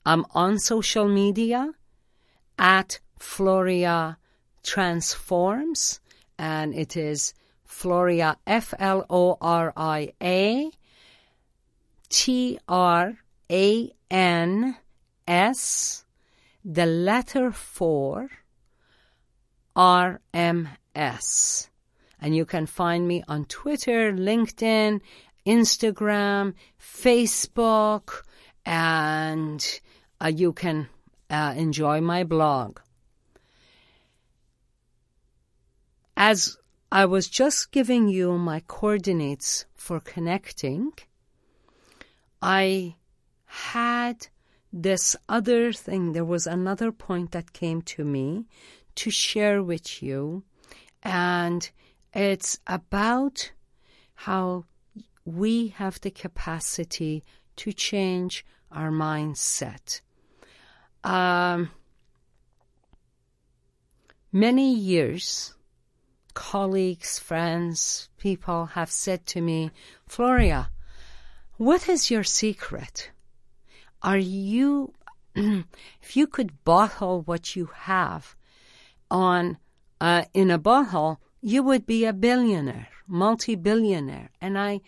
I'm 0.05 0.25
on 0.35 0.59
social 0.59 1.09
media 1.09 1.73
at 2.59 3.01
Floria 3.19 4.17
Transforms, 4.63 6.01
and 6.39 6.75
it 6.75 6.97
is 6.97 7.35
Floria 7.69 8.37
F 8.47 8.75
L 8.79 9.05
O 9.11 9.37
R 9.41 9.73
I 9.77 10.13
A 10.23 10.71
T 12.11 12.59
R 12.69 13.17
A 13.51 13.91
N 14.11 14.77
S, 15.27 16.05
the 16.65 16.87
letter 16.87 17.51
four, 17.53 18.29
R 19.75 20.21
M 20.35 20.69
S. 20.95 21.71
And 22.21 22.37
you 22.37 22.45
can 22.45 22.67
find 22.67 23.09
me 23.09 23.23
on 23.29 23.47
Twitter, 23.47 24.13
LinkedIn, 24.13 25.01
Instagram, 25.47 26.55
Facebook, 26.79 28.23
and 28.67 29.81
uh, 30.23 30.27
you 30.27 30.53
can 30.53 30.89
uh, 31.31 31.55
enjoy 31.57 32.01
my 32.01 32.25
blog. 32.25 32.81
As 36.17 36.59
I 36.93 37.07
was 37.07 37.29
just 37.29 37.71
giving 37.73 38.09
you 38.09 38.37
my 38.37 38.61
coordinates 38.67 39.65
for 39.75 40.01
connecting, 40.01 40.93
I 42.43 42.97
had 43.45 44.29
this 44.73 45.17
other 45.29 45.73
thing. 45.73 46.13
There 46.13 46.25
was 46.25 46.47
another 46.47 46.93
point 46.93 47.33
that 47.33 47.53
came 47.53 47.83
to 47.83 48.05
me 48.05 48.47
to 48.97 49.11
share 49.11 49.63
with 49.63 50.03
you, 50.03 50.43
and 51.03 51.69
it's 52.15 52.59
about 52.67 53.53
how 54.15 54.65
we 55.25 55.69
have 55.69 56.01
the 56.01 56.11
capacity 56.11 57.25
to 57.57 57.73
change 57.73 58.45
our 58.73 58.91
mindset. 58.91 60.01
Um, 61.03 61.71
many 64.33 64.75
years, 64.75 65.55
colleagues, 66.35 67.19
friends, 67.19 68.09
people 68.19 68.67
have 68.67 68.91
said 68.91 69.27
to 69.27 69.41
me, 69.41 69.71
Floria, 70.09 70.69
what 71.61 71.91
is 71.91 72.11
your 72.11 72.25
secret? 72.25 73.11
Are 74.03 74.17
you, 74.17 74.95
if 75.35 76.17
you 76.17 76.27
could 76.27 76.65
bottle 76.65 77.21
what 77.21 77.55
you 77.55 77.67
have 77.75 78.35
on, 79.11 79.59
uh, 80.01 80.25
in 80.33 80.51
a 80.51 80.57
bottle, 80.57 81.21
you 81.43 81.63
would 81.63 81.85
be 81.85 82.07
a 82.07 82.15
billionaire, 82.15 82.89
multi-billionaire. 83.07 84.31
And 84.41 84.59
I 84.59 84.81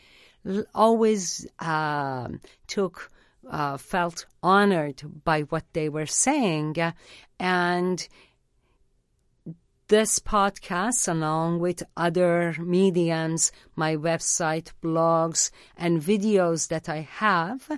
always 0.74 1.46
uh, 1.58 2.28
took, 2.68 3.10
uh, 3.50 3.76
felt 3.76 4.24
honored 4.42 5.02
by 5.24 5.42
what 5.42 5.64
they 5.74 5.90
were 5.90 6.06
saying. 6.06 6.76
And 7.38 8.08
this 9.92 10.18
podcast, 10.18 11.06
along 11.06 11.58
with 11.58 11.82
other 11.98 12.56
mediums, 12.58 13.52
my 13.76 13.94
website, 13.94 14.72
blogs, 14.82 15.50
and 15.76 16.00
videos 16.00 16.68
that 16.68 16.88
I 16.88 17.00
have, 17.02 17.68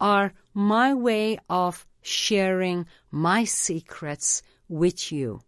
are 0.00 0.32
my 0.54 0.94
way 0.94 1.40
of 1.50 1.84
sharing 2.02 2.86
my 3.10 3.42
secrets 3.42 4.44
with 4.68 5.10
you 5.10 5.40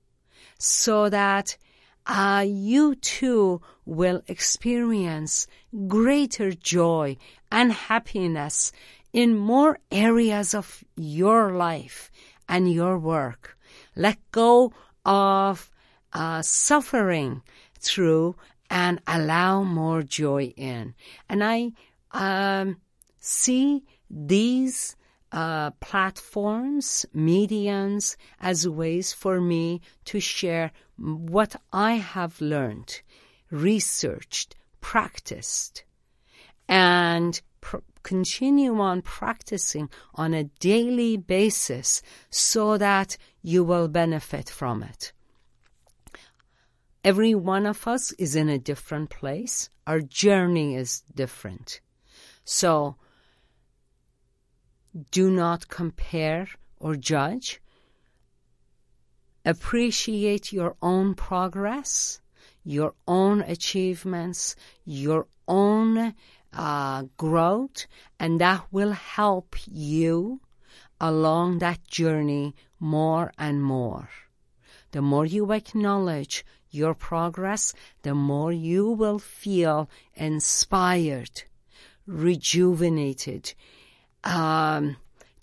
so 0.58 1.08
that 1.08 1.56
uh, 2.04 2.44
you 2.48 2.96
too 2.96 3.60
will 3.86 4.20
experience 4.26 5.46
greater 5.86 6.50
joy 6.50 7.16
and 7.52 7.70
happiness 7.70 8.72
in 9.12 9.36
more 9.36 9.78
areas 9.92 10.52
of 10.52 10.82
your 10.96 11.52
life 11.52 12.10
and 12.48 12.72
your 12.72 12.98
work. 12.98 13.56
Let 13.94 14.18
go 14.32 14.72
of 15.04 15.70
uh, 16.12 16.42
suffering 16.42 17.42
through 17.78 18.36
and 18.70 19.00
allow 19.06 19.62
more 19.62 20.02
joy 20.02 20.52
in. 20.56 20.94
And 21.28 21.42
I 21.42 21.72
um, 22.12 22.76
see 23.18 23.84
these 24.10 24.96
uh, 25.32 25.70
platforms, 25.72 27.04
mediums, 27.12 28.16
as 28.40 28.68
ways 28.68 29.12
for 29.12 29.40
me 29.40 29.80
to 30.06 30.20
share 30.20 30.72
what 30.96 31.56
I 31.72 31.94
have 31.94 32.40
learned, 32.40 33.00
researched, 33.50 34.56
practiced, 34.80 35.84
and 36.68 37.40
pr- 37.60 37.78
continue 38.02 38.80
on 38.80 39.02
practicing 39.02 39.90
on 40.14 40.32
a 40.32 40.44
daily 40.44 41.16
basis 41.16 42.02
so 42.30 42.78
that 42.78 43.16
you 43.42 43.62
will 43.64 43.88
benefit 43.88 44.48
from 44.48 44.82
it. 44.82 45.12
Every 47.08 47.34
one 47.34 47.64
of 47.64 47.88
us 47.88 48.12
is 48.24 48.36
in 48.36 48.50
a 48.50 48.58
different 48.58 49.08
place. 49.08 49.70
Our 49.86 50.02
journey 50.02 50.76
is 50.76 51.04
different. 51.14 51.80
So, 52.44 52.96
do 55.10 55.30
not 55.30 55.68
compare 55.68 56.48
or 56.78 56.96
judge. 56.96 57.62
Appreciate 59.42 60.52
your 60.52 60.76
own 60.82 61.14
progress, 61.14 62.20
your 62.62 62.92
own 63.06 63.40
achievements, 63.40 64.54
your 64.84 65.28
own 65.46 66.14
uh, 66.52 67.04
growth, 67.16 67.86
and 68.20 68.38
that 68.38 68.66
will 68.70 68.92
help 68.92 69.56
you 69.64 70.42
along 71.00 71.60
that 71.60 71.88
journey 71.88 72.54
more 72.78 73.32
and 73.38 73.62
more. 73.62 74.10
The 74.92 75.02
more 75.02 75.26
you 75.26 75.52
acknowledge 75.52 76.44
your 76.70 76.94
progress, 76.94 77.74
the 78.02 78.14
more 78.14 78.52
you 78.52 78.90
will 78.90 79.18
feel 79.18 79.88
inspired, 80.14 81.42
rejuvenated, 82.06 83.54
um, 84.24 84.96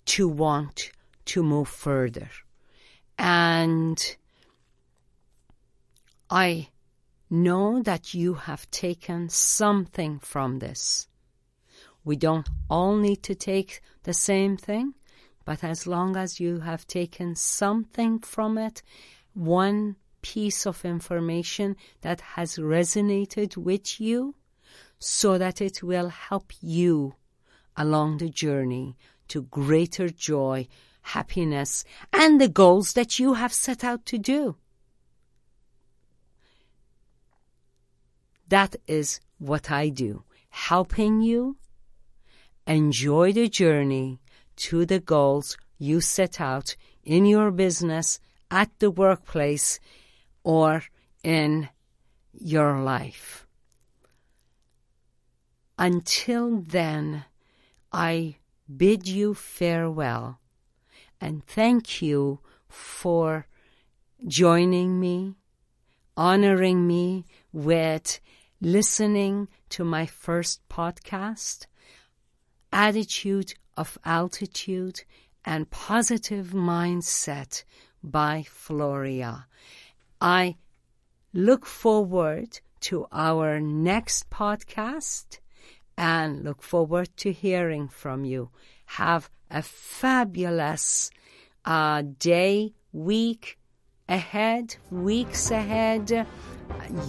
to 0.06 0.28
want 0.28 0.90
to 1.26 1.42
move 1.42 1.68
further. 1.68 2.30
And 3.18 4.16
I 6.30 6.68
know 7.30 7.82
that 7.82 8.14
you 8.14 8.34
have 8.34 8.70
taken 8.70 9.28
something 9.28 10.18
from 10.18 10.58
this. 10.58 11.08
We 12.04 12.16
don't 12.16 12.48
all 12.70 12.96
need 12.96 13.22
to 13.24 13.34
take 13.34 13.80
the 14.04 14.14
same 14.14 14.56
thing, 14.56 14.94
but 15.44 15.64
as 15.64 15.86
long 15.86 16.16
as 16.16 16.38
you 16.38 16.60
have 16.60 16.86
taken 16.86 17.34
something 17.34 18.20
from 18.20 18.58
it, 18.58 18.82
one 19.36 19.96
piece 20.22 20.66
of 20.66 20.84
information 20.84 21.76
that 22.00 22.20
has 22.20 22.56
resonated 22.56 23.56
with 23.56 24.00
you, 24.00 24.34
so 24.98 25.36
that 25.36 25.60
it 25.60 25.82
will 25.82 26.08
help 26.08 26.52
you 26.60 27.14
along 27.76 28.16
the 28.16 28.30
journey 28.30 28.96
to 29.28 29.42
greater 29.42 30.08
joy, 30.08 30.66
happiness, 31.02 31.84
and 32.12 32.40
the 32.40 32.48
goals 32.48 32.94
that 32.94 33.18
you 33.18 33.34
have 33.34 33.52
set 33.52 33.84
out 33.84 34.06
to 34.06 34.16
do. 34.16 34.56
That 38.48 38.76
is 38.86 39.20
what 39.38 39.70
I 39.70 39.90
do, 39.90 40.24
helping 40.48 41.20
you 41.20 41.58
enjoy 42.66 43.32
the 43.32 43.48
journey 43.48 44.18
to 44.56 44.86
the 44.86 45.00
goals 45.00 45.58
you 45.78 46.00
set 46.00 46.40
out 46.40 46.74
in 47.04 47.26
your 47.26 47.50
business, 47.50 48.18
at 48.50 48.78
the 48.78 48.90
workplace, 48.90 49.80
or 50.44 50.84
in 51.22 51.68
your 52.32 52.80
life. 52.80 53.46
Until 55.78 56.58
then, 56.58 57.24
I 57.92 58.36
bid 58.74 59.06
you 59.06 59.34
farewell 59.34 60.40
and 61.20 61.44
thank 61.46 62.02
you 62.02 62.40
for 62.68 63.46
joining 64.26 65.00
me, 65.00 65.34
honoring 66.16 66.86
me 66.86 67.24
with 67.52 68.20
listening 68.60 69.48
to 69.70 69.84
my 69.84 70.06
first 70.06 70.66
podcast, 70.68 71.66
Attitude 72.72 73.54
of 73.76 73.98
Altitude 74.04 75.02
and 75.44 75.70
Positive 75.70 76.48
Mindset 76.48 77.64
by 78.06 78.44
Floria. 78.48 79.44
I 80.20 80.56
look 81.34 81.66
forward 81.66 82.60
to 82.80 83.06
our 83.12 83.60
next 83.60 84.30
podcast 84.30 85.38
and 85.98 86.44
look 86.44 86.62
forward 86.62 87.08
to 87.18 87.32
hearing 87.32 87.88
from 87.88 88.24
you. 88.24 88.50
Have 88.86 89.28
a 89.50 89.62
fabulous 89.62 91.10
uh, 91.64 92.02
day, 92.18 92.74
week 92.92 93.58
ahead, 94.08 94.76
weeks 94.90 95.50
ahead. 95.50 96.26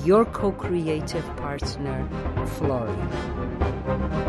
Your 0.03 0.25
co 0.25 0.51
creative 0.51 1.25
partner, 1.37 2.07
Floria. 2.57 4.26